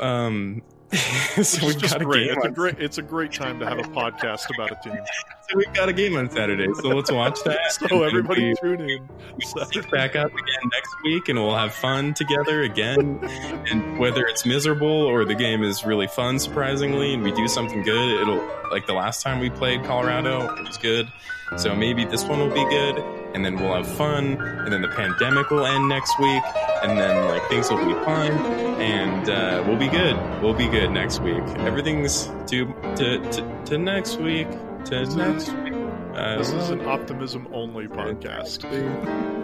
Um, 0.00 0.62
so 1.42 1.66
we've 1.66 1.80
got 1.80 2.00
a 2.00 2.04
great. 2.04 2.28
game 2.28 2.36
It's 2.36 2.46
a 2.46 2.50
great. 2.50 2.78
It's 2.78 2.98
a 2.98 3.02
great 3.02 3.32
time 3.32 3.58
to 3.60 3.66
have 3.66 3.78
a 3.78 3.82
podcast 3.82 4.52
about 4.54 4.72
a 4.72 4.88
team. 4.88 4.98
So 5.50 5.58
we've 5.58 5.74
got 5.74 5.90
a 5.90 5.92
game 5.92 6.16
on 6.16 6.30
Saturday, 6.30 6.72
so 6.72 6.88
let's 6.88 7.12
watch 7.12 7.38
that. 7.44 7.70
So 7.72 8.02
everybody 8.02 8.44
we, 8.44 8.54
tune 8.54 8.80
in. 8.88 9.06
we'll 9.54 9.66
pick 9.66 9.90
back 9.90 10.16
up 10.16 10.32
again 10.32 10.70
next 10.72 10.96
week, 11.04 11.28
and 11.28 11.38
we'll 11.38 11.54
have 11.54 11.74
fun 11.74 12.14
together 12.14 12.62
again. 12.62 13.20
and 13.70 13.98
whether 13.98 14.24
it's 14.24 14.46
miserable 14.46 14.88
or 14.88 15.26
the 15.26 15.34
game 15.34 15.62
is 15.62 15.84
really 15.84 16.06
fun, 16.06 16.38
surprisingly, 16.38 17.12
and 17.12 17.22
we 17.22 17.30
do 17.30 17.46
something 17.46 17.82
good, 17.82 18.22
it'll 18.22 18.42
like 18.70 18.86
the 18.86 18.94
last 18.94 19.20
time 19.20 19.38
we 19.38 19.50
played 19.50 19.84
Colorado, 19.84 20.50
it 20.54 20.66
was 20.66 20.78
good. 20.78 21.12
So 21.56 21.74
maybe 21.74 22.04
this 22.04 22.24
one 22.24 22.40
will 22.40 22.52
be 22.52 22.64
good, 22.64 22.98
and 23.34 23.44
then 23.44 23.54
we'll 23.56 23.74
have 23.74 23.86
fun, 23.86 24.40
and 24.40 24.72
then 24.72 24.82
the 24.82 24.88
pandemic 24.88 25.50
will 25.50 25.64
end 25.64 25.88
next 25.88 26.18
week, 26.18 26.42
and 26.82 26.98
then 26.98 27.28
like 27.28 27.48
things 27.48 27.70
will 27.70 27.84
be 27.84 27.94
fine, 28.04 28.32
and 28.80 29.30
uh, 29.30 29.62
we'll 29.66 29.76
be 29.78 29.88
good. 29.88 30.16
We'll 30.42 30.52
be 30.54 30.68
good 30.68 30.90
next 30.90 31.20
week. 31.20 31.42
Everything's 31.58 32.26
to 32.48 32.66
to 32.96 33.30
to, 33.30 33.62
to 33.66 33.78
next 33.78 34.18
week. 34.18 34.48
To 34.86 35.06
next 35.16 35.48
week. 35.52 35.74
I 36.14 36.36
This 36.36 36.50
is 36.50 36.70
an 36.70 36.86
optimism 36.86 37.48
only 37.52 37.86
podcast. 38.00 38.64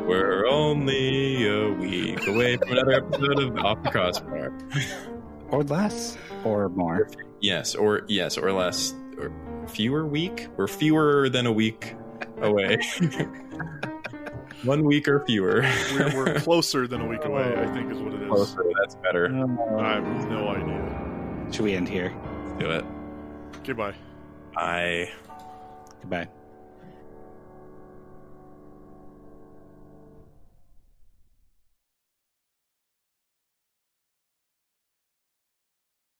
we're 0.06 0.46
only 0.46 1.48
a 1.48 1.72
week 1.72 2.26
away 2.26 2.56
from 2.56 2.72
another 2.72 2.92
episode 2.92 3.38
of 3.38 3.56
Off 3.58 3.82
the 3.84 3.90
Crossbar. 3.90 4.52
or 5.50 5.62
less 5.62 6.18
or 6.44 6.68
more. 6.70 7.08
Yes, 7.40 7.74
or 7.74 8.02
yes, 8.08 8.36
or 8.36 8.52
less, 8.52 8.94
or 9.16 9.32
fewer 9.68 10.06
week. 10.06 10.48
We're 10.56 10.68
fewer 10.68 11.28
than 11.28 11.46
a 11.46 11.52
week 11.52 11.94
away. 12.44 12.78
One 14.64 14.84
week 14.84 15.08
or 15.08 15.24
fewer. 15.24 15.62
We're, 15.92 16.14
we're 16.14 16.34
closer 16.40 16.86
than 16.86 17.00
a 17.00 17.06
week 17.06 17.24
away. 17.24 17.54
I 17.56 17.66
think 17.72 17.90
is 17.90 17.98
what 17.98 18.12
it 18.12 18.22
is. 18.22 18.28
Closer, 18.28 18.64
that's 18.78 18.94
better. 18.96 19.26
I 19.78 19.94
have 19.94 20.30
no 20.30 20.48
idea. 20.48 21.52
Should 21.52 21.64
we 21.64 21.74
end 21.74 21.88
here? 21.88 22.14
Do 22.58 22.70
it. 22.70 22.84
Okay, 23.60 23.72
bye. 23.72 23.94
Bye. 24.54 25.10
Goodbye. 26.00 26.28